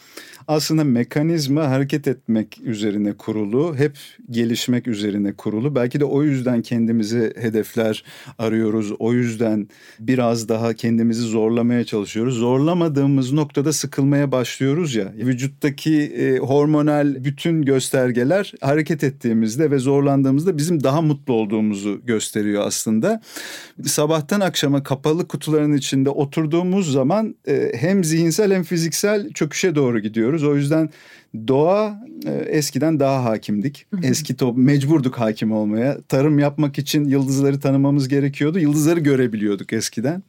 Aslında 0.50 0.84
mekanizma 0.84 1.70
hareket 1.70 2.08
etmek 2.08 2.60
üzerine 2.64 3.14
kurulu, 3.14 3.76
hep 3.76 3.98
gelişmek 4.30 4.88
üzerine 4.88 5.34
kurulu. 5.34 5.76
Belki 5.76 6.00
de 6.00 6.06
o 6.06 6.24
yüzden 6.24 6.62
kendimizi 6.62 7.34
hedefler 7.38 8.04
arıyoruz. 8.38 8.92
O 9.00 9.14
yüzden 9.14 9.68
biraz 10.00 10.50
daha 10.50 10.74
kendimizi 10.74 11.22
zorlamaya 11.22 11.84
çalışıyoruz. 11.84 12.36
Zorlamadığımız 12.36 13.32
noktada 13.32 13.74
sıkılmaya 13.74 14.32
başlıyoruz 14.32 14.96
ya. 14.96 15.14
Vücuttaki 15.16 16.02
e, 16.02 16.38
hormonal 16.38 17.24
bütün 17.24 17.62
göstergeler 17.62 18.54
hareket 18.62 19.04
ettiğimizde 19.04 19.72
ve 19.72 19.80
zorlandığımızda 19.80 20.58
bizim 20.58 20.84
daha 20.84 21.02
mutlu 21.02 21.34
olduğumuzu 21.34 22.02
gösteriyor 22.06 22.68
aslında. 22.68 23.22
Sabahtan 23.86 24.40
akşama 24.40 24.84
kapalı 24.84 25.28
kutuların 25.28 25.74
içinde 25.74 26.10
oturduğumuz 26.10 26.92
zaman 26.92 27.36
e, 27.48 27.72
hem 27.76 28.04
zihinsel 28.04 28.54
hem 28.54 28.64
fiziksel 28.64 29.30
çöküşe 29.34 29.76
doğru 29.76 30.00
gidiyoruz. 30.00 30.39
O 30.44 30.56
yüzden 30.56 30.90
doğa 31.48 32.00
e, 32.26 32.32
eskiden 32.32 33.00
daha 33.00 33.24
hakimdik. 33.24 33.88
Eski 34.04 34.36
top 34.36 34.58
mecburduk 34.58 35.20
hakim 35.20 35.52
olmaya. 35.52 36.02
Tarım 36.02 36.40
yapmak 36.40 36.78
için 36.78 37.06
yıldızları 37.06 37.60
tanımamız 37.60 38.08
gerekiyordu. 38.08 38.60
Yıldızları 38.60 39.00
görebiliyorduk 39.00 39.74
eskiden. 39.74 40.24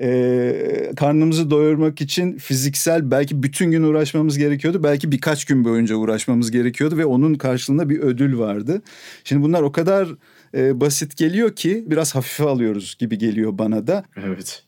E, 0.00 0.92
karnımızı 0.96 1.50
doyurmak 1.50 2.00
için 2.00 2.38
fiziksel 2.38 3.10
belki 3.10 3.42
bütün 3.42 3.70
gün 3.70 3.82
uğraşmamız 3.82 4.38
gerekiyordu. 4.38 4.82
Belki 4.82 5.12
birkaç 5.12 5.44
gün 5.44 5.64
boyunca 5.64 5.96
uğraşmamız 5.96 6.50
gerekiyordu 6.50 6.96
ve 6.96 7.06
onun 7.06 7.34
karşılığında 7.34 7.88
bir 7.88 7.98
ödül 7.98 8.38
vardı. 8.38 8.82
Şimdi 9.24 9.42
bunlar 9.42 9.62
o 9.62 9.72
kadar 9.72 10.08
e, 10.54 10.80
basit 10.80 11.16
geliyor 11.16 11.56
ki 11.56 11.84
biraz 11.86 12.14
hafife 12.14 12.44
alıyoruz 12.44 12.96
gibi 12.98 13.18
geliyor 13.18 13.58
bana 13.58 13.86
da. 13.86 14.04
Evet. 14.16 14.62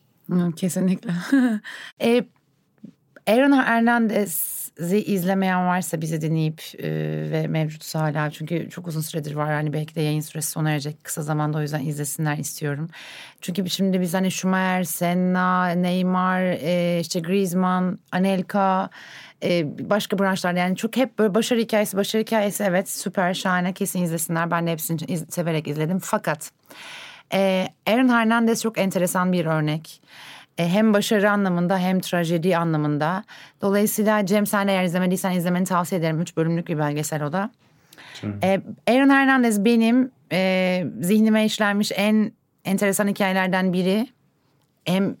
Kesinlikle. 0.55 1.11
e, 2.01 2.23
Aaron 3.27 3.51
Hernandez'i 4.77 5.03
izlemeyen 5.03 5.67
varsa 5.67 6.01
bizi 6.01 6.21
dinleyip 6.21 6.61
e, 6.79 6.89
ve 7.31 7.47
mevcutsa 7.47 7.99
hala 7.99 8.29
çünkü 8.31 8.69
çok 8.69 8.87
uzun 8.87 9.01
süredir 9.01 9.35
var. 9.35 9.51
Yani 9.51 9.73
belki 9.73 9.95
de 9.95 10.01
yayın 10.01 10.21
süresi 10.21 10.51
sona 10.51 10.71
erecek 10.71 11.03
kısa 11.03 11.21
zamanda 11.21 11.57
o 11.57 11.61
yüzden 11.61 11.85
izlesinler 11.85 12.37
istiyorum. 12.37 12.89
Çünkü 13.41 13.69
şimdi 13.69 14.01
biz 14.01 14.13
hani 14.13 14.31
Schumacher, 14.31 14.83
Senna, 14.83 15.67
Neymar, 15.67 16.41
e, 16.41 16.99
işte 16.99 17.19
Griezmann, 17.19 17.99
Anelka 18.11 18.89
e, 19.43 19.65
başka 19.89 20.19
branşlarda 20.19 20.59
yani 20.59 20.75
çok 20.75 20.97
hep 20.97 21.19
böyle 21.19 21.35
başarı 21.35 21.59
hikayesi 21.59 21.97
başarı 21.97 22.21
hikayesi 22.21 22.63
evet 22.63 22.89
süper 22.89 23.33
şahane 23.33 23.73
kesin 23.73 24.03
izlesinler. 24.03 24.51
Ben 24.51 24.67
de 24.67 24.71
hepsini 24.71 24.99
iz, 25.07 25.25
severek 25.29 25.67
izledim. 25.67 25.99
Fakat 25.99 26.51
e, 27.33 27.67
Aaron 27.87 28.09
Hernandez 28.09 28.61
çok 28.61 28.77
enteresan 28.77 29.33
bir 29.33 29.45
örnek 29.45 30.01
hem 30.67 30.93
başarı 30.93 31.31
anlamında 31.31 31.77
hem 31.77 31.99
trajedi 31.99 32.57
anlamında. 32.57 33.23
Dolayısıyla 33.61 34.25
Cem 34.25 34.45
sen 34.45 34.67
eğer 34.67 34.83
izlemediysen 34.83 35.31
izlemeni 35.31 35.65
tavsiye 35.65 36.01
ederim. 36.01 36.21
Üç 36.21 36.37
bölümlük 36.37 36.67
bir 36.67 36.77
belgesel 36.77 37.23
o 37.23 37.33
da. 37.33 37.49
Ee, 38.43 38.61
Aaron 38.87 39.09
Hernandez 39.09 39.65
benim 39.65 40.11
e, 40.31 40.83
zihnime 41.01 41.45
işlenmiş 41.45 41.91
en 41.95 42.31
enteresan 42.65 43.07
hikayelerden 43.07 43.73
biri. 43.73 44.07
Hem 44.85 45.15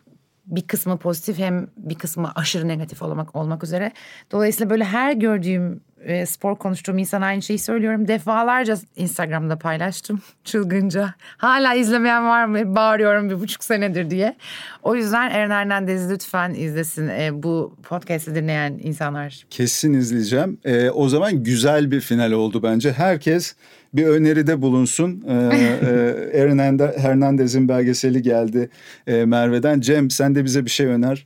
bir 0.45 0.61
kısmı 0.61 0.97
pozitif 0.97 1.39
hem 1.39 1.67
bir 1.77 1.95
kısmı 1.95 2.31
aşırı 2.35 2.67
negatif 2.67 3.01
olmak 3.01 3.35
olmak 3.35 3.63
üzere. 3.63 3.91
Dolayısıyla 4.31 4.69
böyle 4.69 4.83
her 4.83 5.13
gördüğüm 5.13 5.81
e, 6.05 6.25
spor 6.25 6.55
konuştuğum 6.55 6.97
insan 6.97 7.21
aynı 7.21 7.41
şeyi 7.41 7.59
söylüyorum. 7.59 8.07
Defalarca 8.07 8.77
Instagram'da 8.95 9.55
paylaştım 9.57 10.21
çılgınca. 10.43 11.13
Hala 11.37 11.73
izlemeyen 11.73 12.25
var 12.25 12.45
mı? 12.45 12.75
Bağırıyorum 12.75 13.29
bir 13.29 13.39
buçuk 13.39 13.63
senedir 13.63 14.09
diye. 14.09 14.35
O 14.83 14.95
yüzden 14.95 15.29
Eren 15.29 15.49
Hernandez'i 15.49 16.13
lütfen 16.13 16.53
izlesin 16.53 17.07
e, 17.07 17.43
bu 17.43 17.75
podcast'i 17.83 18.35
dinleyen 18.35 18.79
insanlar. 18.83 19.45
Kesin 19.49 19.93
izleyeceğim. 19.93 20.57
E, 20.65 20.89
o 20.89 21.09
zaman 21.09 21.43
güzel 21.43 21.91
bir 21.91 22.01
final 22.01 22.31
oldu 22.31 22.63
bence. 22.63 22.91
Herkes 22.91 23.55
bir 23.93 24.05
öneride 24.05 24.61
bulunsun. 24.61 25.23
Ee, 25.29 26.41
Aaron 26.41 26.79
Hernandez'in 26.97 27.69
belgeseli 27.69 28.21
geldi 28.21 28.69
e, 29.07 29.25
Merve'den. 29.25 29.79
Cem 29.79 30.09
sen 30.09 30.35
de 30.35 30.45
bize 30.45 30.65
bir 30.65 30.69
şey 30.69 30.85
öner. 30.85 31.25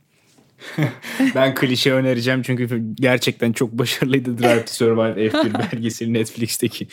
ben 1.34 1.54
klişe 1.54 1.92
önereceğim 1.92 2.42
çünkü 2.42 2.94
gerçekten 2.94 3.52
çok 3.52 3.72
başarılıydı 3.72 4.38
Drive 4.38 4.64
to 4.64 4.72
Survive 4.72 5.28
F1 5.28 5.72
belgeseli 5.72 6.12
Netflix'teki. 6.12 6.86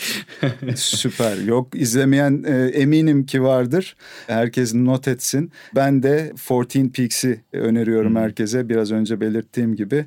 Süper. 0.75 1.37
Yok 1.37 1.75
izlemeyen 1.75 2.43
e, 2.47 2.67
eminim 2.67 3.25
ki 3.25 3.43
vardır. 3.43 3.95
Herkes 4.27 4.73
not 4.73 5.07
etsin. 5.07 5.51
Ben 5.75 6.03
de 6.03 6.33
14 6.49 6.93
Peaks'i 6.93 7.41
öneriyorum 7.53 8.09
hmm. 8.09 8.21
herkese. 8.21 8.69
Biraz 8.69 8.91
önce 8.91 9.21
belirttiğim 9.21 9.75
gibi. 9.75 10.05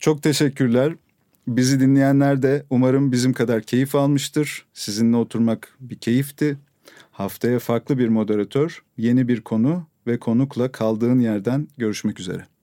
Çok 0.00 0.22
teşekkürler. 0.22 0.92
Bizi 1.48 1.80
dinleyenler 1.80 2.42
de 2.42 2.62
umarım 2.70 3.12
bizim 3.12 3.32
kadar 3.32 3.62
keyif 3.62 3.94
almıştır. 3.94 4.66
Sizinle 4.74 5.16
oturmak 5.16 5.76
bir 5.80 5.96
keyifti. 5.96 6.56
Haftaya 7.10 7.58
farklı 7.58 7.98
bir 7.98 8.08
moderatör, 8.08 8.82
yeni 8.96 9.28
bir 9.28 9.40
konu 9.40 9.86
ve 10.06 10.18
konukla 10.18 10.72
kaldığın 10.72 11.20
yerden 11.20 11.68
görüşmek 11.78 12.20
üzere. 12.20 12.57